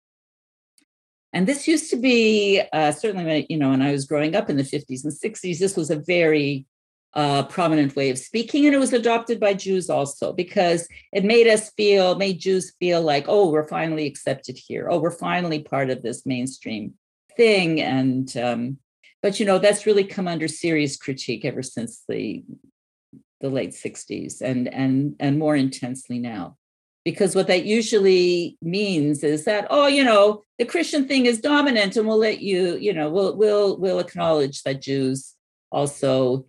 And 1.33 1.47
this 1.47 1.67
used 1.67 1.89
to 1.89 1.95
be 1.95 2.61
uh, 2.71 2.91
certainly, 2.91 3.25
when, 3.25 3.45
you 3.49 3.57
know, 3.57 3.71
when 3.71 3.81
I 3.81 3.91
was 3.91 4.05
growing 4.05 4.35
up 4.35 4.49
in 4.49 4.57
the 4.57 4.63
50s 4.63 5.03
and 5.03 5.11
60s, 5.11 5.57
this 5.59 5.75
was 5.75 5.89
a 5.89 5.95
very 5.95 6.67
uh, 7.15 7.43
prominent 7.43 7.95
way 7.95 8.09
of 8.09 8.17
speaking, 8.17 8.65
and 8.65 8.73
it 8.73 8.79
was 8.79 8.93
adopted 8.93 9.39
by 9.39 9.53
Jews 9.53 9.89
also 9.89 10.33
because 10.33 10.87
it 11.11 11.23
made 11.23 11.47
us 11.47 11.71
feel, 11.71 12.15
made 12.15 12.39
Jews 12.39 12.73
feel 12.79 13.01
like, 13.01 13.25
oh, 13.27 13.49
we're 13.49 13.67
finally 13.67 14.07
accepted 14.07 14.57
here. 14.57 14.87
Oh, 14.89 14.99
we're 14.99 15.11
finally 15.11 15.59
part 15.59 15.89
of 15.89 16.01
this 16.01 16.25
mainstream 16.25 16.93
thing. 17.35 17.81
And 17.81 18.35
um, 18.37 18.77
but 19.21 19.39
you 19.39 19.45
know, 19.45 19.59
that's 19.59 19.85
really 19.85 20.03
come 20.03 20.27
under 20.27 20.47
serious 20.47 20.97
critique 20.97 21.45
ever 21.45 21.63
since 21.63 22.03
the 22.07 22.43
the 23.41 23.49
late 23.49 23.71
60s 23.71 24.41
and 24.41 24.73
and 24.73 25.15
and 25.19 25.37
more 25.37 25.55
intensely 25.55 26.17
now 26.17 26.55
because 27.05 27.35
what 27.35 27.47
that 27.47 27.65
usually 27.65 28.57
means 28.61 29.23
is 29.23 29.45
that 29.45 29.67
oh 29.69 29.87
you 29.87 30.03
know 30.03 30.41
the 30.57 30.65
christian 30.65 31.07
thing 31.07 31.25
is 31.25 31.41
dominant 31.41 31.95
and 31.95 32.07
we'll 32.07 32.17
let 32.17 32.39
you 32.39 32.77
you 32.77 32.93
know 32.93 33.09
we'll 33.09 33.35
we'll 33.35 33.77
we'll 33.77 33.99
acknowledge 33.99 34.63
that 34.63 34.81
jews 34.81 35.33
also 35.71 36.45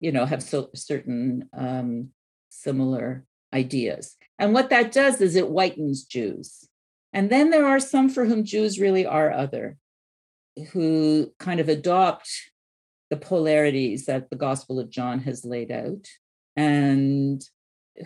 you 0.00 0.12
know 0.12 0.24
have 0.24 0.42
so 0.42 0.68
certain 0.74 1.48
um, 1.56 2.10
similar 2.50 3.24
ideas. 3.52 4.16
And 4.38 4.52
what 4.52 4.70
that 4.70 4.92
does 4.92 5.20
is 5.20 5.36
it 5.36 5.46
whitens 5.46 6.06
jews. 6.06 6.68
And 7.12 7.30
then 7.30 7.50
there 7.50 7.66
are 7.66 7.80
some 7.80 8.08
for 8.08 8.26
whom 8.26 8.44
jews 8.44 8.78
really 8.78 9.06
are 9.06 9.32
other 9.32 9.76
who 10.72 11.32
kind 11.38 11.60
of 11.60 11.68
adopt 11.68 12.28
the 13.10 13.16
polarities 13.16 14.06
that 14.06 14.30
the 14.30 14.36
gospel 14.36 14.80
of 14.80 14.90
john 14.90 15.20
has 15.20 15.44
laid 15.44 15.70
out. 15.70 16.06
And 16.56 17.42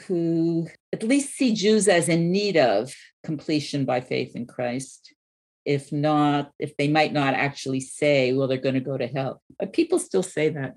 who 0.07 0.69
at 0.93 1.03
least 1.03 1.35
see 1.35 1.55
Jews 1.55 1.89
as 1.89 2.09
in 2.09 2.31
need 2.31 2.57
of 2.57 2.93
completion 3.25 3.85
by 3.85 4.01
faith 4.01 4.37
in 4.37 4.47
Christ. 4.47 5.15
If 5.65 5.93
not, 5.93 6.53
if 6.59 6.77
they 6.77 6.89
might 6.89 7.13
not 7.13 7.35
actually 7.35 7.81
say, 7.81 8.33
well, 8.33 8.49
they're 8.49 8.59
going 8.59 8.75
to 8.75 8.81
go 8.81 8.97
to 8.97 9.07
hell. 9.07 9.43
But 9.59 9.73
people 9.73 9.99
still 9.99 10.23
say 10.23 10.49
that. 10.51 10.77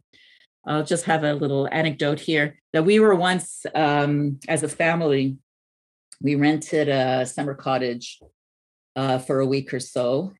I'll 0.66 0.84
just 0.84 1.06
have 1.06 1.24
a 1.24 1.34
little 1.34 1.68
anecdote 1.72 2.20
here 2.20 2.60
that 2.72 2.86
we 2.86 3.00
were 3.00 3.16
once, 3.16 3.66
um, 3.76 4.40
as 4.48 4.64
a 4.64 4.70
family, 4.70 5.38
we 6.22 6.36
rented 6.36 6.88
a 6.88 7.26
summer 7.26 7.54
cottage 7.54 8.20
uh, 8.96 9.18
for 9.20 9.40
a 9.40 9.46
week 9.46 9.74
or 9.74 9.80
so. 9.80 10.34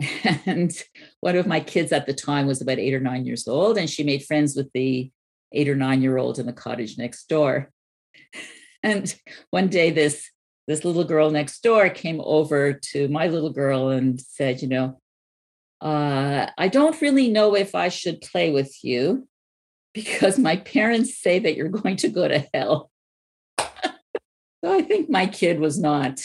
And 0.46 0.72
one 1.20 1.36
of 1.36 1.46
my 1.46 1.60
kids 1.60 1.90
at 1.90 2.06
the 2.06 2.14
time 2.14 2.46
was 2.46 2.62
about 2.62 2.78
eight 2.78 2.94
or 2.94 3.00
nine 3.00 3.26
years 3.26 3.48
old, 3.48 3.76
and 3.76 3.90
she 3.90 4.04
made 4.04 4.24
friends 4.24 4.54
with 4.54 4.70
the 4.72 5.10
eight 5.52 5.68
or 5.68 5.74
nine 5.74 6.02
year 6.02 6.18
old 6.18 6.38
in 6.38 6.46
the 6.46 6.52
cottage 6.52 6.96
next 6.98 7.28
door. 7.28 7.70
And 8.82 9.14
one 9.50 9.68
day, 9.68 9.90
this 9.90 10.30
this 10.66 10.84
little 10.84 11.04
girl 11.04 11.30
next 11.30 11.62
door 11.62 11.88
came 11.88 12.20
over 12.22 12.74
to 12.74 13.08
my 13.08 13.26
little 13.26 13.50
girl 13.50 13.88
and 13.88 14.20
said, 14.20 14.60
you 14.60 14.68
know, 14.68 15.00
uh, 15.80 16.46
I 16.58 16.68
don't 16.68 17.00
really 17.00 17.28
know 17.28 17.56
if 17.56 17.74
I 17.74 17.88
should 17.88 18.20
play 18.20 18.52
with 18.52 18.84
you 18.84 19.26
because 19.94 20.38
my 20.38 20.56
parents 20.56 21.18
say 21.18 21.38
that 21.38 21.56
you're 21.56 21.68
going 21.68 21.96
to 21.96 22.08
go 22.08 22.28
to 22.28 22.46
hell. 22.52 22.90
so 23.58 23.66
I 24.64 24.82
think 24.82 25.08
my 25.08 25.26
kid 25.26 25.58
was 25.58 25.78
not 25.78 26.20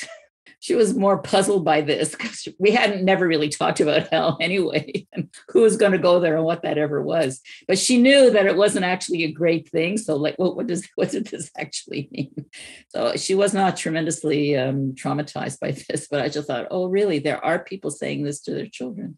she 0.64 0.76
was 0.76 0.95
more 0.95 1.18
puzzled 1.18 1.66
by 1.66 1.82
this 1.82 2.11
because 2.11 2.47
we 2.57 2.72
hadn't 2.72 3.03
never 3.03 3.28
really 3.28 3.49
talked 3.49 3.82
about 3.82 4.07
hell 4.07 4.38
anyway 4.41 5.05
and 5.11 5.28
who 5.49 5.59
was 5.59 5.76
going 5.76 5.91
to 5.91 5.97
go 5.97 6.22
there 6.22 6.38
and 6.38 6.45
what 6.45 6.61
that 6.61 6.78
ever 6.78 7.01
was. 7.01 7.41
But 7.68 7.78
she 7.78 8.01
knew 8.01 8.32
that 8.32 8.45
it 8.45 8.55
wasn't 8.55 8.86
actually 8.86 9.26
a 9.26 9.32
great 9.34 9.68
thing 9.68 9.97
so 9.97 10.16
like 10.16 10.38
well, 10.39 10.55
what 10.55 10.68
does 10.68 10.88
what 10.95 11.11
did 11.11 11.28
this 11.28 11.51
actually 11.57 12.07
mean? 12.11 12.45
So 12.88 13.18
she 13.18 13.36
was 13.36 13.53
not 13.53 13.76
tremendously 13.76 14.55
um, 14.55 14.93
traumatized 14.93 15.59
by 15.59 15.72
this 15.89 16.07
but 16.09 16.22
i 16.22 16.30
just 16.30 16.47
thought 16.47 16.68
oh 16.72 16.88
really? 16.88 17.20
There 17.20 17.43
are 17.43 17.59
people 17.59 17.91
saying 17.91 18.24
this 18.24 18.39
to 18.43 18.51
their 18.53 18.68
children. 18.68 19.18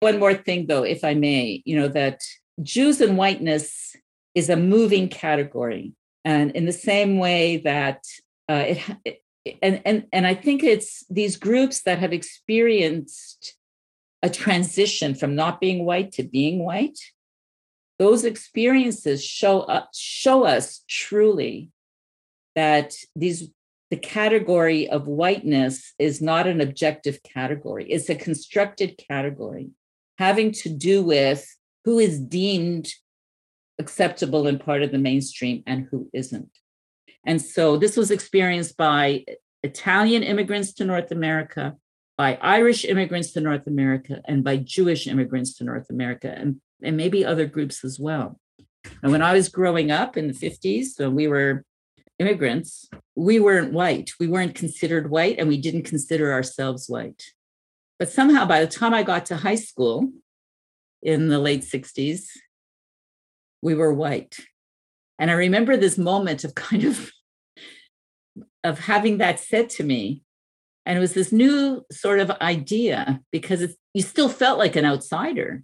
One 0.00 0.18
more 0.18 0.34
thing 0.34 0.66
though 0.66 0.82
if 0.82 1.04
i 1.04 1.14
may 1.14 1.62
you 1.64 1.76
know 1.78 1.86
that 1.86 2.20
jews 2.60 3.00
and 3.00 3.16
whiteness 3.16 3.94
is 4.34 4.50
a 4.50 4.56
moving 4.56 5.08
category 5.08 5.92
and 6.24 6.50
in 6.50 6.66
the 6.66 6.72
same 6.72 7.18
way 7.18 7.58
that 7.58 8.02
uh, 8.48 8.64
it, 8.66 8.80
it 9.04 9.21
and 9.60 9.82
and 9.84 10.06
and 10.12 10.26
I 10.26 10.34
think 10.34 10.62
it's 10.62 11.04
these 11.10 11.36
groups 11.36 11.82
that 11.82 11.98
have 11.98 12.12
experienced 12.12 13.54
a 14.22 14.30
transition 14.30 15.14
from 15.14 15.34
not 15.34 15.60
being 15.60 15.84
white 15.84 16.12
to 16.12 16.22
being 16.22 16.64
white. 16.64 16.98
Those 17.98 18.24
experiences 18.24 19.24
show 19.24 19.60
up 19.60 19.90
show 19.94 20.44
us 20.44 20.84
truly 20.88 21.70
that 22.54 22.94
these 23.16 23.50
the 23.90 23.96
category 23.96 24.88
of 24.88 25.06
whiteness 25.06 25.92
is 25.98 26.22
not 26.22 26.46
an 26.46 26.60
objective 26.60 27.22
category. 27.22 27.90
It's 27.90 28.08
a 28.08 28.14
constructed 28.14 28.96
category 28.96 29.70
having 30.18 30.52
to 30.52 30.68
do 30.68 31.02
with 31.02 31.46
who 31.84 31.98
is 31.98 32.18
deemed 32.18 32.88
acceptable 33.78 34.46
and 34.46 34.60
part 34.60 34.82
of 34.82 34.92
the 34.92 34.98
mainstream 34.98 35.62
and 35.66 35.88
who 35.90 36.08
isn't. 36.12 36.50
And 37.26 37.40
so 37.40 37.76
this 37.76 37.96
was 37.96 38.10
experienced 38.10 38.76
by 38.76 39.24
Italian 39.62 40.22
immigrants 40.22 40.72
to 40.74 40.84
North 40.84 41.10
America, 41.10 41.76
by 42.18 42.36
Irish 42.40 42.84
immigrants 42.84 43.32
to 43.32 43.40
North 43.40 43.66
America, 43.66 44.20
and 44.26 44.42
by 44.42 44.56
Jewish 44.56 45.06
immigrants 45.06 45.56
to 45.58 45.64
North 45.64 45.88
America, 45.88 46.34
and, 46.36 46.60
and 46.82 46.96
maybe 46.96 47.24
other 47.24 47.46
groups 47.46 47.84
as 47.84 47.98
well. 47.98 48.38
And 49.02 49.12
when 49.12 49.22
I 49.22 49.32
was 49.32 49.48
growing 49.48 49.90
up 49.90 50.16
in 50.16 50.28
the 50.28 50.34
50s, 50.34 50.98
when 50.98 51.14
we 51.14 51.28
were 51.28 51.64
immigrants, 52.18 52.88
we 53.14 53.38
weren't 53.38 53.72
white. 53.72 54.10
We 54.18 54.26
weren't 54.26 54.54
considered 54.54 55.10
white, 55.10 55.38
and 55.38 55.48
we 55.48 55.60
didn't 55.60 55.84
consider 55.84 56.32
ourselves 56.32 56.88
white. 56.88 57.22
But 57.98 58.10
somehow, 58.10 58.46
by 58.46 58.60
the 58.60 58.70
time 58.70 58.94
I 58.94 59.04
got 59.04 59.26
to 59.26 59.36
high 59.36 59.56
school 59.56 60.10
in 61.02 61.28
the 61.28 61.38
late 61.38 61.62
60s, 61.62 62.24
we 63.60 63.74
were 63.74 63.92
white. 63.92 64.38
And 65.22 65.30
I 65.30 65.34
remember 65.34 65.76
this 65.76 65.96
moment 65.96 66.42
of 66.42 66.56
kind 66.56 66.82
of 66.82 67.12
of 68.64 68.80
having 68.80 69.18
that 69.18 69.38
said 69.38 69.70
to 69.70 69.84
me. 69.84 70.24
And 70.84 70.98
it 70.98 71.00
was 71.00 71.14
this 71.14 71.30
new 71.30 71.84
sort 71.92 72.18
of 72.18 72.32
idea 72.42 73.20
because 73.30 73.76
you 73.94 74.02
still 74.02 74.28
felt 74.28 74.58
like 74.58 74.74
an 74.74 74.84
outsider. 74.84 75.62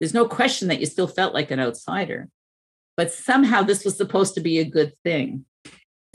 There's 0.00 0.12
no 0.12 0.26
question 0.26 0.66
that 0.68 0.80
you 0.80 0.86
still 0.86 1.06
felt 1.06 1.34
like 1.34 1.52
an 1.52 1.60
outsider, 1.60 2.28
but 2.96 3.12
somehow 3.12 3.62
this 3.62 3.84
was 3.84 3.96
supposed 3.96 4.34
to 4.34 4.40
be 4.40 4.58
a 4.58 4.64
good 4.64 4.92
thing. 5.04 5.44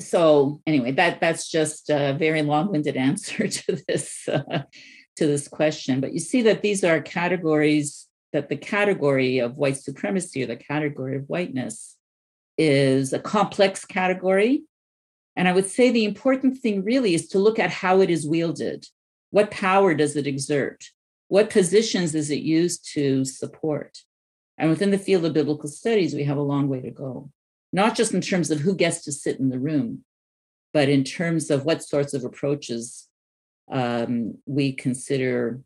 So 0.02 0.62
anyway, 0.68 0.92
that 0.92 1.22
that's 1.22 1.50
just 1.50 1.90
a 1.90 2.14
very 2.20 2.42
long-winded 2.42 2.98
answer 3.10 3.48
to 3.48 3.84
this 3.88 4.28
uh, 4.28 4.64
to 5.16 5.26
this 5.26 5.48
question. 5.48 6.02
But 6.02 6.12
you 6.12 6.20
see 6.20 6.42
that 6.42 6.62
these 6.62 6.84
are 6.84 7.00
categories 7.00 8.08
that 8.34 8.50
the 8.50 8.58
category 8.58 9.40
of 9.40 9.56
white 9.56 9.78
supremacy 9.78 10.44
or 10.44 10.48
the 10.48 10.58
category 10.58 11.16
of 11.16 11.24
whiteness 11.28 11.95
is 12.58 13.14
a 13.14 13.20
complex 13.20 13.86
category. 13.86 14.64
And 15.36 15.48
I 15.48 15.54
would 15.54 15.66
say 15.66 15.92
the 15.92 16.06
important 16.06 16.60
thing 16.60 16.84
really 16.84 17.14
is 17.14 17.28
to 17.30 17.40
look 17.40 17.60
at 17.60 17.70
how 17.70 18.02
it 18.02 18.10
is 18.10 18.28
wielded. 18.28 18.88
What 19.32 19.52
power 19.52 19.94
does 19.94 20.16
it 20.16 20.28
exert? 20.28 20.86
What 21.28 21.50
positions 21.50 22.16
is 22.16 22.30
it 22.30 22.40
used 22.40 22.88
to 22.94 23.26
support? 23.26 23.98
And 24.58 24.70
within 24.70 24.92
the 24.92 24.98
field 24.98 25.26
of 25.26 25.34
biblical 25.34 25.68
studies, 25.68 26.14
we 26.14 26.24
have 26.24 26.38
a 26.38 26.42
long 26.42 26.70
way 26.70 26.82
to 26.82 26.92
go, 26.92 27.30
not 27.74 27.96
just 27.96 28.14
in 28.14 28.22
terms 28.22 28.52
of 28.52 28.60
who 28.60 28.76
gets 28.76 29.04
to 29.04 29.12
sit 29.12 29.40
in 29.40 29.50
the 29.50 29.60
room, 29.60 30.06
but 30.74 30.88
in 30.88 31.04
terms 31.04 31.50
of 31.50 31.66
what 31.66 31.84
sorts 31.84 32.14
of 32.14 32.24
approaches 32.24 33.08
um, 33.72 34.38
we 34.46 34.72
consider 34.72 35.62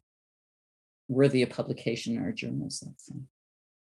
worthy 1.07 1.43
of 1.43 1.49
publication 1.49 2.15
in 2.15 2.23
our 2.23 2.31
journals. 2.31 2.83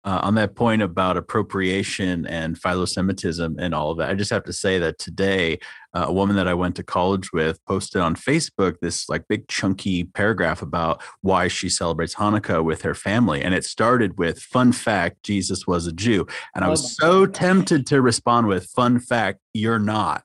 Uh, 0.08 0.20
on 0.22 0.36
that 0.36 0.54
point 0.54 0.80
about 0.80 1.18
appropriation 1.18 2.26
and 2.28 2.58
philo-Semitism 2.58 3.58
and 3.58 3.74
all 3.74 3.90
of 3.90 3.98
that, 3.98 4.08
I 4.08 4.14
just 4.14 4.30
have 4.30 4.44
to 4.44 4.54
say 4.54 4.78
that 4.78 4.98
today, 4.98 5.58
uh, 5.92 6.06
a 6.08 6.12
woman 6.14 6.34
that 6.36 6.48
I 6.48 6.54
went 6.54 6.76
to 6.76 6.82
college 6.82 7.30
with 7.30 7.62
posted 7.66 8.00
on 8.00 8.14
Facebook 8.14 8.76
this 8.80 9.10
like 9.10 9.28
big 9.28 9.48
chunky 9.48 10.04
paragraph 10.04 10.62
about 10.62 11.02
why 11.20 11.46
she 11.48 11.68
celebrates 11.68 12.14
Hanukkah 12.14 12.64
with 12.64 12.80
her 12.82 12.94
family, 12.94 13.42
and 13.42 13.52
it 13.52 13.66
started 13.66 14.18
with 14.18 14.40
"Fun 14.40 14.72
fact: 14.72 15.22
Jesus 15.24 15.66
was 15.66 15.86
a 15.86 15.92
Jew," 15.92 16.26
and 16.54 16.64
I 16.64 16.68
Oh 16.68 16.70
was 16.70 16.96
so 16.96 17.26
tempted 17.26 17.86
to 17.88 18.00
respond 18.00 18.46
with 18.46 18.64
"Fun 18.64 19.00
fact: 19.00 19.40
You're 19.52 19.78
not." 19.78 20.22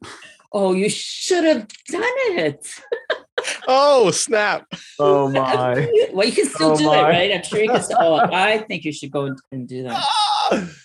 Oh, 0.53 0.71
you 0.71 0.88
should 0.88 1.43
have 1.43 1.67
done 1.89 2.03
it. 2.38 2.73
Oh, 3.67 4.11
snap. 4.11 4.65
Oh 4.99 5.29
my. 5.29 5.89
Well, 6.13 6.27
you 6.27 6.33
can 6.33 6.45
still 6.45 6.73
Oh 6.73 6.77
do 6.77 6.85
my. 6.85 6.99
it, 6.99 7.03
right? 7.03 7.31
I'm 7.33 7.43
sure 7.43 7.61
you 7.63 7.69
can 7.71 7.81
still. 7.81 7.97
Oh, 7.99 8.21
I 8.31 8.59
think 8.59 8.83
you 8.85 8.91
should 8.93 9.11
go 9.11 9.35
and 9.51 9.67
do 9.67 9.83
that. 9.83 10.05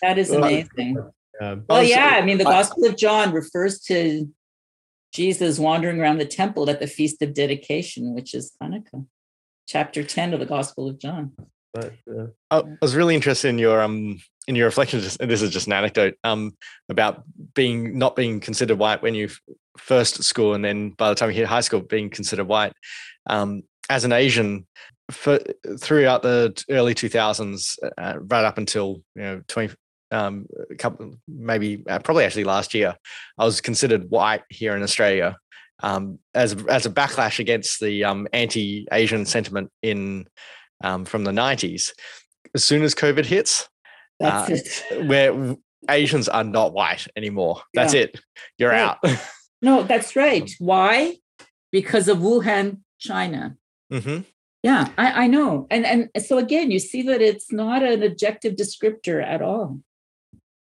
That 0.03 0.17
is 0.19 0.31
Oh, 0.31 0.39
amazing. 0.39 0.99
Um, 1.41 1.65
Well, 1.69 1.83
yeah, 1.83 2.15
I 2.21 2.25
mean, 2.25 2.39
the 2.39 2.45
Gospel 2.45 2.87
of 2.87 2.97
John 2.97 3.33
refers 3.33 3.81
to 3.83 4.29
Jesus 5.13 5.59
wandering 5.59 6.01
around 6.01 6.19
the 6.19 6.27
temple 6.27 6.69
at 6.71 6.81
the 6.81 6.87
Feast 6.87 7.23
of 7.23 7.35
Dedication, 7.35 8.15
which 8.15 8.35
is 8.35 8.53
Hanukkah, 8.63 9.07
chapter 9.67 10.03
10 10.03 10.33
of 10.35 10.41
the 10.41 10.47
Gospel 10.47 10.89
of 10.89 10.99
John. 10.99 11.33
but, 11.75 11.93
uh, 12.11 12.27
I 12.51 12.59
I 12.61 12.65
was 12.81 12.97
really 12.97 13.15
interested 13.15 13.49
in 13.49 13.59
your 13.59 13.83
um 13.83 14.21
in 14.47 14.55
your 14.55 14.67
reflections. 14.67 15.17
This 15.19 15.43
is 15.43 15.51
just 15.51 15.67
an 15.67 15.75
anecdote 15.75 16.15
um 16.25 16.57
about 16.89 17.23
being 17.55 17.99
not 17.99 18.17
being 18.17 18.41
considered 18.41 18.79
white 18.79 19.03
when 19.03 19.15
you 19.15 19.27
f- 19.27 19.41
first 19.79 20.19
at 20.19 20.25
school, 20.25 20.55
and 20.55 20.65
then 20.65 20.91
by 20.91 21.09
the 21.09 21.15
time 21.15 21.31
you 21.31 21.37
hit 21.37 21.47
high 21.47 21.61
school, 21.61 21.81
being 21.81 22.11
considered 22.11 22.47
white. 22.47 22.73
Um, 23.29 23.63
as 23.91 24.05
an 24.05 24.13
Asian, 24.13 24.67
for, 25.11 25.39
throughout 25.81 26.23
the 26.23 26.63
early 26.71 26.95
two 26.95 27.09
thousands, 27.09 27.79
uh, 27.97 28.15
right 28.21 28.45
up 28.45 28.59
until 28.59 29.03
you 29.15 29.23
know 29.23 29.43
twenty. 29.49 29.75
Um, 30.11 30.47
a 30.71 30.75
couple, 30.75 31.17
maybe 31.29 31.85
uh, 31.87 31.99
probably 31.99 32.25
actually 32.25 32.45
last 32.45 32.73
year, 32.73 32.95
I 33.37 33.45
was 33.45 33.61
considered 33.61 34.09
white 34.11 34.41
here 34.49 34.75
in 34.75 34.83
Australia, 34.83 35.37
um, 35.83 36.19
as 36.35 36.55
as 36.67 36.87
a 36.87 36.91
backlash 36.91 37.39
against 37.41 37.79
the 37.81 38.05
um, 38.05 38.27
anti-Asian 38.33 39.27
sentiment 39.27 39.71
in 39.83 40.27
um, 40.83 41.05
from 41.05 41.25
the 41.25 41.31
90s. 41.31 41.91
As 42.55 42.65
soon 42.65 42.83
as 42.85 42.95
COVID 42.95 43.27
hits, 43.27 43.69
That's 44.19 44.81
Uh, 44.91 45.05
where 45.05 45.57
Asians 45.91 46.27
are 46.29 46.43
not 46.45 46.73
white 46.73 47.07
anymore. 47.15 47.61
That's 47.75 47.93
Yeah. 47.93 48.01
it. 48.05 48.21
You're 48.57 48.71
Right. 48.71 48.81
out. 48.81 48.99
No, 49.63 49.83
that's 49.83 50.15
right. 50.17 50.51
Why? 50.59 51.17
Because 51.73 52.09
of 52.09 52.19
Wuhan, 52.19 52.79
China. 52.99 53.57
hmm 53.91 54.21
Yeah, 54.63 54.89
I, 54.99 55.25
I 55.25 55.27
know. 55.27 55.67
And 55.71 55.85
and 55.87 56.09
so 56.25 56.39
again, 56.39 56.71
you 56.71 56.79
see 56.79 57.03
that 57.03 57.21
it's 57.23 57.53
not 57.53 57.83
an 57.83 58.03
objective 58.03 58.55
descriptor 58.57 59.23
at 59.23 59.43
all. 59.43 59.81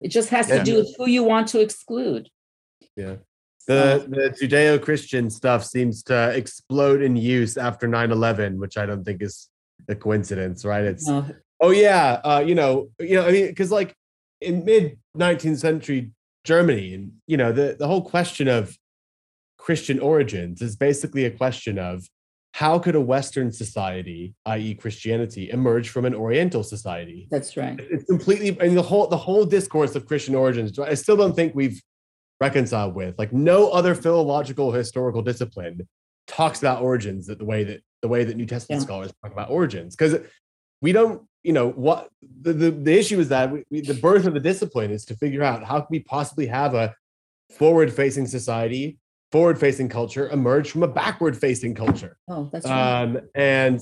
It 0.01 0.09
just 0.09 0.29
has 0.31 0.49
Yeah. 0.49 0.59
to 0.59 0.65
do 0.65 0.75
with 0.77 0.95
who 0.97 1.09
you 1.09 1.23
want 1.25 1.49
to 1.49 1.61
exclude. 1.61 2.29
Yeah. 2.97 3.17
The 3.67 4.07
the 4.09 4.31
Judeo-Christian 4.39 5.29
stuff 5.31 5.65
seems 5.65 6.03
to 6.05 6.31
explode 6.31 7.03
in 7.03 7.17
use 7.17 7.57
after 7.57 7.89
9/11, 7.89 8.59
which 8.59 8.77
I 8.79 8.87
don't 8.87 9.05
think 9.05 9.23
is 9.23 9.49
a 9.89 9.95
coincidence, 9.97 10.65
right? 10.65 10.85
It's 10.85 11.07
no, 11.09 11.27
oh 11.61 11.71
yeah, 11.71 12.21
uh, 12.25 12.43
you 12.47 12.55
know, 12.55 12.91
you 13.01 13.17
know, 13.17 13.27
I 13.27 13.33
mean, 13.33 13.47
because 13.49 13.73
like 13.73 13.93
in 14.41 14.65
mid 14.65 14.99
19th 15.19 15.59
century 15.59 16.13
Germany, 16.45 16.95
and 16.95 17.13
you 17.27 17.37
know, 17.37 17.51
the 17.51 17.75
the 17.77 17.89
whole 17.89 18.03
question 18.03 18.47
of 18.47 18.77
Christian 19.67 19.99
origins 19.99 20.63
is 20.63 20.77
basically 20.77 21.25
a 21.25 21.31
question 21.31 21.77
of 21.77 22.07
how 22.55 22.79
could 22.79 22.95
a 22.95 23.01
Western 23.01 23.51
society, 23.51 24.33
i.e., 24.47 24.75
Christianity, 24.77 25.51
emerge 25.51 25.89
from 25.89 26.05
an 26.05 26.15
Oriental 26.15 26.63
society? 26.63 27.27
that's 27.33 27.57
right. 27.57 27.77
it's 27.91 28.05
completely 28.05 28.57
and 28.61 28.77
the 28.77 28.83
whole 28.91 29.09
the 29.09 29.17
whole 29.17 29.45
discourse 29.45 29.97
of 29.97 30.07
christian 30.07 30.35
origins 30.37 30.79
i 30.79 30.95
still 30.95 31.17
don't 31.17 31.35
think 31.35 31.53
we've 31.57 31.83
reconciled 32.41 32.95
with 32.95 33.13
like 33.19 33.33
no 33.33 33.69
other 33.71 33.95
philological 33.97 34.71
historical 34.71 35.21
discipline 35.31 35.77
talks 36.29 36.61
about 36.61 36.81
origins 36.81 37.27
that 37.27 37.39
the 37.41 37.45
way 37.45 37.65
that 37.65 37.81
the 38.03 38.09
way 38.15 38.23
that 38.25 38.37
new 38.37 38.47
testament 38.47 38.81
Yeah. 38.81 38.87
scholars 38.87 39.13
talk 39.21 39.33
about 39.33 39.51
origins 39.51 39.97
because 39.97 40.15
we 40.81 40.93
don't 40.93 41.23
you 41.43 41.53
know 41.53 41.71
what 41.71 42.09
the, 42.43 42.53
the, 42.53 42.71
the 42.71 42.97
issue 43.03 43.19
is 43.19 43.29
that 43.31 43.51
we, 43.53 43.65
we, 43.73 43.81
the 43.81 43.95
birth 44.09 44.27
of 44.27 44.35
the 44.35 44.45
discipline 44.51 44.91
is 44.93 45.05
to 45.07 45.17
figure 45.17 45.43
out 45.43 45.65
how 45.65 45.79
can 45.81 45.89
we 45.91 46.01
possibly 46.01 46.47
have 46.47 46.73
a 46.75 46.95
forward 47.59 47.93
facing 47.93 48.27
society 48.27 48.99
forward 49.37 49.59
facing 49.59 49.89
culture 50.01 50.31
emerge 50.31 50.71
from 50.71 50.83
a 50.83 50.89
backward 50.89 51.37
facing 51.37 51.75
culture 51.75 52.17
Oh, 52.27 52.49
that's 52.51 52.65
right. 52.67 53.03
um, 53.03 53.21
and 53.35 53.79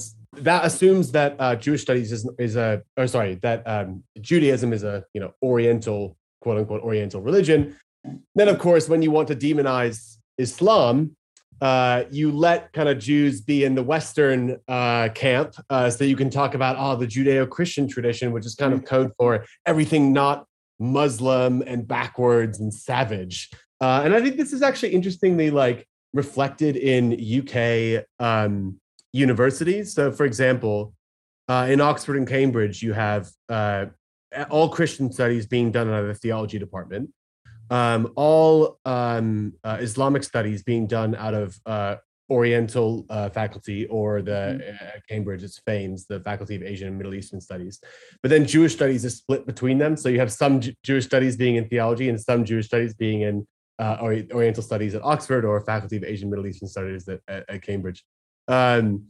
that 0.48 0.64
assumes 0.64 1.12
that 1.12 1.36
uh, 1.38 1.54
Jewish 1.54 1.82
studies 1.82 2.10
is, 2.10 2.28
is 2.40 2.56
a, 2.56 2.82
or 2.96 3.06
sorry, 3.06 3.36
that 3.46 3.62
um, 3.74 4.02
Judaism 4.20 4.72
is 4.72 4.82
a, 4.82 5.04
you 5.14 5.20
know, 5.20 5.30
Oriental, 5.50 6.16
quote 6.40 6.58
unquote, 6.58 6.82
Oriental 6.82 7.20
religion. 7.20 7.76
Then, 8.34 8.48
of 8.48 8.58
course, 8.58 8.88
when 8.88 9.00
you 9.00 9.12
want 9.12 9.28
to 9.28 9.36
demonize 9.36 10.16
Islam, 10.38 11.16
uh, 11.60 12.02
you 12.10 12.32
let 12.32 12.72
kind 12.72 12.88
of 12.88 12.98
Jews 12.98 13.40
be 13.40 13.62
in 13.62 13.76
the 13.76 13.82
Western 13.94 14.58
uh, 14.66 15.08
camp, 15.14 15.54
uh, 15.70 15.88
so 15.88 16.02
you 16.02 16.16
can 16.16 16.30
talk 16.30 16.54
about 16.54 16.74
oh 16.84 16.96
the 16.96 17.06
Judeo-Christian 17.06 17.86
tradition, 17.88 18.32
which 18.32 18.44
is 18.44 18.56
kind 18.56 18.74
of 18.74 18.84
code 18.84 19.12
for 19.16 19.44
everything 19.64 20.12
not 20.12 20.46
Muslim 20.78 21.62
and 21.66 21.86
backwards 21.86 22.60
and 22.60 22.72
savage. 22.72 23.50
Uh, 23.80 24.02
and 24.04 24.14
I 24.14 24.20
think 24.20 24.36
this 24.36 24.52
is 24.52 24.62
actually 24.62 24.94
interestingly 24.94 25.50
like 25.50 25.86
reflected 26.12 26.76
in 26.76 27.12
UK 27.12 28.04
um, 28.18 28.80
universities. 29.12 29.92
So, 29.94 30.12
for 30.12 30.24
example, 30.24 30.94
uh, 31.48 31.66
in 31.68 31.80
Oxford 31.80 32.16
and 32.16 32.26
Cambridge, 32.26 32.82
you 32.82 32.92
have 32.92 33.30
uh, 33.48 33.86
all 34.50 34.68
Christian 34.68 35.12
studies 35.12 35.46
being 35.46 35.70
done 35.70 35.88
out 35.90 36.02
of 36.02 36.08
the 36.08 36.14
theology 36.14 36.58
department, 36.58 37.10
um, 37.70 38.12
all 38.16 38.78
um, 38.84 39.54
uh, 39.62 39.78
Islamic 39.80 40.24
studies 40.24 40.62
being 40.62 40.86
done 40.86 41.14
out 41.14 41.34
of 41.34 41.58
uh, 41.66 41.96
Oriental 42.30 43.04
uh, 43.10 43.28
faculty 43.28 43.86
or 43.86 44.22
the 44.22 44.76
uh, 44.80 44.98
Cambridge, 45.08 45.42
it's 45.42 45.60
FAMES, 45.66 46.06
the 46.06 46.20
Faculty 46.20 46.56
of 46.56 46.62
Asian 46.62 46.88
and 46.88 46.96
Middle 46.96 47.14
Eastern 47.14 47.40
Studies. 47.40 47.80
But 48.22 48.30
then 48.30 48.46
Jewish 48.46 48.72
studies 48.72 49.04
is 49.04 49.16
split 49.16 49.46
between 49.46 49.78
them. 49.78 49.96
So 49.96 50.08
you 50.08 50.18
have 50.20 50.32
some 50.32 50.60
Ju- 50.60 50.72
Jewish 50.82 51.04
studies 51.04 51.36
being 51.36 51.56
in 51.56 51.68
theology 51.68 52.08
and 52.08 52.20
some 52.20 52.44
Jewish 52.44 52.66
studies 52.66 52.94
being 52.94 53.22
in 53.22 53.46
uh, 53.78 53.98
Ori- 54.00 54.28
Oriental 54.32 54.62
Studies 54.62 54.94
at 54.94 55.02
Oxford 55.02 55.44
or 55.44 55.60
Faculty 55.60 55.96
of 55.96 56.04
Asian 56.04 56.30
Middle 56.30 56.46
Eastern 56.46 56.68
Studies 56.68 57.06
at, 57.08 57.20
at, 57.28 57.44
at 57.48 57.62
Cambridge. 57.62 58.02
Um, 58.48 59.06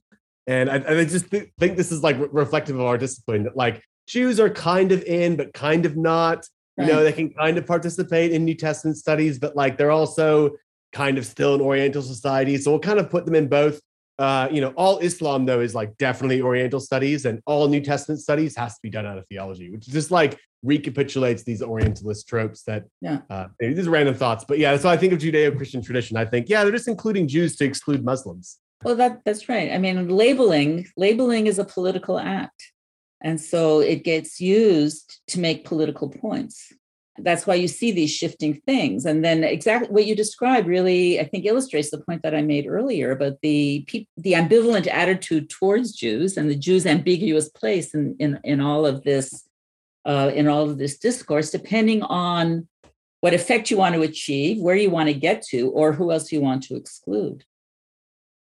and 0.47 0.69
I, 0.69 0.77
and 0.77 0.99
I 0.99 1.05
just 1.05 1.27
thi- 1.27 1.53
think 1.59 1.77
this 1.77 1.93
is 1.93 2.03
like 2.03 2.19
re- 2.19 2.29
reflective 2.33 2.75
of 2.77 2.83
our 2.83 2.99
discipline 2.99 3.45
that 3.45 3.57
like 3.57 3.83
Jews 4.09 4.41
are 4.41 4.51
kind 4.51 4.91
of 4.91 5.03
in, 5.05 5.37
but 5.37 5.53
kind 5.55 5.87
of 5.87 5.97
not. 5.97 6.47
You 6.77 6.87
know, 6.87 7.05
they 7.05 7.12
can 7.12 7.33
kind 7.33 7.57
of 7.57 7.67
participate 7.69 8.33
in 8.33 8.45
New 8.45 8.57
Testament 8.57 8.97
studies, 8.97 9.39
but 9.39 9.55
like 9.55 9.79
they're 9.79 9.93
also 9.93 10.57
kind 10.95 11.18
of 11.18 11.26
still 11.26 11.55
an 11.55 11.61
Oriental 11.61 12.01
society. 12.01 12.57
So 12.57 12.70
we'll 12.70 12.80
kind 12.80 12.99
of 12.99 13.11
put 13.11 13.26
them 13.26 13.34
in 13.34 13.49
both. 13.49 13.80
Uh, 14.16 14.49
you 14.51 14.61
know, 14.61 14.72
all 14.76 14.99
Islam 14.99 15.45
though 15.45 15.61
is 15.61 15.74
like 15.74 15.97
definitely 15.99 16.40
Oriental 16.40 16.78
studies, 16.80 17.26
and 17.26 17.42
all 17.47 17.66
New 17.66 17.80
Testament 17.80 18.20
studies 18.20 18.57
has 18.57 18.74
to 18.74 18.80
be 18.80 18.88
done 18.88 19.05
out 19.05 19.18
of 19.18 19.26
theology, 19.26 19.70
which 19.70 19.86
just 19.88 20.12
like 20.12 20.38
recapitulates 20.62 21.42
these 21.42 21.61
Orientalist 21.61 22.28
tropes 22.28 22.62
that. 22.62 22.84
Yeah. 23.01 23.22
Uh, 23.28 23.49
these 23.59 23.88
are 23.88 23.90
random 23.90 24.14
thoughts, 24.14 24.45
but 24.45 24.59
yeah, 24.59 24.76
So 24.76 24.88
I 24.88 24.97
think 24.97 25.12
of 25.12 25.18
Judeo-Christian 25.18 25.82
tradition. 25.82 26.16
I 26.16 26.24
think 26.24 26.49
yeah, 26.49 26.62
they're 26.62 26.72
just 26.72 26.88
including 26.88 27.26
Jews 27.26 27.57
to 27.57 27.64
exclude 27.64 28.05
Muslims. 28.05 28.59
Well, 28.84 28.95
that 28.97 29.22
that's 29.24 29.49
right. 29.49 29.72
I 29.72 29.78
mean, 29.78 30.09
labeling 30.09 30.86
labeling 30.97 31.49
is 31.49 31.59
a 31.59 31.64
political 31.64 32.18
act, 32.18 32.72
and 33.20 33.40
so 33.40 33.80
it 33.80 34.05
gets 34.05 34.40
used 34.40 35.20
to 35.28 35.40
make 35.40 35.64
political 35.64 36.09
points. 36.09 36.72
That's 37.19 37.47
why 37.47 37.55
you 37.55 37.69
see 37.69 37.93
these 37.93 38.11
shifting 38.11 38.61
things, 38.67 39.07
and 39.07 39.25
then 39.25 39.45
exactly 39.45 39.89
what 39.89 40.07
you 40.07 40.17
described 40.17 40.67
really, 40.67 41.21
I 41.21 41.25
think, 41.25 41.47
illustrates 41.47 41.91
the 41.91 42.01
point 42.01 42.23
that 42.23 42.35
I 42.35 42.43
made 42.43 42.67
earlier 42.67 43.12
about 43.12 43.41
the 43.41 43.85
peop- 43.87 44.09
the 44.17 44.33
ambivalent 44.33 44.89
attitude 44.89 45.49
towards 45.49 45.93
Jews 45.93 46.37
and 46.37 46.51
the 46.51 46.57
Jews' 46.57 46.87
ambiguous 46.87 47.49
place 47.49 47.95
in 47.95 48.17
in 48.19 48.41
in 48.43 48.61
all 48.61 48.85
of 48.85 49.05
this 49.05 49.47
uh, 50.05 50.33
in 50.35 50.49
all 50.49 50.69
of 50.69 50.79
this 50.79 50.99
discourse, 50.99 51.51
depending 51.51 52.03
on 52.03 52.69
what 53.21 53.33
effect 53.33 53.71
you 53.71 53.79
want 53.79 53.95
to 53.95 54.03
achieve, 54.03 54.59
where 54.59 54.77
you 54.77 54.91
want 54.91 55.09
to 55.09 55.15
get 55.15 55.41
to, 55.41 55.71
or 55.71 55.93
who 55.93 56.12
else 56.12 56.31
you 56.31 56.41
want 56.41 56.62
to 56.65 56.77
exclude. 56.77 57.45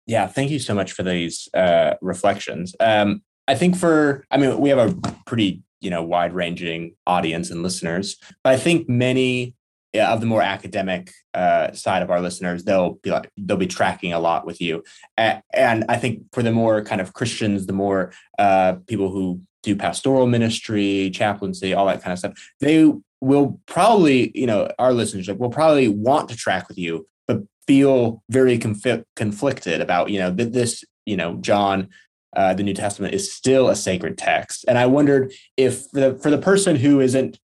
Yeah, 0.06 0.26
thank 0.26 0.50
you 0.50 0.58
so 0.58 0.74
much 0.74 0.92
for 0.92 1.02
these 1.02 1.48
uh, 1.54 1.94
reflections. 2.02 2.76
Um, 2.80 3.22
I 3.48 3.54
think 3.54 3.76
for, 3.76 4.26
I 4.30 4.36
mean, 4.36 4.60
we 4.60 4.68
have 4.68 4.78
a 4.78 4.94
pretty, 5.26 5.62
you 5.84 5.90
know, 5.90 6.02
wide 6.02 6.32
ranging 6.32 6.94
audience 7.06 7.50
and 7.50 7.62
listeners, 7.62 8.16
but 8.42 8.52
I 8.52 8.56
think 8.56 8.88
many 8.88 9.54
of 9.94 10.20
the 10.20 10.26
more 10.26 10.42
academic 10.42 11.12
uh, 11.34 11.70
side 11.72 12.02
of 12.02 12.10
our 12.10 12.20
listeners, 12.20 12.64
they'll 12.64 12.94
be 12.94 13.10
like, 13.10 13.30
they'll 13.36 13.56
be 13.56 13.66
tracking 13.66 14.12
a 14.12 14.18
lot 14.18 14.44
with 14.44 14.60
you. 14.60 14.82
And 15.16 15.84
I 15.88 15.96
think 15.96 16.22
for 16.32 16.42
the 16.42 16.50
more 16.50 16.82
kind 16.82 17.00
of 17.00 17.12
Christians, 17.12 17.66
the 17.66 17.72
more 17.72 18.12
uh, 18.38 18.74
people 18.88 19.10
who 19.10 19.40
do 19.62 19.76
pastoral 19.76 20.26
ministry, 20.26 21.10
chaplaincy, 21.14 21.74
all 21.74 21.86
that 21.86 22.02
kind 22.02 22.12
of 22.12 22.18
stuff, 22.18 22.32
they 22.60 22.90
will 23.20 23.60
probably, 23.66 24.32
you 24.34 24.46
know, 24.46 24.68
our 24.78 24.92
listeners 24.92 25.28
will 25.28 25.50
probably 25.50 25.88
want 25.88 26.28
to 26.28 26.36
track 26.36 26.68
with 26.68 26.76
you, 26.76 27.06
but 27.28 27.42
feel 27.66 28.22
very 28.28 28.58
confi- 28.58 29.04
conflicted 29.16 29.80
about, 29.80 30.10
you 30.10 30.18
know, 30.18 30.30
this, 30.30 30.84
you 31.06 31.16
know, 31.16 31.36
John 31.36 31.88
uh, 32.36 32.54
the 32.54 32.62
New 32.62 32.74
Testament 32.74 33.14
is 33.14 33.32
still 33.32 33.68
a 33.68 33.76
sacred 33.76 34.18
text. 34.18 34.64
And 34.68 34.78
I 34.78 34.86
wondered 34.86 35.32
if 35.56 35.86
for 35.90 36.00
the, 36.00 36.14
for 36.16 36.30
the 36.30 36.38
person 36.38 36.76
who 36.76 37.00
isn't 37.00 37.38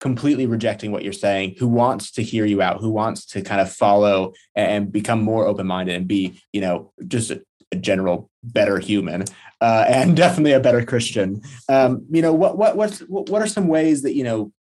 completely 0.00 0.46
rejecting 0.46 0.90
what 0.90 1.04
you're 1.04 1.12
saying, 1.12 1.54
who 1.58 1.68
wants 1.68 2.10
to 2.10 2.22
hear 2.22 2.44
you 2.44 2.60
out, 2.60 2.80
who 2.80 2.90
wants 2.90 3.24
to 3.26 3.40
kind 3.40 3.60
of 3.60 3.72
follow 3.72 4.32
and 4.56 4.90
become 4.90 5.22
more 5.22 5.46
open 5.46 5.66
minded 5.66 5.94
and 5.94 6.08
be, 6.08 6.40
you 6.52 6.60
know, 6.60 6.92
just 7.06 7.30
a, 7.30 7.42
a 7.70 7.76
general 7.76 8.28
better 8.42 8.78
human 8.78 9.24
uh, 9.60 9.84
and 9.88 10.16
definitely 10.16 10.52
a 10.52 10.60
better 10.60 10.84
Christian. 10.84 11.40
Um, 11.68 12.04
you 12.10 12.20
know, 12.20 12.32
what 12.32 12.58
what 12.58 12.76
what's 12.76 12.98
what 13.00 13.40
are 13.40 13.46
some 13.46 13.68
ways 13.68 14.02
that 14.02 14.14
you 14.14 14.24
know 14.24 14.52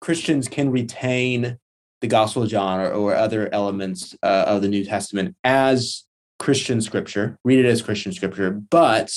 Christians 0.00 0.48
can 0.48 0.70
retain 0.70 1.58
the 2.00 2.06
Gospel 2.06 2.44
of 2.44 2.48
John 2.48 2.80
or, 2.80 2.90
or 2.90 3.14
other 3.14 3.52
elements 3.52 4.14
uh, 4.22 4.44
of 4.46 4.62
the 4.62 4.68
New 4.68 4.84
Testament 4.84 5.34
as 5.42 6.04
Christian 6.38 6.80
scripture, 6.80 7.38
read 7.44 7.58
it 7.58 7.66
as 7.66 7.82
Christian 7.82 8.12
scripture, 8.12 8.50
but 8.50 9.12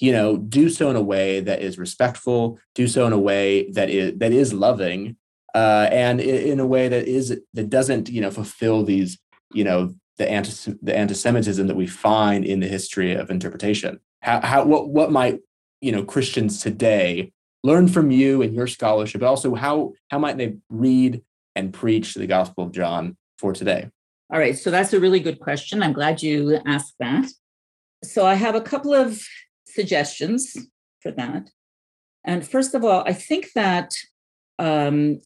you 0.00 0.12
know, 0.12 0.36
do 0.36 0.68
so 0.68 0.90
in 0.90 0.96
a 0.96 1.02
way 1.02 1.40
that 1.40 1.60
is 1.60 1.76
respectful, 1.76 2.58
do 2.74 2.86
so 2.86 3.06
in 3.06 3.12
a 3.12 3.18
way 3.18 3.70
that 3.72 3.90
is 3.90 4.16
that 4.18 4.32
is 4.32 4.52
loving, 4.52 5.16
uh, 5.54 5.88
and 5.90 6.20
in 6.20 6.60
a 6.60 6.66
way 6.66 6.88
that 6.88 7.08
is 7.08 7.36
that 7.54 7.70
doesn't 7.70 8.08
you 8.08 8.20
know 8.20 8.30
fulfill 8.30 8.84
these 8.84 9.18
you 9.52 9.64
know 9.64 9.92
the 10.18 10.30
anti 10.30 10.74
the 10.82 10.96
anti-Semitism 10.96 11.66
that 11.66 11.76
we 11.76 11.86
find 11.86 12.44
in 12.44 12.60
the 12.60 12.68
history 12.68 13.14
of 13.14 13.30
interpretation. 13.30 13.98
How 14.20 14.40
how 14.40 14.64
what 14.64 14.88
what 14.90 15.10
might 15.10 15.40
you 15.80 15.90
know 15.90 16.04
Christians 16.04 16.62
today 16.62 17.32
learn 17.64 17.88
from 17.88 18.12
you 18.12 18.42
and 18.42 18.54
your 18.54 18.68
scholarship, 18.68 19.20
but 19.20 19.28
also 19.28 19.54
how 19.54 19.94
how 20.10 20.18
might 20.18 20.38
they 20.38 20.56
read 20.70 21.22
and 21.56 21.72
preach 21.72 22.14
the 22.14 22.26
Gospel 22.26 22.64
of 22.64 22.72
John 22.72 23.16
for 23.38 23.52
today? 23.52 23.90
All 24.30 24.38
right, 24.38 24.56
so 24.56 24.70
that's 24.70 24.92
a 24.92 25.00
really 25.00 25.20
good 25.20 25.40
question. 25.40 25.82
I'm 25.82 25.92
glad 25.92 26.22
you 26.22 26.60
asked 26.66 26.94
that. 27.00 27.26
So 28.04 28.26
I 28.26 28.34
have 28.34 28.54
a 28.54 28.60
couple 28.60 28.94
of 28.94 29.22
suggestions 29.66 30.56
for 31.02 31.10
that. 31.12 31.50
And 32.24 32.46
first 32.46 32.74
of 32.74 32.84
all, 32.84 33.02
I 33.06 33.12
think 33.12 33.52
that 33.54 33.92
um, 34.58 35.20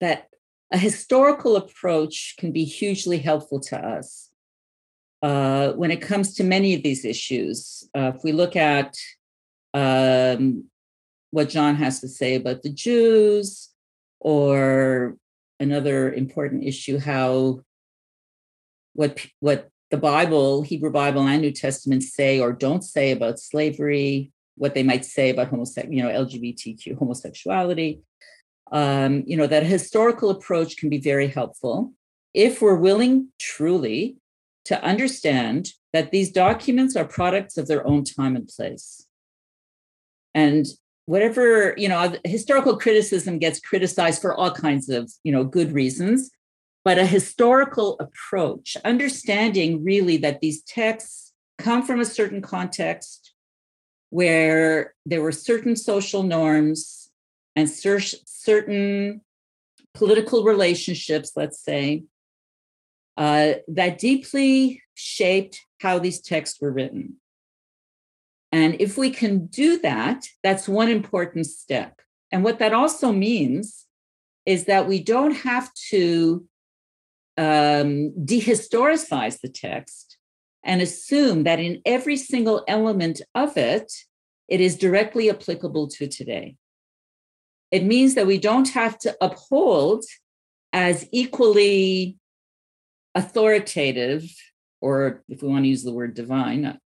that 0.00 0.28
a 0.72 0.78
historical 0.78 1.56
approach 1.56 2.36
can 2.38 2.52
be 2.52 2.64
hugely 2.64 3.18
helpful 3.18 3.60
to 3.60 3.76
us 3.76 4.30
uh, 5.22 5.72
when 5.72 5.90
it 5.90 6.00
comes 6.00 6.34
to 6.34 6.44
many 6.44 6.74
of 6.74 6.82
these 6.82 7.04
issues. 7.04 7.88
Uh, 7.96 8.12
if 8.14 8.22
we 8.22 8.32
look 8.32 8.54
at 8.54 8.94
um, 9.74 10.64
what 11.30 11.48
John 11.48 11.74
has 11.76 12.00
to 12.00 12.08
say 12.08 12.36
about 12.36 12.62
the 12.62 12.72
Jews, 12.72 13.70
or 14.20 15.16
another 15.60 16.12
important 16.12 16.64
issue, 16.64 16.98
how 16.98 17.60
what 18.98 19.24
what 19.38 19.70
the 19.92 19.96
Bible, 19.96 20.62
Hebrew 20.62 20.90
Bible 20.90 21.22
and 21.22 21.40
New 21.40 21.52
Testament 21.52 22.02
say 22.02 22.40
or 22.40 22.52
don't 22.52 22.82
say 22.82 23.12
about 23.12 23.38
slavery, 23.38 24.32
what 24.56 24.74
they 24.74 24.82
might 24.82 25.04
say 25.04 25.30
about 25.30 25.48
homosexual, 25.48 25.94
you 25.94 26.02
know, 26.02 26.08
LGBTQ 26.08 26.98
homosexuality. 26.98 28.00
Um, 28.72 29.22
you 29.24 29.36
know, 29.36 29.46
that 29.46 29.62
historical 29.62 30.30
approach 30.30 30.76
can 30.76 30.90
be 30.90 30.98
very 30.98 31.28
helpful 31.28 31.92
if 32.34 32.60
we're 32.60 32.74
willing 32.74 33.28
truly 33.38 34.16
to 34.64 34.82
understand 34.82 35.70
that 35.92 36.10
these 36.10 36.32
documents 36.32 36.96
are 36.96 37.06
products 37.06 37.56
of 37.56 37.68
their 37.68 37.86
own 37.86 38.02
time 38.02 38.34
and 38.34 38.48
place. 38.48 39.06
And 40.34 40.66
whatever, 41.06 41.74
you 41.78 41.88
know, 41.88 42.14
historical 42.24 42.76
criticism 42.76 43.38
gets 43.38 43.60
criticized 43.60 44.20
for 44.20 44.34
all 44.34 44.50
kinds 44.50 44.88
of, 44.88 45.10
you 45.22 45.30
know, 45.30 45.44
good 45.44 45.70
reasons 45.72 46.30
but 46.88 46.96
a 46.96 47.04
historical 47.04 47.98
approach, 48.00 48.74
understanding 48.82 49.84
really 49.84 50.16
that 50.16 50.40
these 50.40 50.62
texts 50.62 51.34
come 51.58 51.82
from 51.82 52.00
a 52.00 52.04
certain 52.06 52.40
context 52.40 53.34
where 54.08 54.94
there 55.04 55.20
were 55.20 55.30
certain 55.30 55.76
social 55.76 56.22
norms 56.22 57.10
and 57.54 57.68
cer- 57.68 58.00
certain 58.00 59.20
political 59.92 60.44
relationships, 60.44 61.32
let's 61.36 61.62
say, 61.62 62.04
uh, 63.18 63.52
that 63.68 63.98
deeply 63.98 64.82
shaped 64.94 65.66
how 65.82 65.98
these 65.98 66.22
texts 66.22 66.58
were 66.58 66.72
written. 66.72 67.16
And 68.50 68.80
if 68.80 68.96
we 68.96 69.10
can 69.10 69.44
do 69.48 69.78
that, 69.80 70.26
that's 70.42 70.66
one 70.66 70.88
important 70.88 71.44
step. 71.48 72.00
And 72.32 72.42
what 72.42 72.58
that 72.60 72.72
also 72.72 73.12
means 73.12 73.84
is 74.46 74.64
that 74.64 74.88
we 74.88 75.02
don't 75.02 75.34
have 75.34 75.70
to 75.90 76.48
um, 77.38 78.12
dehistoricize 78.18 79.40
the 79.40 79.48
text 79.48 80.18
and 80.64 80.82
assume 80.82 81.44
that 81.44 81.60
in 81.60 81.80
every 81.86 82.16
single 82.16 82.64
element 82.66 83.22
of 83.34 83.56
it, 83.56 83.90
it 84.48 84.60
is 84.60 84.76
directly 84.76 85.30
applicable 85.30 85.88
to 85.88 86.08
today. 86.08 86.56
It 87.70 87.84
means 87.84 88.14
that 88.16 88.26
we 88.26 88.38
don't 88.38 88.68
have 88.70 88.98
to 89.00 89.16
uphold 89.20 90.04
as 90.72 91.08
equally 91.12 92.16
authoritative, 93.14 94.24
or 94.80 95.22
if 95.28 95.42
we 95.42 95.48
want 95.48 95.64
to 95.64 95.68
use 95.68 95.84
the 95.84 95.92
word 95.92 96.14
divine, 96.14 96.78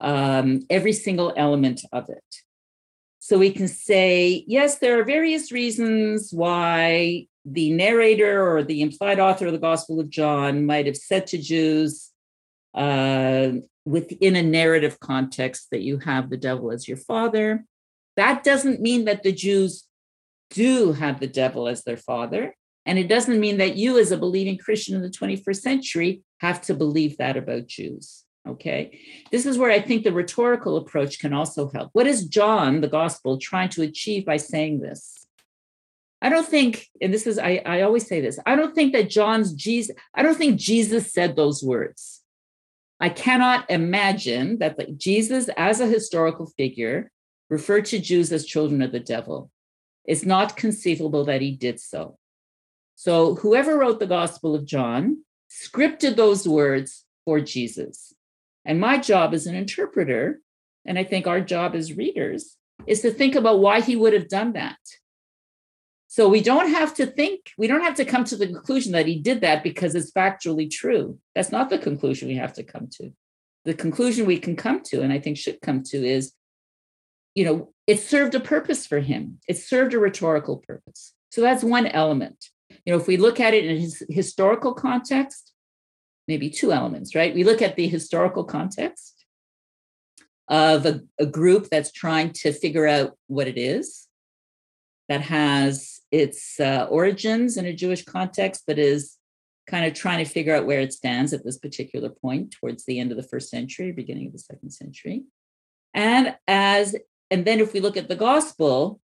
um, 0.00 0.60
every 0.70 0.92
single 0.92 1.32
element 1.36 1.82
of 1.92 2.08
it. 2.08 2.24
So 3.18 3.38
we 3.38 3.50
can 3.50 3.68
say, 3.68 4.44
yes, 4.46 4.78
there 4.78 4.98
are 4.98 5.04
various 5.04 5.52
reasons 5.52 6.30
why 6.32 7.26
the 7.52 7.72
narrator 7.72 8.48
or 8.48 8.62
the 8.62 8.80
implied 8.80 9.18
author 9.18 9.46
of 9.46 9.52
the 9.52 9.58
Gospel 9.58 9.98
of 9.98 10.08
John 10.08 10.66
might 10.66 10.86
have 10.86 10.96
said 10.96 11.26
to 11.28 11.38
Jews 11.38 12.10
uh, 12.74 13.52
within 13.84 14.36
a 14.36 14.42
narrative 14.42 15.00
context 15.00 15.68
that 15.72 15.80
you 15.80 15.98
have 15.98 16.30
the 16.30 16.36
devil 16.36 16.70
as 16.70 16.86
your 16.86 16.96
father. 16.96 17.64
That 18.16 18.44
doesn't 18.44 18.80
mean 18.80 19.06
that 19.06 19.22
the 19.22 19.32
Jews 19.32 19.84
do 20.50 20.92
have 20.92 21.18
the 21.18 21.26
devil 21.26 21.66
as 21.66 21.82
their 21.82 21.96
father. 21.96 22.54
And 22.86 22.98
it 22.98 23.08
doesn't 23.08 23.40
mean 23.40 23.58
that 23.58 23.76
you, 23.76 23.98
as 23.98 24.12
a 24.12 24.16
believing 24.16 24.56
Christian 24.56 24.94
in 24.94 25.02
the 25.02 25.10
21st 25.10 25.60
century, 25.60 26.22
have 26.38 26.62
to 26.62 26.74
believe 26.74 27.18
that 27.18 27.36
about 27.36 27.66
Jews. 27.66 28.24
Okay. 28.48 28.98
This 29.30 29.44
is 29.44 29.58
where 29.58 29.70
I 29.70 29.80
think 29.80 30.02
the 30.02 30.12
rhetorical 30.12 30.76
approach 30.76 31.18
can 31.18 31.32
also 31.32 31.70
help. 31.74 31.90
What 31.92 32.06
is 32.06 32.26
John, 32.26 32.80
the 32.80 32.88
gospel, 32.88 33.38
trying 33.38 33.68
to 33.70 33.82
achieve 33.82 34.24
by 34.24 34.38
saying 34.38 34.80
this? 34.80 35.19
I 36.22 36.28
don't 36.28 36.46
think, 36.46 36.88
and 37.00 37.12
this 37.12 37.26
is, 37.26 37.38
I, 37.38 37.62
I 37.64 37.80
always 37.82 38.06
say 38.06 38.20
this, 38.20 38.38
I 38.44 38.54
don't 38.54 38.74
think 38.74 38.92
that 38.92 39.08
John's 39.08 39.52
Jesus, 39.54 39.96
I 40.14 40.22
don't 40.22 40.36
think 40.36 40.60
Jesus 40.60 41.12
said 41.12 41.34
those 41.34 41.62
words. 41.62 42.20
I 43.00 43.08
cannot 43.08 43.70
imagine 43.70 44.58
that 44.58 44.98
Jesus, 44.98 45.48
as 45.56 45.80
a 45.80 45.86
historical 45.86 46.46
figure, 46.46 47.10
referred 47.48 47.86
to 47.86 47.98
Jews 47.98 48.30
as 48.32 48.44
children 48.44 48.82
of 48.82 48.92
the 48.92 49.00
devil. 49.00 49.50
It's 50.04 50.24
not 50.24 50.56
conceivable 50.56 51.24
that 51.24 51.40
he 51.40 51.52
did 51.52 51.80
so. 51.80 52.18
So, 52.96 53.36
whoever 53.36 53.78
wrote 53.78 53.98
the 53.98 54.06
Gospel 54.06 54.54
of 54.54 54.66
John 54.66 55.24
scripted 55.50 56.16
those 56.16 56.46
words 56.46 57.06
for 57.24 57.40
Jesus. 57.40 58.12
And 58.66 58.78
my 58.78 58.98
job 58.98 59.32
as 59.32 59.46
an 59.46 59.54
interpreter, 59.54 60.40
and 60.84 60.98
I 60.98 61.04
think 61.04 61.26
our 61.26 61.40
job 61.40 61.74
as 61.74 61.96
readers, 61.96 62.56
is 62.86 63.00
to 63.00 63.10
think 63.10 63.34
about 63.34 63.60
why 63.60 63.80
he 63.80 63.96
would 63.96 64.12
have 64.12 64.28
done 64.28 64.52
that. 64.52 64.78
So 66.12 66.28
we 66.28 66.40
don't 66.40 66.70
have 66.70 66.92
to 66.94 67.06
think, 67.06 67.52
we 67.56 67.68
don't 67.68 67.84
have 67.84 67.94
to 67.94 68.04
come 68.04 68.24
to 68.24 68.36
the 68.36 68.48
conclusion 68.48 68.90
that 68.92 69.06
he 69.06 69.14
did 69.14 69.42
that 69.42 69.62
because 69.62 69.94
it's 69.94 70.10
factually 70.10 70.68
true. 70.68 71.20
That's 71.36 71.52
not 71.52 71.70
the 71.70 71.78
conclusion 71.78 72.26
we 72.26 72.34
have 72.34 72.52
to 72.54 72.64
come 72.64 72.88
to. 72.94 73.12
The 73.64 73.74
conclusion 73.74 74.26
we 74.26 74.40
can 74.40 74.56
come 74.56 74.82
to, 74.86 75.02
and 75.02 75.12
I 75.12 75.20
think 75.20 75.38
should 75.38 75.60
come 75.60 75.84
to, 75.84 76.04
is 76.04 76.32
you 77.36 77.44
know, 77.44 77.72
it 77.86 78.00
served 78.00 78.34
a 78.34 78.40
purpose 78.40 78.88
for 78.88 78.98
him, 78.98 79.38
it 79.46 79.56
served 79.56 79.94
a 79.94 80.00
rhetorical 80.00 80.56
purpose. 80.56 81.14
So 81.30 81.42
that's 81.42 81.62
one 81.62 81.86
element. 81.86 82.44
You 82.84 82.92
know, 82.92 82.98
if 82.98 83.06
we 83.06 83.16
look 83.16 83.38
at 83.38 83.54
it 83.54 83.64
in 83.64 83.78
his 83.78 84.02
historical 84.08 84.74
context, 84.74 85.52
maybe 86.26 86.50
two 86.50 86.72
elements, 86.72 87.14
right? 87.14 87.32
We 87.32 87.44
look 87.44 87.62
at 87.62 87.76
the 87.76 87.86
historical 87.86 88.42
context 88.42 89.24
of 90.48 90.86
a, 90.86 91.02
a 91.20 91.26
group 91.26 91.68
that's 91.70 91.92
trying 91.92 92.32
to 92.32 92.52
figure 92.52 92.88
out 92.88 93.16
what 93.28 93.46
it 93.46 93.58
is 93.58 94.08
that 95.08 95.20
has 95.20 95.99
its 96.10 96.58
uh, 96.60 96.86
origins 96.90 97.56
in 97.56 97.66
a 97.66 97.72
Jewish 97.72 98.04
context, 98.04 98.64
but 98.66 98.78
is 98.78 99.16
kind 99.66 99.84
of 99.84 99.94
trying 99.94 100.24
to 100.24 100.30
figure 100.30 100.54
out 100.54 100.66
where 100.66 100.80
it 100.80 100.92
stands 100.92 101.32
at 101.32 101.44
this 101.44 101.58
particular 101.58 102.08
point 102.08 102.52
towards 102.52 102.84
the 102.84 102.98
end 102.98 103.10
of 103.10 103.16
the 103.16 103.22
first 103.22 103.50
century, 103.50 103.92
beginning 103.92 104.26
of 104.26 104.32
the 104.32 104.38
second 104.38 104.70
century. 104.70 105.24
And 105.94 106.36
as 106.48 106.96
and 107.30 107.44
then 107.44 107.60
if 107.60 107.72
we 107.72 107.80
look 107.80 107.96
at 107.96 108.08
the 108.08 108.16
gospel, 108.16 109.00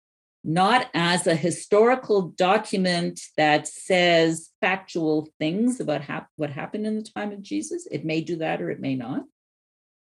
not 0.44 0.88
as 0.92 1.26
a 1.26 1.34
historical 1.34 2.28
document 2.36 3.20
that 3.36 3.66
says 3.66 4.50
factual 4.60 5.28
things 5.38 5.80
about 5.80 6.02
hap- 6.02 6.28
what 6.36 6.50
happened 6.50 6.86
in 6.86 6.96
the 6.96 7.10
time 7.16 7.32
of 7.32 7.42
Jesus. 7.42 7.88
It 7.90 8.04
may 8.04 8.20
do 8.20 8.36
that 8.36 8.60
or 8.60 8.70
it 8.70 8.80
may 8.80 8.94
not. 8.94 9.24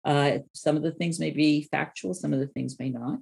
Uh, 0.04 0.38
some 0.52 0.76
of 0.76 0.82
the 0.82 0.92
things 0.92 1.18
may 1.18 1.30
be 1.30 1.62
factual, 1.62 2.12
some 2.14 2.34
of 2.34 2.38
the 2.38 2.46
things 2.46 2.78
may 2.78 2.90
not. 2.90 3.18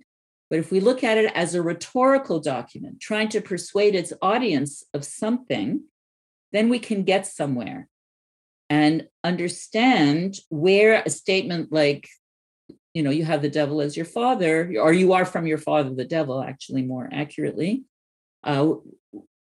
But 0.50 0.58
if 0.58 0.70
we 0.70 0.80
look 0.80 1.02
at 1.02 1.18
it 1.18 1.32
as 1.34 1.54
a 1.54 1.62
rhetorical 1.62 2.40
document, 2.40 3.00
trying 3.00 3.28
to 3.30 3.40
persuade 3.40 3.94
its 3.94 4.12
audience 4.20 4.84
of 4.92 5.04
something, 5.04 5.84
then 6.52 6.68
we 6.68 6.78
can 6.78 7.02
get 7.02 7.26
somewhere 7.26 7.88
and 8.70 9.08
understand 9.22 10.38
where 10.50 11.02
a 11.04 11.10
statement 11.10 11.72
like 11.72 12.08
you 12.94 13.02
know, 13.02 13.10
you 13.10 13.24
have 13.24 13.42
the 13.42 13.50
devil 13.50 13.80
as 13.80 13.96
your 13.96 14.06
father, 14.06 14.72
or 14.80 14.92
you 14.92 15.12
are 15.12 15.24
from 15.24 15.48
your 15.48 15.58
father, 15.58 15.92
the 15.92 16.04
devil, 16.04 16.40
actually, 16.40 16.82
more 16.82 17.08
accurately, 17.12 17.82
uh, 18.44 18.74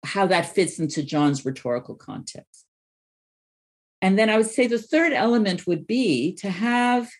how 0.02 0.26
that 0.26 0.54
fits 0.54 0.78
into 0.78 1.02
John's 1.02 1.44
rhetorical 1.44 1.94
context. 1.94 2.64
And 4.00 4.18
then 4.18 4.30
I 4.30 4.38
would 4.38 4.46
say 4.46 4.66
the 4.66 4.78
third 4.78 5.12
element 5.12 5.66
would 5.66 5.86
be 5.86 6.34
to 6.36 6.50
have 6.50 7.10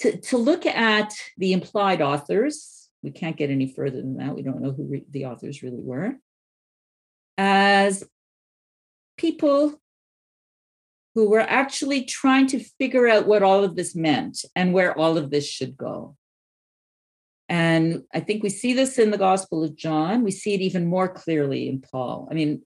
to, 0.00 0.18
to 0.22 0.38
look 0.38 0.66
at 0.66 1.14
the 1.36 1.52
implied 1.52 2.00
authors. 2.00 2.83
We 3.04 3.10
can't 3.10 3.36
get 3.36 3.50
any 3.50 3.66
further 3.66 3.98
than 3.98 4.16
that. 4.16 4.34
We 4.34 4.42
don't 4.42 4.62
know 4.62 4.72
who 4.72 4.84
re- 4.84 5.04
the 5.10 5.26
authors 5.26 5.62
really 5.62 5.82
were. 5.82 6.16
As 7.36 8.02
people 9.18 9.78
who 11.14 11.28
were 11.28 11.40
actually 11.40 12.04
trying 12.04 12.46
to 12.48 12.64
figure 12.80 13.06
out 13.06 13.26
what 13.26 13.42
all 13.42 13.62
of 13.62 13.76
this 13.76 13.94
meant 13.94 14.44
and 14.56 14.72
where 14.72 14.98
all 14.98 15.18
of 15.18 15.30
this 15.30 15.46
should 15.46 15.76
go. 15.76 16.16
And 17.48 18.04
I 18.12 18.20
think 18.20 18.42
we 18.42 18.48
see 18.48 18.72
this 18.72 18.98
in 18.98 19.10
the 19.10 19.18
Gospel 19.18 19.62
of 19.62 19.76
John. 19.76 20.24
We 20.24 20.30
see 20.30 20.54
it 20.54 20.62
even 20.62 20.86
more 20.86 21.08
clearly 21.08 21.68
in 21.68 21.82
Paul. 21.82 22.26
I 22.30 22.34
mean, 22.34 22.62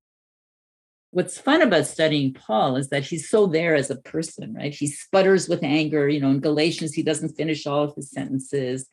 what's 1.10 1.36
fun 1.36 1.62
about 1.62 1.86
studying 1.86 2.32
Paul 2.32 2.76
is 2.76 2.90
that 2.90 3.04
he's 3.04 3.28
so 3.28 3.46
there 3.46 3.74
as 3.74 3.90
a 3.90 3.96
person, 3.96 4.54
right? 4.54 4.72
He 4.72 4.86
sputters 4.86 5.48
with 5.48 5.64
anger. 5.64 6.08
You 6.08 6.20
know, 6.20 6.30
in 6.30 6.40
Galatians, 6.40 6.94
he 6.94 7.02
doesn't 7.02 7.36
finish 7.36 7.66
all 7.66 7.82
of 7.82 7.96
his 7.96 8.12
sentences 8.12 8.88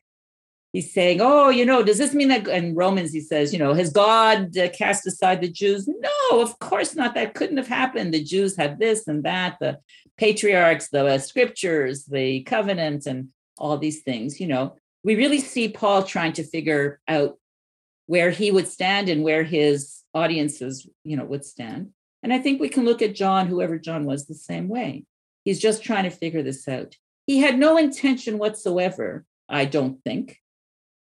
he's 0.76 0.92
saying, 0.92 1.22
oh, 1.22 1.48
you 1.48 1.64
know, 1.64 1.82
does 1.82 1.96
this 1.96 2.12
mean 2.12 2.28
that? 2.28 2.46
In 2.48 2.74
Romans, 2.74 3.10
he 3.10 3.22
says, 3.22 3.50
you 3.50 3.58
know, 3.58 3.72
has 3.72 3.90
God 3.90 4.54
uh, 4.58 4.68
cast 4.68 5.06
aside 5.06 5.40
the 5.40 5.48
Jews? 5.48 5.88
No, 5.88 6.42
of 6.42 6.58
course 6.58 6.94
not. 6.94 7.14
That 7.14 7.32
couldn't 7.32 7.56
have 7.56 7.66
happened. 7.66 8.12
The 8.12 8.22
Jews 8.22 8.58
had 8.58 8.78
this 8.78 9.08
and 9.08 9.24
that, 9.24 9.56
the 9.58 9.78
patriarchs, 10.18 10.90
the 10.90 11.06
uh, 11.06 11.18
scriptures, 11.18 12.04
the 12.04 12.42
covenant, 12.42 13.06
and 13.06 13.28
all 13.56 13.78
these 13.78 14.02
things. 14.02 14.38
You 14.38 14.48
know, 14.48 14.76
we 15.02 15.16
really 15.16 15.40
see 15.40 15.70
Paul 15.70 16.02
trying 16.02 16.34
to 16.34 16.44
figure 16.44 17.00
out 17.08 17.38
where 18.04 18.30
he 18.30 18.50
would 18.50 18.68
stand 18.68 19.08
and 19.08 19.24
where 19.24 19.44
his 19.44 20.02
audiences, 20.12 20.86
you 21.04 21.16
know, 21.16 21.24
would 21.24 21.46
stand. 21.46 21.92
And 22.22 22.34
I 22.34 22.38
think 22.38 22.60
we 22.60 22.68
can 22.68 22.84
look 22.84 23.00
at 23.00 23.14
John, 23.14 23.46
whoever 23.46 23.78
John 23.78 24.04
was, 24.04 24.26
the 24.26 24.34
same 24.34 24.68
way. 24.68 25.06
He's 25.42 25.58
just 25.58 25.82
trying 25.82 26.04
to 26.04 26.10
figure 26.10 26.42
this 26.42 26.68
out. 26.68 26.96
He 27.26 27.38
had 27.38 27.58
no 27.58 27.78
intention 27.78 28.36
whatsoever, 28.36 29.24
I 29.48 29.64
don't 29.64 30.04
think, 30.04 30.38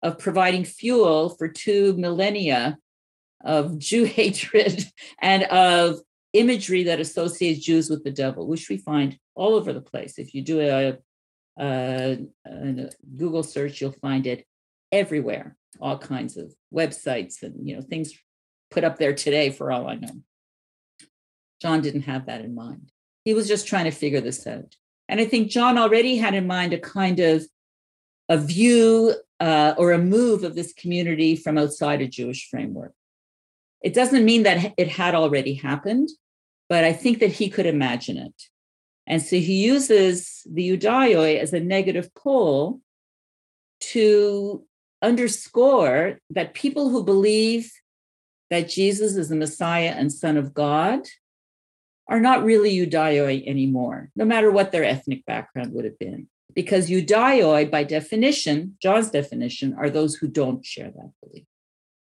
of 0.02 0.20
providing 0.20 0.64
fuel 0.64 1.30
for 1.30 1.48
two 1.48 1.94
millennia 1.98 2.78
of 3.44 3.78
Jew 3.78 4.04
hatred 4.06 4.86
and 5.22 5.44
of 5.44 6.00
imagery 6.34 6.84
that 6.84 7.00
associates 7.00 7.66
Jews 7.66 7.90
with 7.90 8.04
the 8.04 8.12
devil, 8.12 8.48
which 8.48 8.70
we 8.70 8.78
find 8.78 9.18
all 9.36 9.56
over 9.56 9.74
the 9.74 9.82
place. 9.82 10.20
If 10.20 10.34
you 10.34 10.42
do 10.42 10.60
a, 10.60 10.98
a, 11.60 12.20
a, 12.46 12.90
Google 13.18 13.44
search, 13.44 13.82
you'll 13.82 13.92
find 13.94 14.28
it 14.28 14.46
everywhere, 14.92 15.56
all 15.80 15.98
kinds 15.98 16.38
of 16.38 16.54
websites 16.74 17.44
and 17.44 17.68
you 17.68 17.76
know 17.76 17.82
things 17.82 18.14
put 18.72 18.84
up 18.84 18.98
there 18.98 19.14
today 19.14 19.50
for 19.50 19.72
all 19.72 19.88
I 19.88 19.96
know. 19.96 20.22
John 21.62 21.82
didn't 21.82 22.04
have 22.04 22.28
that 22.28 22.42
in 22.42 22.56
mind. 22.56 22.92
He 23.26 23.34
was 23.34 23.48
just 23.48 23.68
trying 23.68 23.86
to 23.86 23.92
figure 23.92 24.22
this 24.22 24.48
out. 24.48 24.76
And 25.08 25.20
I 25.20 25.26
think 25.26 25.50
John 25.50 25.78
already 25.78 26.18
had 26.18 26.36
in 26.36 26.48
mind 26.48 26.74
a 26.74 26.80
kind 26.80 27.20
of 27.20 27.46
a 28.30 28.38
view 28.38 29.16
uh, 29.40 29.74
or 29.78 29.92
a 29.92 29.98
move 29.98 30.44
of 30.44 30.56
this 30.56 30.74
community 30.74 31.36
from 31.36 31.58
outside 31.58 32.02
a 32.02 32.08
Jewish 32.08 32.50
framework. 32.50 32.94
It 33.82 33.94
doesn't 33.94 34.26
mean 34.26 34.44
that 34.44 34.74
it 34.78 34.90
had 34.90 35.16
already 35.16 35.54
happened, 35.54 36.10
but 36.68 36.84
I 36.84 36.94
think 36.94 37.20
that 37.20 37.32
he 37.32 37.50
could 37.50 37.66
imagine 37.66 38.18
it. 38.18 38.44
And 39.08 39.22
so 39.22 39.38
he 39.38 39.66
uses 39.66 40.46
the 40.50 40.78
Ioudaioi 40.78 41.40
as 41.40 41.54
a 41.54 41.60
negative 41.60 42.14
pole 42.14 42.82
to 43.80 44.66
underscore 45.02 46.20
that 46.30 46.54
people 46.54 46.90
who 46.90 47.04
believe 47.04 47.72
that 48.50 48.70
Jesus 48.70 49.16
is 49.16 49.30
the 49.30 49.36
Messiah 49.36 49.94
and 49.96 50.12
Son 50.12 50.36
of 50.36 50.54
God 50.54 51.08
are 52.08 52.20
not 52.20 52.44
really 52.44 52.76
Ioudaioi 52.76 53.48
anymore, 53.48 54.10
no 54.16 54.26
matter 54.26 54.52
what 54.52 54.72
their 54.72 54.84
ethnic 54.84 55.26
background 55.26 55.74
would 55.74 55.86
have 55.86 55.98
been 55.98 56.28
because 56.56 56.90
Ioudaioi, 56.90 57.70
by 57.70 57.84
definition, 57.84 58.78
John's 58.82 59.12
definition, 59.12 59.76
are 59.76 59.90
those 59.90 60.16
who 60.16 60.28
don't 60.28 60.66
share 60.66 60.92
that 60.92 61.12
belief. 61.24 61.46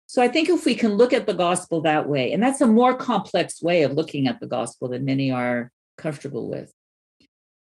So 0.07 0.22
I 0.22 0.28
think 0.28 0.49
if 0.49 0.66
we 0.66 0.74
can 0.74 0.95
look 0.95 1.12
at 1.12 1.26
the 1.26 1.34
gospel 1.34 1.80
that 1.82 2.09
way, 2.09 2.32
and 2.32 2.43
that's 2.43 2.61
a 2.61 2.66
more 2.66 2.95
complex 2.95 3.62
way 3.62 3.82
of 3.82 3.93
looking 3.93 4.26
at 4.26 4.40
the 4.40 4.47
gospel 4.47 4.88
than 4.88 5.05
many 5.05 5.30
are 5.30 5.72
comfortable 5.97 6.51
with. 6.51 6.72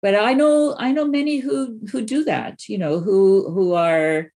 But 0.02 0.16
I 0.16 0.34
know 0.34 0.76
I 0.80 0.92
know 0.92 1.06
many 1.06 1.38
who 1.38 1.80
who 1.92 2.02
do 2.02 2.24
that, 2.24 2.68
you 2.68 2.78
know, 2.78 3.00
who 3.00 3.52
who 3.52 3.74
are 3.74 4.32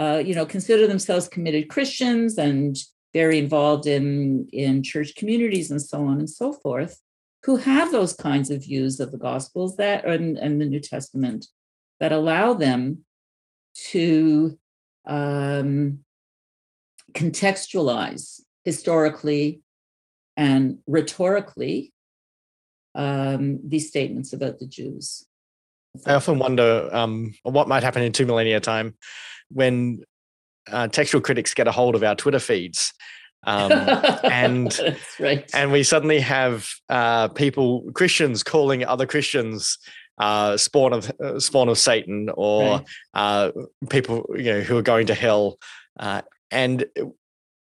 uh, 0.00 0.22
you 0.24 0.34
know 0.34 0.46
consider 0.46 0.86
themselves 0.86 1.28
committed 1.28 1.68
Christians 1.68 2.38
and 2.38 2.76
very 3.12 3.38
involved 3.38 3.86
in 3.86 4.48
in 4.52 4.82
church 4.82 5.14
communities 5.14 5.70
and 5.70 5.80
so 5.80 6.06
on 6.06 6.18
and 6.18 6.30
so 6.30 6.54
forth, 6.54 7.00
who 7.44 7.56
have 7.56 7.92
those 7.92 8.14
kinds 8.14 8.50
of 8.50 8.64
views 8.64 8.98
of 8.98 9.12
the 9.12 9.18
gospels 9.18 9.76
that 9.76 10.04
and, 10.06 10.38
and 10.38 10.60
the 10.60 10.66
New 10.66 10.80
Testament 10.80 11.46
that 12.00 12.12
allow 12.12 12.54
them 12.54 13.04
to 13.90 14.58
um, 15.06 16.00
contextualize 17.12 18.40
historically 18.64 19.60
and 20.36 20.78
rhetorically 20.86 21.92
um, 22.94 23.60
these 23.66 23.88
statements 23.88 24.32
about 24.32 24.58
the 24.58 24.66
Jews. 24.66 25.24
I 26.06 26.14
often 26.14 26.38
wonder 26.38 26.88
um, 26.92 27.34
what 27.42 27.68
might 27.68 27.82
happen 27.82 28.02
in 28.02 28.12
two 28.12 28.26
millennia 28.26 28.60
time 28.60 28.96
when 29.50 30.02
uh, 30.70 30.88
textual 30.88 31.20
critics 31.20 31.54
get 31.54 31.68
a 31.68 31.72
hold 31.72 31.94
of 31.94 32.02
our 32.02 32.14
Twitter 32.14 32.38
feeds. 32.38 32.92
Um, 33.46 33.72
and 34.24 34.96
right. 35.20 35.48
and 35.52 35.70
we 35.70 35.82
suddenly 35.82 36.18
have 36.20 36.68
uh, 36.88 37.28
people 37.28 37.90
Christians 37.92 38.42
calling 38.42 38.84
other 38.84 39.06
Christians 39.06 39.78
uh, 40.18 40.56
spawn 40.56 40.92
of 40.92 41.10
uh, 41.20 41.38
spawn 41.40 41.68
of 41.68 41.78
Satan 41.78 42.30
or 42.34 42.62
right. 42.62 42.86
uh, 43.14 43.50
people 43.90 44.26
you 44.36 44.44
know 44.44 44.60
who 44.60 44.76
are 44.76 44.82
going 44.82 45.06
to 45.06 45.14
hell. 45.14 45.58
Uh, 45.98 46.22
and 46.50 46.84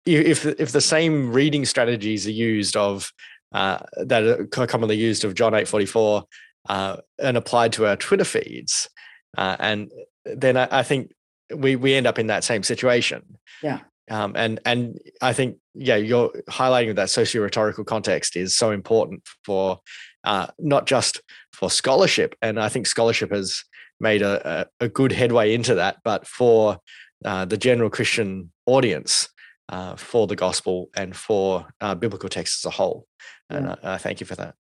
if 0.04 0.44
if 0.46 0.72
the 0.72 0.80
same 0.80 1.32
reading 1.32 1.64
strategies 1.64 2.26
are 2.26 2.32
used 2.32 2.76
of 2.76 3.12
uh, 3.52 3.78
that 3.96 4.24
are 4.24 4.66
commonly 4.66 4.96
used 4.96 5.24
of 5.24 5.34
John 5.34 5.54
eight 5.54 5.68
forty 5.68 5.86
four 5.86 6.24
uh, 6.68 6.96
and 7.18 7.36
applied 7.36 7.72
to 7.74 7.86
our 7.86 7.96
Twitter 7.96 8.24
feeds, 8.24 8.88
and 9.36 9.90
then 10.24 10.56
I, 10.56 10.68
I, 10.70 10.82
think 10.82 11.12
we 11.54 11.76
we 11.76 11.94
end 11.94 12.06
up 12.06 12.18
in 12.18 12.26
that 12.28 12.44
same 12.44 12.62
situation. 12.62 13.38
Yeah. 13.62 13.80
Um, 14.10 14.32
and 14.36 14.60
and 14.66 14.98
I 15.20 15.32
think 15.32 15.58
yeah, 15.74 15.96
you're 15.96 16.30
highlighting 16.50 16.96
that 16.96 17.08
socio 17.08 17.42
rhetorical 17.42 17.84
context 17.84 18.36
is 18.36 18.56
so 18.56 18.70
important 18.70 19.22
for 19.44 19.80
uh, 20.24 20.48
not 20.58 20.86
just 20.86 21.20
for 21.52 21.70
scholarship. 21.70 22.34
And 22.42 22.60
I 22.60 22.68
think 22.68 22.86
scholarship 22.86 23.32
has 23.32 23.64
made 24.00 24.22
a, 24.22 24.66
a, 24.80 24.84
a 24.86 24.88
good 24.88 25.12
headway 25.12 25.54
into 25.54 25.74
that, 25.76 25.98
but 26.04 26.26
for 26.26 26.78
uh, 27.24 27.44
the 27.44 27.56
general 27.56 27.90
Christian 27.90 28.50
audience, 28.66 29.28
uh, 29.68 29.96
for 29.96 30.26
the 30.26 30.36
gospel 30.36 30.90
and 30.96 31.16
for 31.16 31.66
uh, 31.80 31.94
biblical 31.94 32.28
texts 32.28 32.64
as 32.64 32.68
a 32.68 32.74
whole. 32.74 33.06
And 33.48 33.66
yeah. 33.66 33.74
I, 33.82 33.94
I, 33.94 33.98
thank 33.98 34.20
you 34.20 34.26
for 34.26 34.34
that. 34.36 34.54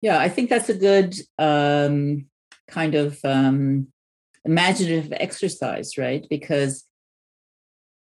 Yeah, 0.00 0.18
I 0.18 0.28
think 0.28 0.48
that's 0.48 0.68
a 0.68 0.74
good 0.74 1.14
um, 1.38 2.26
kind 2.68 2.94
of 2.94 3.18
um, 3.24 3.88
imaginative 4.44 5.12
exercise, 5.12 5.98
right? 5.98 6.26
Because, 6.30 6.84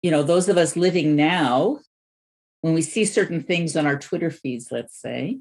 you 0.01 0.11
know, 0.11 0.23
those 0.23 0.49
of 0.49 0.57
us 0.57 0.75
living 0.75 1.15
now, 1.15 1.79
when 2.61 2.73
we 2.73 2.81
see 2.81 3.05
certain 3.05 3.41
things 3.41 3.77
on 3.77 3.85
our 3.85 3.97
Twitter 3.97 4.31
feeds, 4.31 4.69
let's 4.71 4.99
say, 4.99 5.39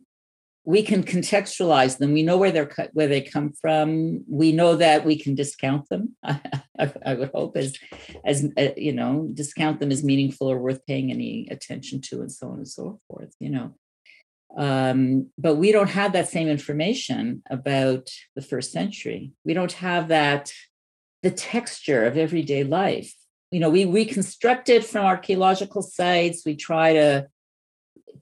we 0.64 0.82
can 0.82 1.02
contextualize 1.02 1.98
them. 1.98 2.12
We 2.12 2.22
know 2.22 2.36
where 2.36 2.52
they're 2.52 2.70
where 2.92 3.08
they 3.08 3.20
come 3.20 3.52
from. 3.60 4.24
We 4.28 4.52
know 4.52 4.76
that 4.76 5.04
we 5.04 5.18
can 5.18 5.34
discount 5.34 5.88
them. 5.88 6.16
I, 6.24 6.40
I 7.04 7.14
would 7.14 7.30
hope 7.34 7.56
as 7.56 7.76
as 8.24 8.46
uh, 8.56 8.68
you 8.76 8.92
know, 8.92 9.28
discount 9.34 9.80
them 9.80 9.90
as 9.90 10.04
meaningful 10.04 10.50
or 10.50 10.58
worth 10.58 10.86
paying 10.86 11.10
any 11.10 11.48
attention 11.50 12.00
to, 12.02 12.20
and 12.20 12.30
so 12.30 12.48
on 12.48 12.58
and 12.58 12.68
so 12.68 13.00
forth. 13.08 13.34
You 13.40 13.50
know, 13.50 13.74
um, 14.56 15.30
but 15.36 15.56
we 15.56 15.72
don't 15.72 15.90
have 15.90 16.12
that 16.12 16.28
same 16.28 16.48
information 16.48 17.42
about 17.50 18.08
the 18.36 18.42
first 18.42 18.70
century. 18.70 19.32
We 19.44 19.54
don't 19.54 19.72
have 19.72 20.08
that 20.08 20.52
the 21.22 21.30
texture 21.30 22.04
of 22.04 22.16
everyday 22.16 22.62
life. 22.62 23.12
You 23.50 23.60
know, 23.60 23.70
we 23.70 23.84
reconstruct 23.84 24.68
it 24.68 24.84
from 24.84 25.04
archaeological 25.04 25.82
sites. 25.82 26.46
We 26.46 26.54
try 26.54 26.92
to 26.92 27.26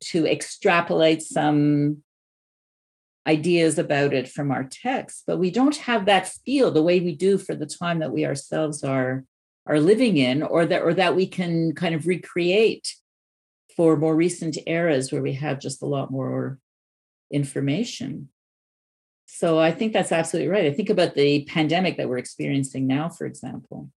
to 0.00 0.26
extrapolate 0.26 1.20
some 1.20 2.02
ideas 3.26 3.78
about 3.78 4.14
it 4.14 4.28
from 4.28 4.50
our 4.50 4.64
text, 4.64 5.24
but 5.26 5.38
we 5.38 5.50
don't 5.50 5.76
have 5.76 6.06
that 6.06 6.28
feel 6.44 6.70
the 6.70 6.82
way 6.82 7.00
we 7.00 7.14
do 7.14 7.38
for 7.38 7.54
the 7.54 7.66
time 7.66 7.98
that 8.00 8.12
we 8.12 8.24
ourselves 8.26 8.82
are 8.82 9.24
are 9.66 9.78
living 9.78 10.16
in, 10.16 10.42
or 10.42 10.64
that 10.66 10.82
or 10.82 10.94
that 10.94 11.14
we 11.14 11.26
can 11.26 11.74
kind 11.74 11.94
of 11.94 12.06
recreate 12.06 12.94
for 13.76 13.96
more 13.96 14.16
recent 14.16 14.56
eras 14.66 15.12
where 15.12 15.22
we 15.22 15.34
have 15.34 15.60
just 15.60 15.82
a 15.82 15.86
lot 15.86 16.10
more 16.10 16.58
information. 17.30 18.28
so 19.26 19.60
I 19.60 19.70
think 19.70 19.92
that's 19.92 20.10
absolutely 20.10 20.50
right. 20.50 20.66
I 20.66 20.72
think 20.72 20.90
about 20.90 21.14
the 21.14 21.44
pandemic 21.44 21.96
that 21.96 22.08
we're 22.08 22.18
experiencing 22.18 22.86
now, 22.86 23.08
for 23.08 23.26
example. 23.26 23.88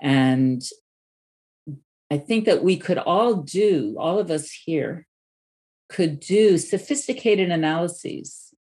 And 0.00 0.62
I 2.10 2.16
think 2.16 2.46
that 2.46 2.64
we 2.64 2.76
could 2.78 2.96
all 2.98 3.34
do, 3.34 3.96
all 3.98 4.18
of 4.18 4.30
us 4.30 4.50
here 4.50 5.06
could 5.90 6.20
do 6.20 6.56
sophisticated 6.56 7.50
analyses 7.50 8.54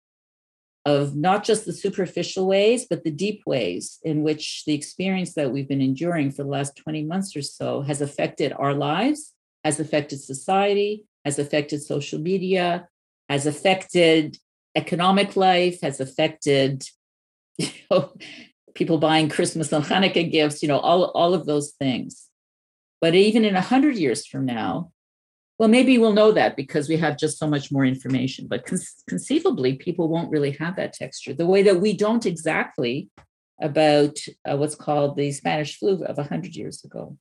of 0.86 1.16
not 1.18 1.44
just 1.44 1.66
the 1.66 1.74
superficial 1.74 2.48
ways, 2.48 2.86
but 2.90 3.04
the 3.04 3.12
deep 3.12 3.44
ways 3.46 4.00
in 4.04 4.24
which 4.24 4.64
the 4.66 4.74
experience 4.74 5.34
that 5.34 5.52
we've 5.52 5.68
been 5.68 5.82
enduring 5.82 6.32
for 6.32 6.44
the 6.44 6.50
last 6.50 6.78
20 6.78 7.04
months 7.04 7.36
or 7.36 7.42
so 7.42 7.82
has 7.82 8.00
affected 8.00 8.54
our 8.54 8.74
lives, 8.74 9.34
has 9.66 9.82
affected 9.82 10.22
society, 10.22 11.04
has 11.26 11.38
affected 11.38 11.82
social 11.82 12.20
media, 12.20 12.88
has 13.28 13.46
affected 13.46 14.38
economic 14.76 15.36
life, 15.36 15.82
has 15.82 16.00
affected 16.00 16.86
you 17.58 17.68
know, 17.92 18.14
people 18.74 18.98
buying 18.98 19.28
Christmas 19.28 19.74
and 19.74 19.84
Hanukkah 19.84 20.32
gifts, 20.32 20.62
you 20.62 20.70
know, 20.70 20.80
all, 20.80 21.06
all 21.06 21.34
of 21.34 21.46
those 21.46 21.74
things. 21.74 22.30
But 23.02 23.14
even 23.14 23.44
in 23.44 23.56
100 23.56 23.98
years 23.98 24.26
from 24.26 24.46
now, 24.46 24.92
well, 25.60 25.70
maybe 25.70 25.98
we'll 25.98 26.14
know 26.14 26.32
that 26.32 26.56
because 26.56 26.88
we 26.88 26.98
have 26.98 27.18
just 27.18 27.40
so 27.40 27.48
much 27.48 27.72
more 27.72 27.84
information. 27.84 28.48
But 28.48 28.66
con- 28.66 28.80
conceivably, 29.08 29.74
people 29.76 30.08
won't 30.08 30.30
really 30.30 30.52
have 30.52 30.76
that 30.76 30.94
texture 30.94 31.34
the 31.34 31.48
way 31.48 31.64
that 31.64 31.82
we 31.82 31.94
don't 31.94 32.26
exactly 32.26 33.10
about 33.60 34.18
uh, 34.50 34.56
what's 34.56 34.76
called 34.76 35.18
the 35.18 35.32
Spanish 35.32 35.80
flu 35.80 36.04
of 36.04 36.18
100 36.18 36.56
years 36.56 36.84
ago. 36.84 37.18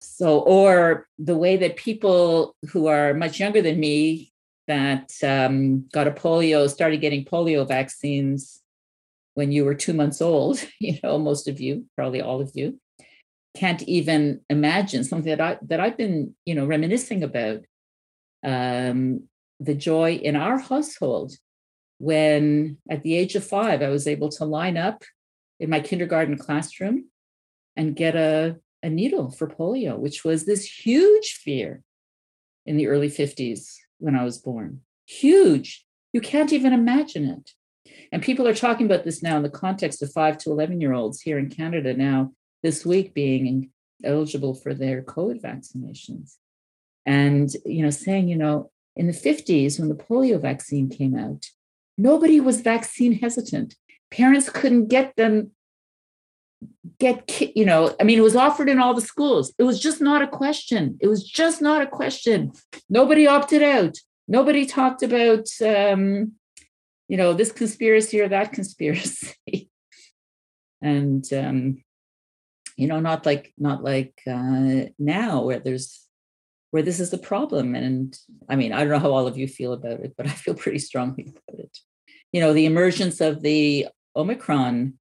So, 0.00 0.40
or 0.40 1.08
the 1.18 1.36
way 1.36 1.56
that 1.56 1.76
people 1.76 2.54
who 2.70 2.86
are 2.86 3.14
much 3.14 3.40
younger 3.40 3.62
than 3.62 3.80
me 3.80 4.32
that 4.68 5.10
um, 5.22 5.88
got 5.92 6.06
a 6.06 6.12
polio, 6.12 6.70
started 6.70 7.00
getting 7.00 7.24
polio 7.24 7.66
vaccines 7.66 8.60
when 9.34 9.50
you 9.50 9.64
were 9.64 9.74
two 9.74 9.92
months 9.92 10.22
old, 10.22 10.64
you 10.80 10.98
know, 11.02 11.18
most 11.18 11.48
of 11.48 11.60
you, 11.60 11.86
probably 11.96 12.20
all 12.20 12.40
of 12.40 12.52
you, 12.54 12.78
can't 13.56 13.82
even 13.82 14.40
imagine 14.50 15.04
something 15.04 15.36
that 15.36 15.40
I 15.40 15.58
that 15.62 15.80
I've 15.80 15.96
been, 15.96 16.34
you 16.44 16.54
know, 16.54 16.66
reminiscing 16.66 17.22
about. 17.22 17.64
Um, 18.42 19.28
the 19.60 19.74
joy 19.74 20.14
in 20.14 20.36
our 20.36 20.58
household 20.58 21.32
when 21.98 22.76
at 22.90 23.02
the 23.02 23.16
age 23.16 23.34
of 23.34 23.46
five, 23.46 23.82
I 23.82 23.88
was 23.88 24.06
able 24.06 24.28
to 24.30 24.44
line 24.44 24.76
up 24.76 25.04
in 25.60 25.70
my 25.70 25.80
kindergarten 25.80 26.36
classroom 26.36 27.06
and 27.76 27.96
get 27.96 28.16
a, 28.16 28.56
a 28.82 28.90
needle 28.90 29.30
for 29.30 29.46
polio, 29.46 29.98
which 29.98 30.24
was 30.24 30.44
this 30.44 30.64
huge 30.64 31.40
fear 31.42 31.82
in 32.66 32.76
the 32.76 32.88
early 32.88 33.08
50s 33.08 33.76
when 33.98 34.16
I 34.16 34.24
was 34.24 34.38
born. 34.38 34.80
Huge. 35.06 35.84
You 36.12 36.20
can't 36.20 36.52
even 36.52 36.72
imagine 36.72 37.24
it. 37.24 37.50
And 38.12 38.22
people 38.22 38.46
are 38.46 38.54
talking 38.54 38.86
about 38.86 39.04
this 39.04 39.22
now 39.22 39.36
in 39.36 39.42
the 39.42 39.50
context 39.50 40.02
of 40.02 40.12
five 40.12 40.38
to 40.38 40.50
11 40.50 40.80
year 40.80 40.92
olds 40.92 41.20
here 41.20 41.38
in 41.38 41.48
Canada 41.48 41.94
now, 41.94 42.32
this 42.64 42.84
week 42.84 43.12
being 43.12 43.70
eligible 44.02 44.54
for 44.54 44.72
their 44.74 45.02
COVID 45.02 45.40
vaccinations. 45.40 46.36
And, 47.06 47.50
you 47.66 47.82
know, 47.82 47.90
saying, 47.90 48.28
you 48.28 48.36
know, 48.36 48.70
in 48.96 49.06
the 49.06 49.12
50s, 49.12 49.78
when 49.78 49.90
the 49.90 49.94
polio 49.94 50.40
vaccine 50.40 50.88
came 50.88 51.14
out, 51.14 51.44
nobody 51.98 52.40
was 52.40 52.62
vaccine 52.62 53.12
hesitant. 53.20 53.74
Parents 54.10 54.48
couldn't 54.48 54.88
get 54.88 55.14
them, 55.16 55.50
get, 56.98 57.30
you 57.54 57.66
know, 57.66 57.94
I 58.00 58.04
mean, 58.04 58.18
it 58.18 58.22
was 58.22 58.34
offered 58.34 58.70
in 58.70 58.78
all 58.78 58.94
the 58.94 59.02
schools. 59.02 59.52
It 59.58 59.64
was 59.64 59.78
just 59.78 60.00
not 60.00 60.22
a 60.22 60.26
question. 60.26 60.96
It 61.02 61.08
was 61.08 61.22
just 61.22 61.60
not 61.60 61.82
a 61.82 61.86
question. 61.86 62.52
Nobody 62.88 63.26
opted 63.26 63.62
out. 63.62 63.98
Nobody 64.26 64.64
talked 64.64 65.02
about, 65.02 65.46
um, 65.62 66.32
you 67.08 67.18
know, 67.18 67.34
this 67.34 67.52
conspiracy 67.52 68.22
or 68.22 68.28
that 68.28 68.52
conspiracy. 68.58 69.68
and, 70.80 71.30
um, 71.34 71.84
you 72.76 72.86
know, 72.86 73.00
not 73.00 73.24
like, 73.26 73.52
not 73.58 73.82
like 73.82 74.20
uh, 74.26 74.86
now 74.98 75.42
where 75.42 75.60
there's, 75.60 76.00
where 76.70 76.82
this 76.82 77.00
is 77.00 77.10
the 77.10 77.18
problem. 77.18 77.74
And 77.74 78.16
I 78.48 78.56
mean, 78.56 78.72
I 78.72 78.80
don't 78.80 78.88
know 78.88 78.98
how 78.98 79.12
all 79.12 79.26
of 79.26 79.38
you 79.38 79.46
feel 79.46 79.72
about 79.72 80.00
it, 80.00 80.14
but 80.16 80.26
I 80.26 80.30
feel 80.30 80.54
pretty 80.54 80.80
strongly 80.80 81.24
about 81.28 81.60
it. 81.60 81.78
You 82.32 82.40
know, 82.40 82.52
the 82.52 82.66
emergence 82.66 83.20
of 83.20 83.42
the 83.42 83.86
Omicron 84.16 84.94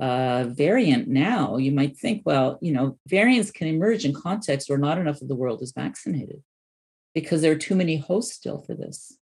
uh, 0.00 0.44
variant 0.48 1.08
now, 1.08 1.56
you 1.56 1.72
might 1.72 1.96
think, 1.96 2.22
well, 2.24 2.58
you 2.60 2.72
know, 2.72 2.98
variants 3.06 3.50
can 3.50 3.68
emerge 3.68 4.04
in 4.04 4.12
contexts 4.12 4.68
where 4.68 4.78
not 4.78 4.98
enough 4.98 5.22
of 5.22 5.28
the 5.28 5.34
world 5.34 5.62
is 5.62 5.72
vaccinated 5.72 6.42
because 7.14 7.40
there 7.40 7.52
are 7.52 7.56
too 7.56 7.74
many 7.74 7.96
hosts 7.96 8.34
still 8.34 8.58
for 8.58 8.74
this. 8.74 9.16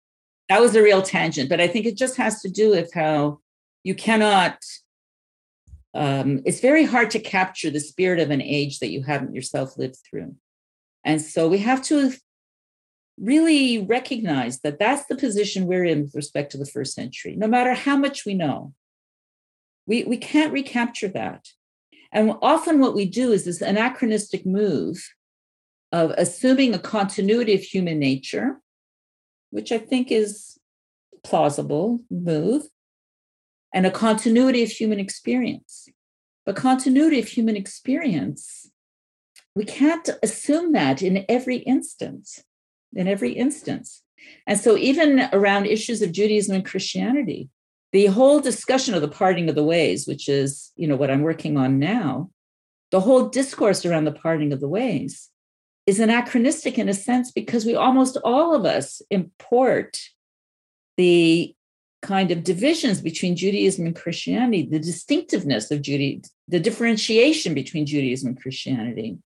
That 0.49 0.61
was 0.61 0.75
a 0.75 0.83
real 0.83 1.03
tangent, 1.03 1.49
but 1.49 1.61
I 1.61 1.69
think 1.69 1.87
it 1.87 1.97
just 1.97 2.17
has 2.17 2.41
to 2.43 2.51
do 2.51 2.71
with 2.71 2.93
how 2.95 3.41
you 3.85 3.95
cannot. 3.95 4.59
Um, 5.95 6.43
it's 6.45 6.61
very 6.61 6.85
hard 6.85 7.11
to 7.13 7.19
capture 7.19 7.71
the 7.71 7.81
spirit 7.81 8.21
of 8.21 8.31
an 8.31 8.41
age 8.41 8.79
that 8.79 8.91
you 8.91 9.03
haven't 9.03 9.35
yourself 9.35 9.77
lived 9.77 9.99
through. 10.09 10.37
And 11.05 11.21
so 11.21 11.49
we 11.49 11.59
have 11.59 11.83
to 11.85 12.13
really 13.19 13.79
recognize 13.79 14.61
that 14.61 14.79
that's 14.79 15.07
the 15.07 15.17
position 15.17 15.67
we're 15.67 15.85
in 15.85 16.03
with 16.03 16.15
respect 16.15 16.53
to 16.53 16.59
the 16.59 16.67
first 16.67 16.95
century, 16.95 17.35
no 17.37 17.47
matter 17.47 17.75
how 17.75 17.97
much 17.97 18.25
we 18.25 18.35
know. 18.35 18.73
We, 19.87 20.05
we 20.05 20.17
can't 20.17 20.53
recapture 20.53 21.09
that. 21.09 21.49
And 22.13 22.35
often 22.43 22.81
what 22.81 22.95
we 22.95 23.05
do 23.05 23.33
is 23.33 23.45
this 23.45 23.61
anachronistic 23.61 24.47
move 24.47 25.03
of 25.93 26.13
assuming 26.17 26.75
a 26.75 26.79
continuity 26.79 27.55
of 27.55 27.63
human 27.63 27.99
nature, 27.99 28.61
which 29.51 29.73
I 29.73 29.79
think 29.79 30.11
is 30.11 30.59
plausible 31.25 32.01
move, 32.11 32.65
and 33.73 33.87
a 33.87 33.91
continuity 33.91 34.63
of 34.63 34.71
human 34.71 34.99
experience. 34.99 35.80
But 36.51 36.57
continuity 36.57 37.21
of 37.21 37.29
human 37.29 37.55
experience, 37.55 38.69
we 39.55 39.65
can't 39.65 40.11
assume 40.21 40.73
that 40.73 41.01
in 41.01 41.25
every 41.29 41.59
instance, 41.59 42.43
in 42.93 43.07
every 43.07 43.35
instance. 43.35 44.03
And 44.49 44.59
so 44.59 44.77
even 44.77 45.29
around 45.33 45.67
issues 45.67 46.03
of 46.03 46.11
Judaism 46.11 46.57
and 46.57 46.65
Christianity, 46.65 47.51
the 47.93 48.07
whole 48.07 48.41
discussion 48.41 48.95
of 48.95 49.01
the 49.01 49.07
parting 49.07 49.49
of 49.49 49.55
the 49.55 49.63
ways, 49.63 50.09
which 50.09 50.29
is, 50.29 50.73
you 50.75 50.89
know, 50.89 50.97
what 50.97 51.09
I'm 51.09 51.23
working 51.23 51.57
on 51.57 51.79
now, 51.79 52.31
the 52.91 52.99
whole 52.99 53.29
discourse 53.29 53.87
around 53.87 54.07
the 54.07 54.11
parting 54.11 54.53
of 54.53 54.59
the 54.59 54.67
ways 54.67 55.29
is 55.87 56.01
anachronistic 56.01 56.79
in 56.79 56.89
a 56.89 56.95
sense 56.95 57.31
because 57.31 57.65
we 57.65 57.77
almost 57.77 58.17
all 58.25 58.57
of 58.57 58.65
us 58.65 59.01
import 59.09 60.01
the 60.97 61.55
kind 62.03 62.31
of 62.31 62.45
divisions 62.45 63.01
between 63.01 63.37
Judaism 63.37 63.87
and 63.87 63.95
Christianity, 63.95 64.67
the 64.71 64.79
distinctiveness 64.79 65.71
of 65.71 65.83
Judaism, 65.83 66.31
the 66.49 66.61
differentiation 66.61 67.55
between 67.55 67.87
Judaism 67.87 68.29
and 68.29 68.41
Christianity 68.41 69.19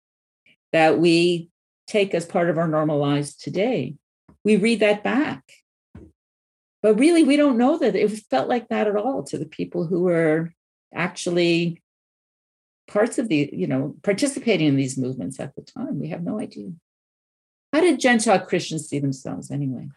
that 0.72 0.98
we 0.98 1.50
take 1.86 2.14
as 2.14 2.26
part 2.26 2.50
of 2.50 2.58
our 2.58 2.66
normal 2.66 2.98
lives 2.98 3.36
today. 3.36 3.94
We 4.44 4.56
read 4.56 4.80
that 4.80 5.04
back. 5.04 5.42
But 6.82 6.98
really, 6.98 7.24
we 7.24 7.36
don't 7.36 7.56
know 7.56 7.78
that 7.78 7.94
it 7.94 8.10
felt 8.30 8.48
like 8.48 8.68
that 8.68 8.88
at 8.88 8.96
all 8.96 9.22
to 9.24 9.38
the 9.38 9.46
people 9.46 9.86
who 9.86 10.02
were 10.02 10.52
actually 10.92 11.80
parts 12.86 13.18
of 13.18 13.28
the, 13.28 13.48
you 13.52 13.66
know, 13.66 13.94
participating 14.02 14.68
in 14.68 14.76
these 14.76 14.98
movements 14.98 15.40
at 15.40 15.54
the 15.54 15.62
time. 15.62 15.98
We 15.98 16.08
have 16.08 16.22
no 16.22 16.38
idea. 16.38 16.72
How 17.72 17.80
did 17.80 18.00
Gentile 18.00 18.40
Christians 18.40 18.88
see 18.88 18.98
themselves 18.98 19.50
anyway? 19.50 19.88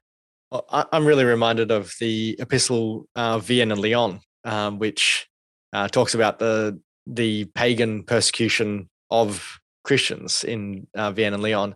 I'm 0.52 1.06
really 1.06 1.26
reminded 1.26 1.72
of 1.72 1.94
the 2.00 2.36
epistle 2.40 3.08
uh, 3.16 3.40
Vienne 3.40 3.72
and 3.72 3.82
Lyon, 3.82 4.22
um, 4.46 4.80
which 4.80 5.28
uh, 5.74 5.88
talks 5.88 6.14
about 6.14 6.40
the 6.40 6.80
the 7.06 7.46
pagan 7.56 8.04
persecution 8.04 8.90
of 9.10 9.60
Christians 9.84 10.44
in 10.44 10.88
uh, 10.96 11.12
Vienne 11.12 11.34
and 11.34 11.44
Lyon, 11.44 11.76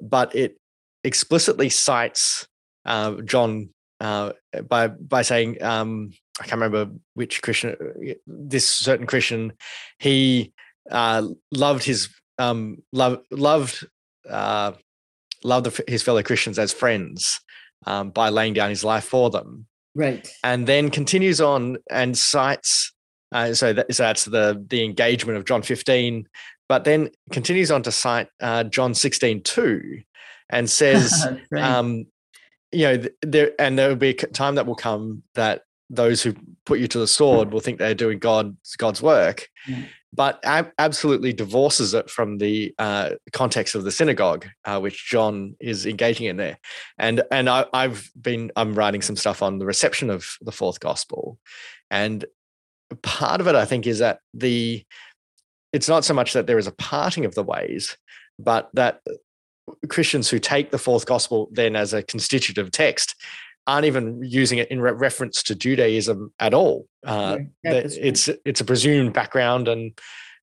but 0.00 0.34
it 0.34 0.58
explicitly 1.04 1.68
cites 1.68 2.48
uh, 2.84 3.14
John 3.22 3.70
uh, 4.00 4.32
by 4.68 4.88
by 4.88 5.22
saying 5.22 5.62
um, 5.62 6.10
I 6.40 6.44
can't 6.44 6.60
remember 6.60 6.90
which 7.14 7.42
Christian, 7.42 7.76
this 8.26 8.68
certain 8.68 9.06
Christian, 9.06 9.52
he 9.98 10.52
uh, 10.90 11.28
loved 11.52 11.84
his 11.84 12.08
um, 12.38 12.78
love, 12.92 13.20
loved 13.30 13.86
uh, 14.28 14.72
loved 15.44 15.80
his 15.86 16.02
fellow 16.02 16.22
Christians 16.22 16.58
as 16.58 16.72
friends 16.72 17.40
um, 17.86 18.10
by 18.10 18.28
laying 18.28 18.54
down 18.54 18.70
his 18.70 18.84
life 18.84 19.04
for 19.04 19.30
them. 19.30 19.66
Right. 19.94 20.28
And 20.44 20.66
then 20.66 20.90
continues 20.90 21.40
on 21.40 21.78
and 21.90 22.16
cites. 22.16 22.92
Uh, 23.32 23.54
so, 23.54 23.72
that, 23.72 23.94
so 23.94 24.02
that's 24.02 24.24
the 24.24 24.64
the 24.68 24.84
engagement 24.84 25.38
of 25.38 25.44
John 25.44 25.62
15, 25.62 26.28
but 26.68 26.84
then 26.84 27.10
continues 27.30 27.70
on 27.70 27.82
to 27.84 27.92
cite 27.92 28.28
uh, 28.40 28.64
John 28.64 28.92
16 28.92 29.42
2 29.42 30.02
and 30.50 30.68
says, 30.68 31.26
right. 31.50 31.62
um, 31.62 32.06
you 32.72 32.84
know, 32.84 33.04
there 33.22 33.52
and 33.58 33.78
there 33.78 33.88
will 33.88 33.96
be 33.96 34.10
a 34.10 34.14
time 34.14 34.56
that 34.56 34.66
will 34.66 34.74
come 34.74 35.22
that 35.34 35.62
those 35.88 36.22
who 36.22 36.34
put 36.66 36.78
you 36.78 36.88
to 36.88 36.98
the 36.98 37.06
sword 37.06 37.52
will 37.52 37.60
think 37.60 37.78
they're 37.78 37.94
doing 37.94 38.18
God's 38.18 38.76
God's 38.76 39.02
work, 39.02 39.48
Yeah. 39.66 39.82
But 40.12 40.40
ab- 40.44 40.72
absolutely 40.78 41.32
divorces 41.32 41.94
it 41.94 42.10
from 42.10 42.38
the 42.38 42.74
uh, 42.78 43.10
context 43.32 43.74
of 43.74 43.84
the 43.84 43.92
synagogue, 43.92 44.46
uh, 44.64 44.80
which 44.80 45.08
John 45.08 45.56
is 45.60 45.86
engaging 45.86 46.26
in 46.26 46.36
there. 46.36 46.58
And 46.98 47.22
and 47.30 47.48
I, 47.48 47.66
I've 47.72 48.10
been 48.20 48.50
I'm 48.56 48.74
writing 48.74 49.02
some 49.02 49.16
stuff 49.16 49.42
on 49.42 49.58
the 49.58 49.66
reception 49.66 50.10
of 50.10 50.26
the 50.40 50.52
fourth 50.52 50.80
gospel, 50.80 51.38
and 51.90 52.24
part 53.02 53.40
of 53.40 53.46
it 53.46 53.54
I 53.54 53.64
think 53.64 53.86
is 53.86 54.00
that 54.00 54.20
the 54.34 54.84
it's 55.72 55.88
not 55.88 56.04
so 56.04 56.14
much 56.14 56.32
that 56.32 56.46
there 56.46 56.58
is 56.58 56.66
a 56.66 56.72
parting 56.72 57.24
of 57.24 57.34
the 57.34 57.44
ways, 57.44 57.96
but 58.38 58.68
that 58.74 59.00
Christians 59.88 60.28
who 60.28 60.40
take 60.40 60.70
the 60.70 60.78
fourth 60.78 61.06
gospel 61.06 61.48
then 61.52 61.76
as 61.76 61.92
a 61.92 62.02
constitutive 62.02 62.72
text 62.72 63.14
aren't 63.70 63.86
even 63.86 64.20
using 64.22 64.58
it 64.58 64.70
in 64.70 64.80
re- 64.80 64.92
reference 64.92 65.42
to 65.44 65.54
Judaism 65.54 66.32
at 66.38 66.52
all. 66.54 66.86
Uh, 67.06 67.38
Yeah, 67.64 67.72
that 67.72 67.82
that's 67.82 67.96
right. 67.96 68.06
it's 68.06 68.28
it's 68.44 68.60
a 68.60 68.64
presumed 68.64 69.12
background, 69.12 69.68
and 69.68 69.98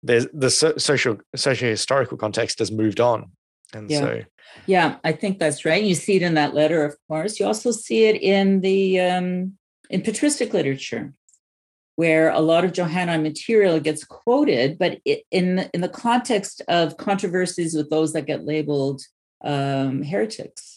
there's 0.02 0.26
the 0.32 0.50
so- 0.50 0.76
social 0.76 1.16
socio 1.34 1.68
historical 1.70 2.16
context 2.18 2.58
has 2.58 2.70
moved 2.70 3.00
on, 3.00 3.30
and 3.72 3.90
Yeah. 3.90 4.00
so 4.00 4.20
Yeah, 4.66 4.96
I 5.02 5.12
think 5.12 5.38
that's 5.38 5.64
right. 5.64 5.82
You 5.82 5.94
see 5.94 6.16
it 6.16 6.22
in 6.22 6.34
that 6.34 6.54
letter, 6.54 6.84
of 6.84 6.94
course. 7.08 7.40
You 7.40 7.46
also 7.46 7.70
see 7.72 8.04
it 8.04 8.16
in 8.22 8.60
the 8.60 9.00
um, 9.00 9.58
in 9.90 10.00
patristic 10.02 10.52
literature, 10.54 11.12
where 11.96 12.30
a 12.30 12.40
lot 12.40 12.64
of 12.64 12.72
Johannine 12.72 13.22
material 13.22 13.80
gets 13.80 14.04
quoted, 14.04 14.78
but 14.78 15.00
it, 15.04 15.22
in 15.30 15.56
the- 15.56 15.70
in 15.74 15.80
the 15.80 15.88
context 16.06 16.62
of 16.68 16.96
controversies 16.96 17.74
with 17.74 17.88
those 17.90 18.12
that 18.12 18.26
get 18.26 18.44
labeled 18.44 19.00
um, 19.44 20.02
heretics, 20.02 20.73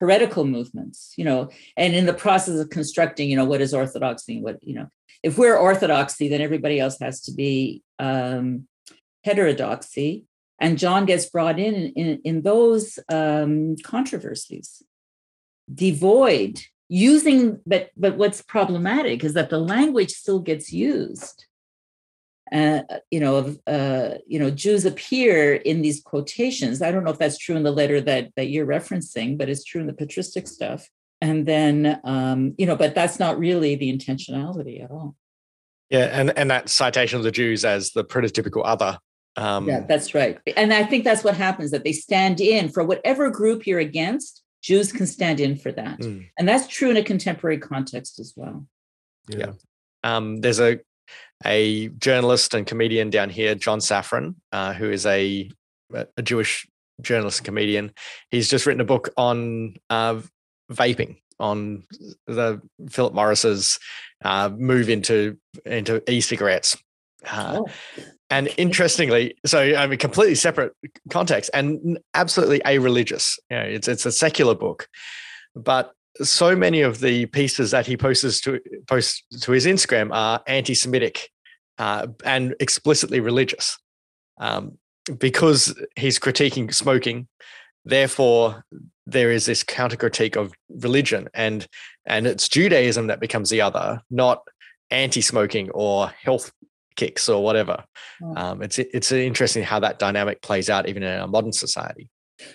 heretical 0.00 0.44
movements, 0.44 1.14
you 1.16 1.24
know, 1.24 1.50
and 1.76 1.94
in 1.94 2.06
the 2.06 2.14
process 2.14 2.58
of 2.58 2.70
constructing, 2.70 3.28
you 3.30 3.36
know, 3.36 3.44
what 3.44 3.60
is 3.60 3.74
orthodoxy 3.74 4.36
and 4.36 4.44
what 4.44 4.58
you 4.62 4.74
know, 4.74 4.88
if 5.22 5.38
we're 5.38 5.56
orthodoxy, 5.56 6.28
then 6.28 6.40
everybody 6.40 6.78
else 6.78 6.98
has 7.00 7.20
to 7.22 7.32
be 7.32 7.82
um, 7.98 8.68
heterodoxy 9.24 10.24
and 10.60 10.78
John 10.78 11.06
gets 11.06 11.26
brought 11.26 11.58
in 11.58 11.92
in, 11.94 12.20
in, 12.24 12.42
those 12.42 12.98
um, 13.08 13.76
controversies, 13.84 14.82
devoid 15.72 16.60
using. 16.88 17.60
But 17.64 17.90
but 17.96 18.16
what's 18.16 18.42
problematic 18.42 19.22
is 19.24 19.34
that 19.34 19.50
the 19.50 19.58
language 19.58 20.10
still 20.10 20.40
gets 20.40 20.72
used. 20.72 21.46
Uh, 22.52 22.82
you 23.10 23.20
know, 23.20 23.36
of 23.36 23.58
uh, 23.66 24.14
you 24.26 24.38
know, 24.38 24.50
Jews 24.50 24.84
appear 24.84 25.54
in 25.54 25.82
these 25.82 26.00
quotations. 26.00 26.82
I 26.82 26.90
don't 26.90 27.04
know 27.04 27.10
if 27.10 27.18
that's 27.18 27.38
true 27.38 27.56
in 27.56 27.62
the 27.62 27.70
letter 27.70 28.00
that 28.00 28.30
that 28.36 28.48
you're 28.48 28.66
referencing, 28.66 29.36
but 29.36 29.48
it's 29.48 29.64
true 29.64 29.80
in 29.80 29.86
the 29.86 29.92
patristic 29.92 30.46
stuff. 30.46 30.88
And 31.20 31.46
then, 31.46 32.00
um, 32.04 32.54
you 32.58 32.66
know, 32.66 32.76
but 32.76 32.94
that's 32.94 33.18
not 33.18 33.38
really 33.38 33.74
the 33.74 33.92
intentionality 33.92 34.82
at 34.82 34.90
all. 34.90 35.16
yeah, 35.90 36.08
and 36.12 36.36
and 36.38 36.50
that 36.50 36.68
citation 36.68 37.18
of 37.18 37.24
the 37.24 37.32
Jews 37.32 37.64
as 37.64 37.90
the 37.92 38.04
prototypical 38.04 38.62
other. 38.64 38.98
Um, 39.36 39.68
Yeah, 39.68 39.80
that's 39.80 40.14
right. 40.14 40.38
And 40.56 40.72
I 40.72 40.84
think 40.84 41.04
that's 41.04 41.24
what 41.24 41.36
happens 41.36 41.70
that 41.70 41.84
they 41.84 41.92
stand 41.92 42.40
in 42.40 42.70
for 42.70 42.82
whatever 42.84 43.30
group 43.30 43.66
you're 43.66 43.78
against, 43.78 44.42
Jews 44.62 44.92
can 44.92 45.06
stand 45.06 45.38
in 45.38 45.56
for 45.56 45.70
that. 45.72 46.00
mm. 46.00 46.26
And 46.38 46.48
that's 46.48 46.66
true 46.66 46.90
in 46.90 46.96
a 46.96 47.04
contemporary 47.04 47.58
context 47.58 48.18
as 48.18 48.32
well. 48.36 48.66
Yeah. 49.28 49.52
um, 50.02 50.40
there's 50.40 50.60
a 50.60 50.80
a 51.44 51.88
journalist 51.88 52.54
and 52.54 52.66
comedian 52.66 53.10
down 53.10 53.30
here, 53.30 53.54
John 53.54 53.78
Safran, 53.78 54.34
uh, 54.52 54.72
who 54.72 54.90
is 54.90 55.06
a 55.06 55.50
a 56.16 56.22
Jewish 56.22 56.66
journalist 57.00 57.40
and 57.40 57.46
comedian. 57.46 57.92
He's 58.30 58.48
just 58.48 58.66
written 58.66 58.80
a 58.80 58.84
book 58.84 59.08
on 59.16 59.76
uh, 59.88 60.20
vaping, 60.70 61.16
on 61.38 61.84
the 62.26 62.60
Philip 62.90 63.14
Morris's 63.14 63.78
uh, 64.24 64.50
move 64.56 64.88
into 64.88 65.38
into 65.64 66.02
e-cigarettes. 66.10 66.76
Uh, 67.26 67.60
Oh, 67.60 67.66
and 68.30 68.48
interestingly, 68.58 69.36
so 69.46 69.74
I 69.74 69.86
mean, 69.86 69.98
completely 69.98 70.34
separate 70.34 70.72
context 71.10 71.50
and 71.54 71.98
absolutely 72.14 72.60
a-religious. 72.64 73.38
You 73.50 73.56
know, 73.56 73.62
it's 73.62 73.88
it's 73.88 74.04
a 74.04 74.12
secular 74.12 74.54
book, 74.54 74.86
but 75.54 75.92
so 76.20 76.56
many 76.56 76.82
of 76.82 77.00
the 77.00 77.26
pieces 77.26 77.70
that 77.70 77.86
he 77.86 77.96
posts 77.96 78.40
to 78.42 78.60
posts 78.86 79.22
to 79.40 79.52
his 79.52 79.66
Instagram 79.66 80.10
are 80.12 80.42
anti-Semitic 80.46 81.30
uh, 81.78 82.08
and 82.24 82.54
explicitly 82.60 83.20
religious, 83.20 83.78
um, 84.38 84.78
because 85.18 85.74
he's 85.96 86.18
critiquing 86.18 86.72
smoking. 86.72 87.28
Therefore, 87.84 88.64
there 89.06 89.30
is 89.30 89.46
this 89.46 89.62
counter 89.62 89.96
critique 89.96 90.36
of 90.36 90.52
religion, 90.68 91.28
and 91.34 91.66
and 92.04 92.26
it's 92.26 92.48
Judaism 92.48 93.06
that 93.06 93.20
becomes 93.20 93.50
the 93.50 93.60
other, 93.60 94.02
not 94.10 94.42
anti-smoking 94.90 95.70
or 95.70 96.08
health 96.08 96.50
kicks 96.96 97.28
or 97.28 97.44
whatever. 97.44 97.84
Oh. 98.22 98.34
Um, 98.36 98.62
it's 98.62 98.78
it's 98.78 99.12
interesting 99.12 99.62
how 99.62 99.80
that 99.80 99.98
dynamic 99.98 100.42
plays 100.42 100.68
out 100.68 100.88
even 100.88 101.02
in 101.02 101.20
our 101.20 101.28
modern 101.28 101.52
society. 101.52 102.08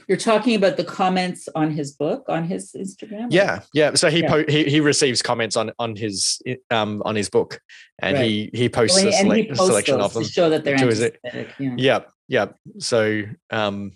You're 0.08 0.18
talking 0.18 0.56
about 0.56 0.78
the 0.78 0.84
comments 0.84 1.50
on 1.56 1.72
his 1.72 1.92
book 1.92 2.26
on 2.30 2.46
his 2.46 2.72
Instagram? 2.74 3.28
Yeah, 3.30 3.62
yeah. 3.74 3.94
So 3.96 4.10
he 4.10 4.22
Yeah. 4.22 4.30
po- 4.30 4.46
he 4.48 4.64
he 4.66 4.80
receives 4.80 5.22
comments 5.22 5.56
on 5.58 5.72
on 5.80 5.96
his 5.96 6.42
um 6.70 7.02
on 7.06 7.16
his 7.16 7.30
book, 7.30 7.60
and 8.02 8.18
Right. 8.18 8.26
he 8.26 8.50
he 8.54 8.70
posts 8.70 8.98
a, 9.04 9.10
and 9.14 9.34
he 9.34 9.42
a 9.42 9.48
posts 9.50 9.66
selection 9.66 10.00
of 10.02 10.14
them. 10.14 10.24
to 10.24 10.30
show 10.30 10.50
that 10.50 10.64
they're 10.64 10.76
anti-Semitic. 10.80 11.20
Yeah. 11.60 11.76
Yeah, 11.78 12.00
yeah. 12.28 12.46
So 12.80 13.24
um, 13.50 13.92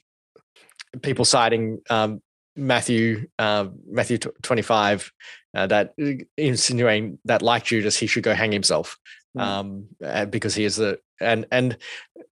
people 1.01 1.25
citing 1.25 1.79
um, 1.89 2.21
Matthew 2.55 3.27
uh, 3.39 3.67
Matthew 3.89 4.17
tw- 4.17 4.41
twenty 4.43 4.61
five 4.63 5.11
uh, 5.55 5.67
that 5.67 5.93
insinuating 6.37 7.19
that 7.25 7.41
like 7.41 7.65
Judas 7.65 7.97
he 7.97 8.07
should 8.07 8.23
go 8.23 8.33
hang 8.33 8.51
himself 8.51 8.97
um, 9.37 9.87
uh, 10.03 10.25
because 10.25 10.55
he 10.55 10.65
is 10.65 10.75
the 10.77 10.99
and 11.21 11.45
and 11.51 11.77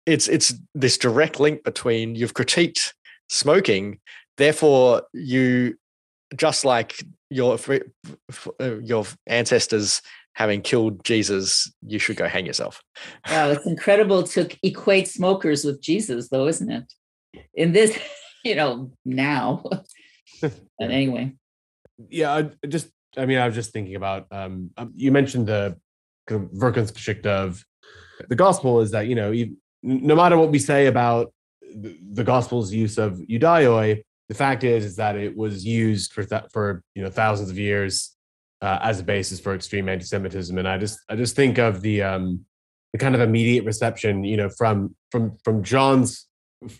it's 0.05 0.27
it's 0.27 0.53
this 0.73 0.97
direct 0.97 1.39
link 1.39 1.63
between 1.63 2.15
you've 2.15 2.33
critiqued 2.33 2.93
smoking, 3.29 3.99
therefore 4.37 5.03
you 5.13 5.75
just 6.35 6.65
like 6.65 6.95
your 7.29 7.57
fr- 7.57 7.75
f- 8.29 8.47
uh, 8.61 8.79
your 8.79 9.05
ancestors 9.27 10.01
having 10.33 10.61
killed 10.61 11.03
Jesus, 11.05 11.71
you 11.85 11.97
should 11.97 12.17
go 12.17 12.27
hang 12.27 12.45
yourself. 12.45 12.81
Wow, 13.29 13.51
it's 13.51 13.65
incredible 13.65 14.23
to 14.23 14.49
equate 14.63 15.07
smokers 15.07 15.63
with 15.63 15.81
Jesus, 15.81 16.27
though, 16.27 16.47
isn't 16.47 16.69
it? 16.69 16.93
In 17.53 17.71
this, 17.71 17.97
you 18.43 18.55
know, 18.55 18.91
now. 19.05 19.63
but 20.41 20.51
anyway, 20.79 21.33
yeah 22.09 22.33
I 22.33 22.67
just 22.67 22.89
i 23.17 23.25
mean 23.25 23.37
i 23.37 23.45
was 23.45 23.55
just 23.55 23.71
thinking 23.71 23.95
about 23.95 24.27
um 24.31 24.71
um, 24.77 24.91
you 24.95 25.11
mentioned 25.11 25.47
the 25.47 25.77
kind 26.27 26.43
of 26.43 26.51
Wirkungsgeschichte 26.51 27.25
of 27.25 27.63
the 28.27 28.35
gospel 28.35 28.81
is 28.81 28.91
that 28.91 29.07
you 29.07 29.15
know 29.15 29.33
no 29.83 30.15
matter 30.15 30.37
what 30.37 30.51
we 30.51 30.59
say 30.59 30.87
about 30.87 31.31
the, 31.81 32.23
gospel's 32.23 32.73
use 32.73 32.97
of 32.97 33.13
Ioudaioi 33.29 34.01
the 34.29 34.35
fact 34.35 34.63
is 34.63 34.85
is 34.85 34.95
that 34.95 35.15
it 35.15 35.35
was 35.35 35.65
used 35.65 36.13
for 36.13 36.23
th- 36.23 36.43
for 36.51 36.83
you 36.95 37.03
know 37.03 37.09
thousands 37.09 37.49
of 37.49 37.57
years 37.57 38.15
uh, 38.61 38.79
as 38.81 38.99
a 38.99 39.03
basis 39.03 39.39
for 39.39 39.53
extreme 39.53 39.89
anti-semitism 39.89 40.57
and 40.57 40.67
i 40.67 40.77
just 40.77 40.99
i 41.09 41.15
just 41.15 41.35
think 41.35 41.57
of 41.57 41.81
the 41.81 42.01
um 42.01 42.45
the 42.93 42.97
kind 42.97 43.13
of 43.13 43.21
immediate 43.21 43.65
reception 43.65 44.23
you 44.23 44.37
know 44.37 44.49
from 44.49 44.95
from 45.11 45.37
from 45.43 45.63
john's 45.63 46.27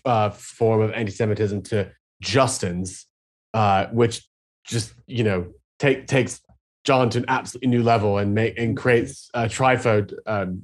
uh 0.04 0.30
form 0.30 0.80
of 0.80 0.90
anti-semitism 0.92 1.62
to 1.62 1.90
justin's 2.20 3.06
uh 3.54 3.86
which 3.92 4.26
just 4.66 4.94
you 5.06 5.22
know 5.22 5.46
take 5.78 6.06
takes 6.06 6.40
John 6.86 7.10
to 7.10 7.18
an 7.18 7.24
absolutely 7.26 7.68
new 7.68 7.82
level 7.82 8.18
and 8.18 8.32
make 8.32 8.56
and 8.58 8.76
creates 8.76 9.28
uh, 9.34 9.46
Trypho 9.46 10.12
um, 10.24 10.62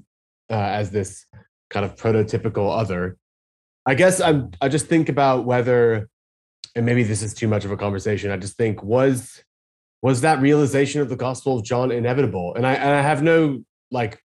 uh, 0.49 0.55
as 0.55 0.91
this 0.91 1.27
kind 1.69 1.85
of 1.85 1.97
prototypical 1.97 2.79
other. 2.79 3.17
I 3.87 3.95
guess 3.95 4.21
I'm 4.21 4.51
I 4.61 4.69
just 4.69 4.87
think 4.87 5.09
about 5.09 5.45
whether, 5.45 6.09
and 6.75 6.87
maybe 6.87 7.03
this 7.03 7.23
is 7.23 7.35
too 7.35 7.49
much 7.49 7.65
of 7.65 7.71
a 7.71 7.77
conversation. 7.77 8.31
I 8.31 8.37
just 8.37 8.57
think 8.57 8.83
was 8.83 9.43
was 10.03 10.23
that 10.23 10.41
realization 10.41 11.01
of 11.01 11.09
the 11.09 11.17
Gospel 11.17 11.59
of 11.59 11.65
John 11.65 11.91
inevitable? 11.91 12.55
And 12.55 12.67
I 12.67 12.75
and 12.75 12.91
I 12.91 13.03
have 13.03 13.23
no 13.23 13.65
like 13.91 14.21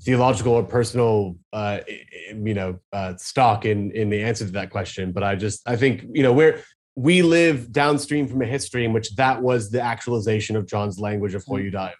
theological 0.00 0.52
or 0.52 0.62
personal 0.62 1.36
uh 1.52 1.80
you 2.32 2.54
know 2.54 2.78
uh 2.92 3.16
stock 3.16 3.64
in 3.64 3.90
in 3.92 4.10
the 4.10 4.22
answer 4.22 4.44
to 4.44 4.52
that 4.52 4.70
question 4.70 5.10
but 5.10 5.24
i 5.24 5.34
just 5.34 5.60
i 5.68 5.74
think 5.74 6.04
you 6.12 6.22
know 6.22 6.32
we're 6.32 6.62
we 6.98 7.22
live 7.22 7.70
downstream 7.70 8.26
from 8.26 8.42
a 8.42 8.46
history 8.46 8.84
in 8.84 8.92
which 8.92 9.14
that 9.14 9.40
was 9.40 9.70
the 9.70 9.80
actualization 9.80 10.56
of 10.56 10.66
John's 10.66 10.98
language 10.98 11.32
of 11.32 11.44
hoi 11.44 11.62
Ioudaioi. 11.62 11.92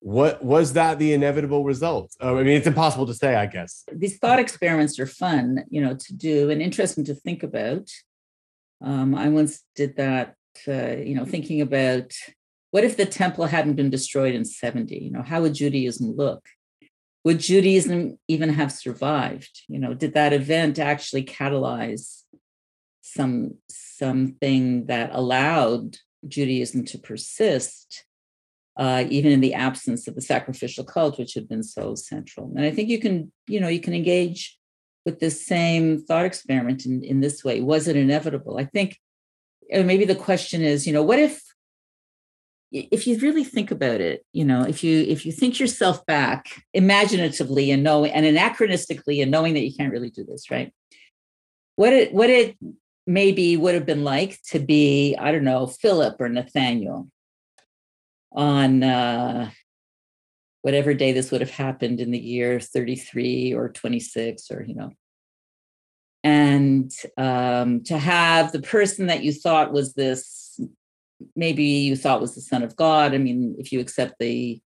What 0.00 0.44
was 0.44 0.74
that 0.74 0.98
the 0.98 1.12
inevitable 1.12 1.64
result? 1.64 2.14
Oh, 2.20 2.38
I 2.38 2.42
mean, 2.42 2.56
it's 2.56 2.66
impossible 2.66 3.06
to 3.06 3.14
say, 3.14 3.34
I 3.34 3.46
guess. 3.46 3.84
these 3.92 4.18
thought 4.18 4.38
experiments 4.38 4.98
are 4.98 5.06
fun, 5.06 5.64
you 5.70 5.80
know, 5.80 5.94
to 5.94 6.14
do 6.14 6.50
and 6.50 6.62
interesting 6.62 7.04
to 7.04 7.14
think 7.14 7.42
about. 7.42 7.90
Um, 8.80 9.14
I 9.14 9.28
once 9.28 9.64
did 9.74 9.96
that, 9.96 10.36
uh, 10.68 10.96
you 10.96 11.14
know, 11.14 11.24
thinking 11.24 11.60
about 11.60 12.12
what 12.70 12.84
if 12.84 12.96
the 12.96 13.06
temple 13.06 13.46
hadn't 13.46 13.74
been 13.74 13.90
destroyed 13.90 14.34
in 14.34 14.44
70? 14.44 14.96
You 14.96 15.10
know, 15.10 15.22
how 15.22 15.42
would 15.42 15.54
Judaism 15.54 16.14
look? 16.14 16.46
Would 17.24 17.40
Judaism 17.40 18.18
even 18.28 18.50
have 18.50 18.70
survived? 18.70 19.62
You 19.68 19.78
know, 19.78 19.94
did 19.94 20.14
that 20.14 20.32
event 20.32 20.78
actually 20.78 21.24
catalyze 21.24 22.22
some 23.02 23.54
something 23.68 24.86
that 24.86 25.10
allowed 25.12 25.96
Judaism 26.26 26.84
to 26.86 26.98
persist? 26.98 28.04
Uh, 28.78 29.04
even 29.10 29.32
in 29.32 29.40
the 29.40 29.54
absence 29.54 30.06
of 30.06 30.14
the 30.14 30.20
sacrificial 30.20 30.84
cult, 30.84 31.18
which 31.18 31.34
had 31.34 31.48
been 31.48 31.64
so 31.64 31.94
central. 31.96 32.50
And 32.56 32.64
I 32.64 32.70
think 32.70 32.88
you 32.88 33.00
can, 33.00 33.32
you 33.48 33.60
know, 33.60 33.68
you 33.68 33.80
can 33.80 33.92
engage 33.92 34.56
with 35.04 35.18
this 35.18 35.44
same 35.44 35.98
thought 35.98 36.24
experiment 36.24 36.86
in, 36.86 37.02
in 37.02 37.20
this 37.20 37.44
way. 37.44 37.60
Was 37.60 37.88
it 37.88 37.96
inevitable? 37.96 38.58
I 38.58 38.64
think 38.64 38.98
maybe 39.70 40.04
the 40.04 40.14
question 40.14 40.62
is, 40.62 40.86
you 40.86 40.92
know, 40.92 41.02
what 41.02 41.18
if 41.18 41.42
if 42.70 43.06
you 43.06 43.18
really 43.20 43.44
think 43.44 43.70
about 43.70 44.00
it 44.00 44.26
you 44.32 44.44
know 44.44 44.62
if 44.62 44.84
you 44.84 45.00
if 45.08 45.24
you 45.24 45.32
think 45.32 45.58
yourself 45.58 46.04
back 46.04 46.66
imaginatively 46.74 47.70
and 47.70 47.82
know 47.82 48.04
and 48.04 48.26
anachronistically 48.26 49.22
and 49.22 49.30
knowing 49.30 49.54
that 49.54 49.64
you 49.64 49.74
can't 49.74 49.92
really 49.92 50.10
do 50.10 50.22
this 50.22 50.50
right 50.50 50.70
what 51.76 51.94
it 51.94 52.12
what 52.12 52.28
it 52.28 52.58
maybe 53.06 53.56
would 53.56 53.74
have 53.74 53.86
been 53.86 54.04
like 54.04 54.38
to 54.42 54.58
be 54.58 55.16
i 55.18 55.32
don't 55.32 55.44
know 55.44 55.66
philip 55.66 56.16
or 56.20 56.28
nathaniel 56.28 57.08
on 58.38 58.82
uh 58.82 59.50
whatever 60.62 60.94
day 60.94 61.12
this 61.12 61.30
would 61.30 61.40
have 61.40 61.50
happened 61.50 62.00
in 62.00 62.10
the 62.10 62.18
year 62.18 62.60
33 62.60 63.52
or 63.54 63.68
26 63.68 64.50
or 64.50 64.64
you 64.66 64.74
know. 64.74 64.90
And 66.24 66.92
um, 67.16 67.84
to 67.84 67.96
have 67.96 68.50
the 68.50 68.60
person 68.60 69.06
that 69.06 69.22
you 69.22 69.32
thought 69.32 69.72
was 69.72 69.94
this 69.94 70.60
maybe 71.36 71.64
you 71.64 71.96
thought 71.96 72.20
was 72.20 72.34
the 72.34 72.40
son 72.40 72.62
of 72.62 72.76
god 72.76 73.12
i 73.12 73.18
mean 73.18 73.56
if 73.58 73.72
you 73.72 73.80
accept 73.80 74.14
the 74.20 74.60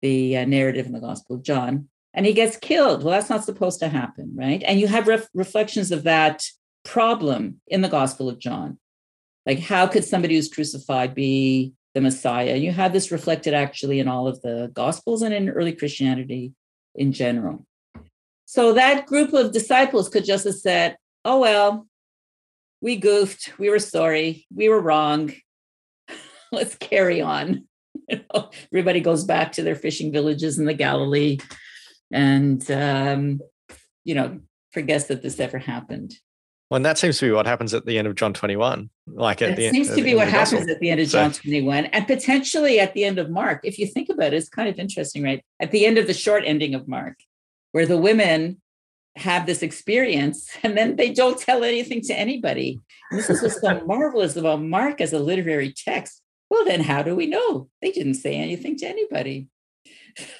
the 0.00 0.36
uh, 0.36 0.44
narrative 0.44 0.86
in 0.86 0.92
the 0.92 1.00
gospel 1.00 1.34
of 1.34 1.42
john 1.42 1.88
and 2.14 2.24
he 2.24 2.32
gets 2.32 2.56
killed 2.56 3.02
well 3.02 3.12
that's 3.12 3.30
not 3.30 3.44
supposed 3.44 3.80
to 3.80 3.88
happen 3.88 4.32
right? 4.36 4.62
And 4.64 4.78
you 4.78 4.86
have 4.86 5.08
ref- 5.08 5.28
reflections 5.34 5.90
of 5.90 6.04
that 6.04 6.44
problem 6.84 7.60
in 7.66 7.80
the 7.82 7.88
gospel 7.88 8.28
of 8.28 8.38
john. 8.38 8.78
Like 9.44 9.58
how 9.58 9.86
could 9.86 10.04
somebody 10.04 10.36
who's 10.36 10.48
crucified 10.48 11.14
be 11.14 11.74
the 11.94 12.00
messiah 12.00 12.56
you 12.56 12.72
have 12.72 12.92
this 12.92 13.10
reflected 13.10 13.54
actually 13.54 14.00
in 14.00 14.08
all 14.08 14.26
of 14.26 14.40
the 14.42 14.70
gospels 14.72 15.22
and 15.22 15.34
in 15.34 15.48
early 15.48 15.72
christianity 15.72 16.52
in 16.94 17.12
general 17.12 17.64
so 18.44 18.72
that 18.72 19.06
group 19.06 19.32
of 19.32 19.52
disciples 19.52 20.08
could 20.08 20.24
just 20.24 20.44
have 20.44 20.54
said 20.54 20.96
oh 21.24 21.40
well 21.40 21.86
we 22.80 22.96
goofed 22.96 23.52
we 23.58 23.70
were 23.70 23.78
sorry 23.78 24.46
we 24.54 24.68
were 24.68 24.80
wrong 24.80 25.32
let's 26.52 26.74
carry 26.74 27.20
on. 27.20 27.64
You 28.10 28.20
know, 28.32 28.48
everybody 28.72 29.00
goes 29.00 29.24
back 29.24 29.52
to 29.52 29.62
their 29.62 29.74
fishing 29.74 30.12
villages 30.12 30.58
in 30.58 30.64
the 30.64 30.72
Galilee 30.72 31.38
and, 32.10 32.70
um, 32.70 33.40
you 34.02 34.14
know, 34.14 34.40
forgets 34.72 35.06
that 35.06 35.20
this 35.20 35.40
ever 35.40 35.58
happened. 35.58 36.14
Well, 36.70 36.76
and 36.76 36.84
that 36.84 36.98
seems 36.98 37.18
to 37.18 37.26
be 37.26 37.32
what 37.32 37.46
happens 37.46 37.72
at 37.72 37.86
the 37.86 37.98
end 37.98 38.06
of 38.06 38.14
John 38.14 38.34
21. 38.34 38.90
Like 39.06 39.40
at 39.40 39.50
it 39.50 39.56
the 39.56 39.70
seems 39.70 39.88
end, 39.88 39.96
to 39.98 40.04
be 40.04 40.14
what 40.14 40.28
happens 40.28 40.60
gospel. 40.60 40.70
at 40.74 40.80
the 40.80 40.90
end 40.90 41.00
of 41.00 41.08
So- 41.08 41.18
John 41.18 41.32
21 41.32 41.86
and 41.86 42.06
potentially 42.06 42.78
at 42.78 42.92
the 42.94 43.04
end 43.04 43.18
of 43.18 43.30
Mark. 43.30 43.60
If 43.64 43.78
you 43.78 43.86
think 43.86 44.10
about 44.10 44.34
it, 44.34 44.34
it's 44.34 44.48
kind 44.50 44.68
of 44.68 44.78
interesting, 44.78 45.22
right? 45.22 45.42
At 45.60 45.70
the 45.70 45.86
end 45.86 45.96
of 45.96 46.06
the 46.06 46.12
short 46.14 46.42
ending 46.46 46.74
of 46.74 46.86
Mark, 46.86 47.16
where 47.72 47.86
the 47.86 47.96
women 47.96 48.60
have 49.16 49.46
this 49.46 49.62
experience 49.62 50.48
and 50.62 50.76
then 50.76 50.96
they 50.96 51.10
don't 51.10 51.38
tell 51.38 51.64
anything 51.64 52.02
to 52.02 52.14
anybody. 52.14 52.80
And 53.10 53.18
this 53.18 53.30
is 53.30 53.40
what's 53.42 53.60
so 53.60 53.84
marvelous 53.86 54.36
about 54.36 54.62
Mark 54.62 55.00
as 55.00 55.12
a 55.14 55.18
literary 55.18 55.72
text. 55.72 56.20
Well, 56.50 56.64
then 56.66 56.80
how 56.82 57.02
do 57.02 57.14
we 57.16 57.26
know? 57.26 57.68
They 57.82 57.90
didn't 57.92 58.14
say 58.14 58.34
anything 58.36 58.76
to 58.78 58.86
anybody. 58.86 59.48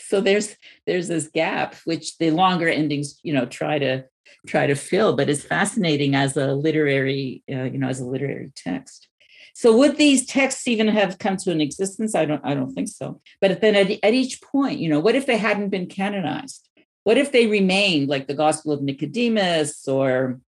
So 0.08 0.20
there's 0.20 0.56
there's 0.86 1.06
this 1.06 1.28
gap 1.28 1.76
which 1.84 2.18
the 2.18 2.32
longer 2.32 2.66
endings, 2.68 3.20
you 3.22 3.32
know, 3.32 3.46
try 3.46 3.78
to 3.78 4.06
try 4.46 4.66
to 4.66 4.74
fill, 4.74 5.16
but 5.16 5.28
it's 5.28 5.42
fascinating 5.42 6.14
as 6.14 6.36
a 6.36 6.54
literary, 6.54 7.42
uh, 7.50 7.64
you 7.64 7.78
know, 7.78 7.88
as 7.88 8.00
a 8.00 8.04
literary 8.04 8.52
text. 8.54 9.08
So 9.54 9.76
would 9.76 9.96
these 9.96 10.24
texts 10.24 10.68
even 10.68 10.86
have 10.88 11.18
come 11.18 11.36
to 11.38 11.50
an 11.50 11.60
existence? 11.60 12.14
I 12.14 12.24
don't 12.26 12.44
I 12.44 12.54
don't 12.54 12.72
think 12.72 12.88
so. 12.88 13.20
But 13.40 13.60
then 13.60 13.74
at, 13.74 13.90
at 14.04 14.14
each 14.14 14.40
point, 14.40 14.78
you 14.78 14.88
know, 14.88 15.00
what 15.00 15.16
if 15.16 15.26
they 15.26 15.36
hadn't 15.36 15.70
been 15.70 15.86
canonized? 15.86 16.68
What 17.02 17.18
if 17.18 17.32
they 17.32 17.46
remained 17.46 18.08
like 18.08 18.28
the 18.28 18.34
Gospel 18.34 18.70
of 18.70 18.82
Nicodemus 18.82 19.88
or 19.88 20.40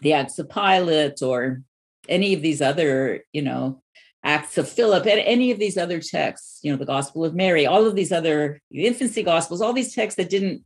the 0.00 0.14
Acts 0.14 0.38
of 0.38 0.48
Pilate 0.48 1.20
or 1.22 1.62
any 2.08 2.32
of 2.32 2.40
these 2.40 2.62
other, 2.62 3.24
you 3.32 3.42
know, 3.42 3.82
Acts 4.24 4.58
of 4.58 4.68
Philip 4.68 5.06
and 5.06 5.20
any 5.20 5.50
of 5.50 5.58
these 5.58 5.76
other 5.76 6.00
texts, 6.00 6.60
you 6.62 6.70
know, 6.70 6.78
the 6.78 6.86
Gospel 6.86 7.24
of 7.24 7.34
Mary, 7.34 7.66
all 7.66 7.86
of 7.86 7.96
these 7.96 8.12
other 8.12 8.60
the 8.70 8.86
infancy 8.86 9.22
gospels, 9.22 9.60
all 9.60 9.72
these 9.72 9.94
texts 9.94 10.16
that 10.16 10.30
didn't 10.30 10.64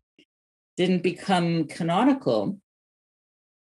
didn't 0.77 1.03
become 1.03 1.65
canonical, 1.65 2.59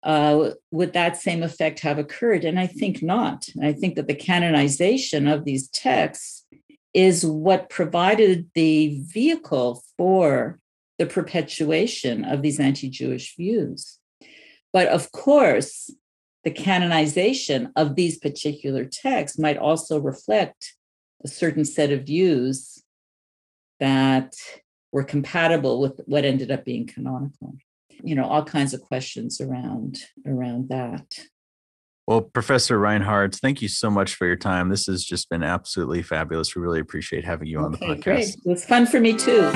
uh, 0.03 0.51
would 0.71 0.93
that 0.93 1.17
same 1.17 1.43
effect 1.43 1.81
have 1.81 1.99
occurred? 1.99 2.45
And 2.45 2.59
I 2.59 2.67
think 2.67 3.03
not. 3.03 3.49
I 3.63 3.73
think 3.73 3.97
that 3.97 4.07
the 4.07 4.15
canonization 4.15 5.29
of 5.29 5.45
these 5.45 5.69
texts 5.69 6.47
is 6.95 7.25
what 7.25 7.71
provided 7.71 8.51
the 8.55 9.01
vehicle 9.03 9.83
for 9.97 10.59
the 10.99 11.07
perpetuation 11.07 12.25
of 12.25 12.43
these 12.43 12.61
anti 12.61 12.89
Jewish 12.89 13.37
views. 13.37 13.99
But 14.73 14.89
of 14.89 15.13
course, 15.13 15.91
the 16.45 16.51
canonization 16.51 17.73
of 17.77 17.97
these 17.97 18.19
particular 18.19 18.85
texts 18.85 19.39
might 19.39 19.59
also 19.59 20.01
reflect 20.01 20.75
a 21.23 21.29
certain 21.29 21.65
set 21.65 21.93
of 21.93 22.05
views 22.05 22.83
that 23.79 24.35
were 24.93 25.05
compatible 25.05 25.81
with 25.81 26.01
what 26.07 26.25
ended 26.25 26.51
up 26.51 26.65
being 26.65 26.87
canonical 26.87 27.55
you 28.03 28.15
know 28.15 28.25
all 28.25 28.45
kinds 28.45 28.75
of 28.75 28.81
questions 28.81 29.41
around 29.41 29.99
around 30.27 30.69
that 30.69 31.19
Well, 32.07 32.23
Professor 32.23 32.77
Reinhartz, 32.79 33.39
thank 33.39 33.63
you 33.63 33.69
so 33.69 33.89
much 33.89 34.17
for 34.17 34.27
your 34.27 34.35
time. 34.35 34.69
This 34.69 34.87
has 34.87 35.05
just 35.05 35.29
been 35.29 35.45
absolutely 35.45 36.03
fabulous. 36.03 36.57
We 36.57 36.63
really 36.63 36.81
appreciate 36.81 37.25
having 37.25 37.47
you 37.47 37.61
on 37.61 37.71
the 37.71 37.79
okay 37.79 37.95
podcast. 37.95 38.03
great 38.03 38.29
it 38.29 38.47
was 38.47 38.65
fun 38.65 38.87
for 38.87 38.99
me 39.01 39.17
too 39.17 39.53